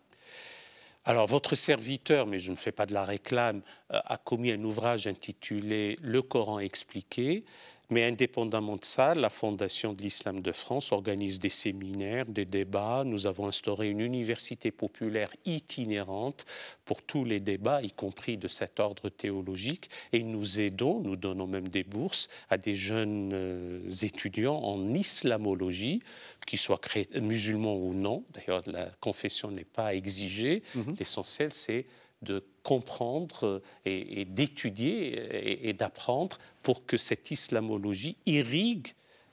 Alors, 1.04 1.26
votre 1.26 1.56
serviteur, 1.56 2.26
mais 2.26 2.38
je 2.38 2.52
ne 2.52 2.56
fais 2.56 2.70
pas 2.70 2.86
de 2.86 2.94
la 2.94 3.04
réclame, 3.04 3.62
euh, 3.92 4.00
a 4.04 4.16
commis 4.18 4.52
un 4.52 4.62
ouvrage 4.62 5.08
intitulé 5.08 5.98
Le 6.00 6.22
Coran 6.22 6.60
expliqué, 6.60 7.44
mais 7.92 8.04
indépendamment 8.04 8.76
de 8.76 8.84
ça, 8.84 9.14
la 9.14 9.28
Fondation 9.28 9.92
de 9.92 10.02
l'Islam 10.02 10.40
de 10.40 10.50
France 10.50 10.92
organise 10.92 11.38
des 11.38 11.50
séminaires, 11.50 12.26
des 12.26 12.46
débats. 12.46 13.04
Nous 13.04 13.26
avons 13.26 13.46
instauré 13.46 13.90
une 13.90 14.00
université 14.00 14.70
populaire 14.70 15.30
itinérante 15.44 16.46
pour 16.86 17.02
tous 17.02 17.24
les 17.24 17.38
débats, 17.38 17.82
y 17.82 17.90
compris 17.90 18.38
de 18.38 18.48
cet 18.48 18.80
ordre 18.80 19.10
théologique. 19.10 19.90
Et 20.12 20.22
nous 20.22 20.58
aidons, 20.58 21.00
nous 21.00 21.16
donnons 21.16 21.46
même 21.46 21.68
des 21.68 21.84
bourses 21.84 22.28
à 22.48 22.56
des 22.56 22.74
jeunes 22.74 23.32
euh, 23.34 23.90
étudiants 24.02 24.58
en 24.58 24.90
islamologie, 24.92 26.00
qu'ils 26.46 26.58
soient 26.58 26.80
musulmans 27.20 27.76
ou 27.76 27.92
non. 27.92 28.24
D'ailleurs, 28.32 28.62
la 28.66 28.86
confession 29.00 29.50
n'est 29.50 29.64
pas 29.64 29.94
exigée. 29.94 30.62
Mhm. 30.74 30.96
L'essentiel, 30.98 31.52
c'est 31.52 31.84
de 32.22 32.44
comprendre 32.62 33.62
et, 33.84 34.24
d'étudier 34.24 35.68
et, 35.68 35.72
d'apprendre 35.72 36.38
pour 36.62 36.86
que 36.86 36.96
cette 36.96 37.30
islamologie 37.30 38.16
irrigue 38.26 38.88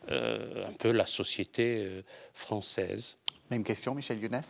euh, 0.09 0.67
un 0.67 0.73
peu 0.73 0.91
la 0.91 1.05
société 1.05 1.83
euh, 1.85 2.01
française. 2.33 3.17
Même 3.51 3.63
question, 3.63 3.93
Michel 3.93 4.19
Younes? 4.19 4.41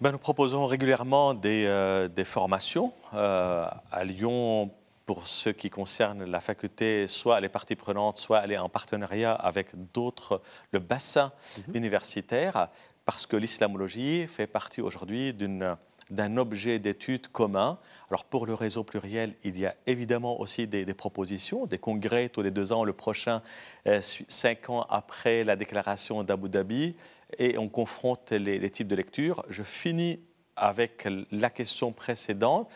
Ben, 0.00 0.12
Nous 0.12 0.18
proposons 0.18 0.66
régulièrement 0.66 1.34
des, 1.34 1.64
euh, 1.66 2.08
des 2.08 2.24
formations 2.24 2.92
à 3.12 4.04
Lyon 4.04 4.72
pour 5.06 5.28
ce 5.28 5.50
qui 5.50 5.70
concerne 5.70 6.24
la 6.24 6.40
faculté, 6.40 7.06
soit 7.06 7.40
les 7.40 7.48
parties 7.48 7.76
prenantes, 7.76 8.16
soit 8.16 8.42
elle 8.42 8.52
est 8.52 8.58
en 8.58 8.68
partenariat 8.68 9.32
avec 9.32 9.68
d'autres, 9.92 10.42
le 10.72 10.80
bassin 10.80 11.32
mhm. 11.68 11.76
universitaire, 11.76 12.68
parce 13.04 13.24
que 13.24 13.36
l'islamologie 13.36 14.26
fait 14.26 14.48
partie 14.48 14.80
aujourd'hui 14.80 15.32
d'une 15.32 15.76
d'un 16.10 16.36
objet 16.36 16.78
d'étude 16.78 17.28
commun. 17.28 17.78
Alors 18.10 18.24
pour 18.24 18.46
le 18.46 18.54
réseau 18.54 18.84
pluriel, 18.84 19.34
il 19.44 19.58
y 19.58 19.66
a 19.66 19.74
évidemment 19.86 20.40
aussi 20.40 20.66
des, 20.66 20.84
propositions, 20.94 21.66
des 21.66 21.78
congrès 21.78 22.28
tous 22.28 22.42
les 22.42 22.50
deux 22.50 22.72
ans, 22.72 22.84
le 22.84 22.92
prochain 22.92 23.42
euh, 23.86 24.00
cinq 24.28 24.70
ans 24.70 24.82
après 24.88 25.44
la 25.44 25.56
déclaration 25.56 26.22
d'Abu 26.22 26.48
Dhabi, 26.48 26.94
et 27.38 27.58
on 27.58 27.68
confronte 27.68 28.30
les, 28.30 28.70
types 28.70 28.88
de 28.88 28.94
lecture. 28.94 29.44
Je 29.48 29.64
finis 29.64 30.20
avec 30.54 31.08
la 31.32 31.50
question 31.50 31.92
précédente. 31.92 32.70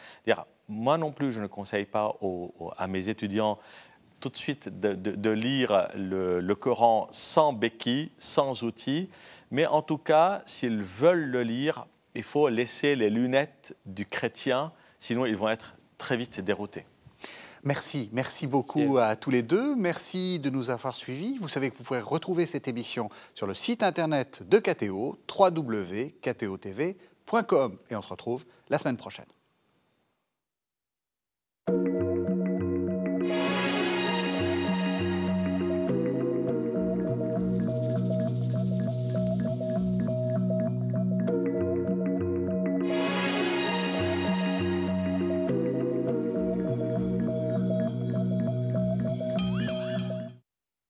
Moi 0.69 0.99
non 0.99 1.11
plus, 1.11 1.33
je 1.33 1.41
ne 1.41 1.47
conseille 1.47 1.87
pas 1.87 2.17
à 2.77 2.87
mes 2.87 3.09
étudiants 3.09 3.59
tout 4.21 4.29
de 4.29 4.37
suite 4.37 4.69
de, 4.69 5.31
lire 5.31 5.89
le, 5.97 6.41
le, 6.41 6.55
Coran 6.55 7.09
sans 7.11 7.53
béquille, 7.53 8.11
sans 8.19 8.63
outils, 8.65 9.09
mais 9.51 9.67
en 9.67 9.83
tout 9.83 9.99
cas, 9.99 10.43
s'ils 10.45 10.83
veulent 10.83 11.25
le 11.25 11.43
lire, 11.43 11.87
il 12.15 12.23
faut 12.23 12.49
laisser 12.49 12.97
les 12.97 13.11
lunettes 13.11 13.77
du 13.87 14.07
chrétien, 14.07 14.73
sinon 14.99 15.27
ils 15.27 15.37
vont 15.37 15.49
être 15.49 15.77
très 15.99 16.17
vite 16.17 16.41
déroutés. 16.41 16.87
Merci, 17.63 18.09
merci 18.13 18.47
beaucoup 18.47 18.97
à 18.97 19.17
tous 19.17 19.29
les 19.31 19.43
deux. 19.43 19.77
Merci 19.77 20.39
de 20.39 20.49
nous 20.49 20.71
avoir 20.71 20.95
suivis. 20.95 21.37
Vous 21.39 21.49
savez 21.49 21.71
que 21.71 21.77
vous 21.77 21.85
pouvez 21.85 22.01
retrouver 22.01 22.47
cette 22.47 22.69
émission 22.69 23.11
sur 23.35 23.47
le 23.47 23.53
site 23.53 23.83
internet 23.83 24.43
de 24.49 24.59
KTO, 24.59 25.19
www.ktotv.com. 25.39 26.09
Et 27.91 27.97
on 27.97 28.03
se 28.03 28.09
retrouve 28.09 28.47
la 28.71 28.79
semaine 28.79 28.97
prochaine. 28.97 29.27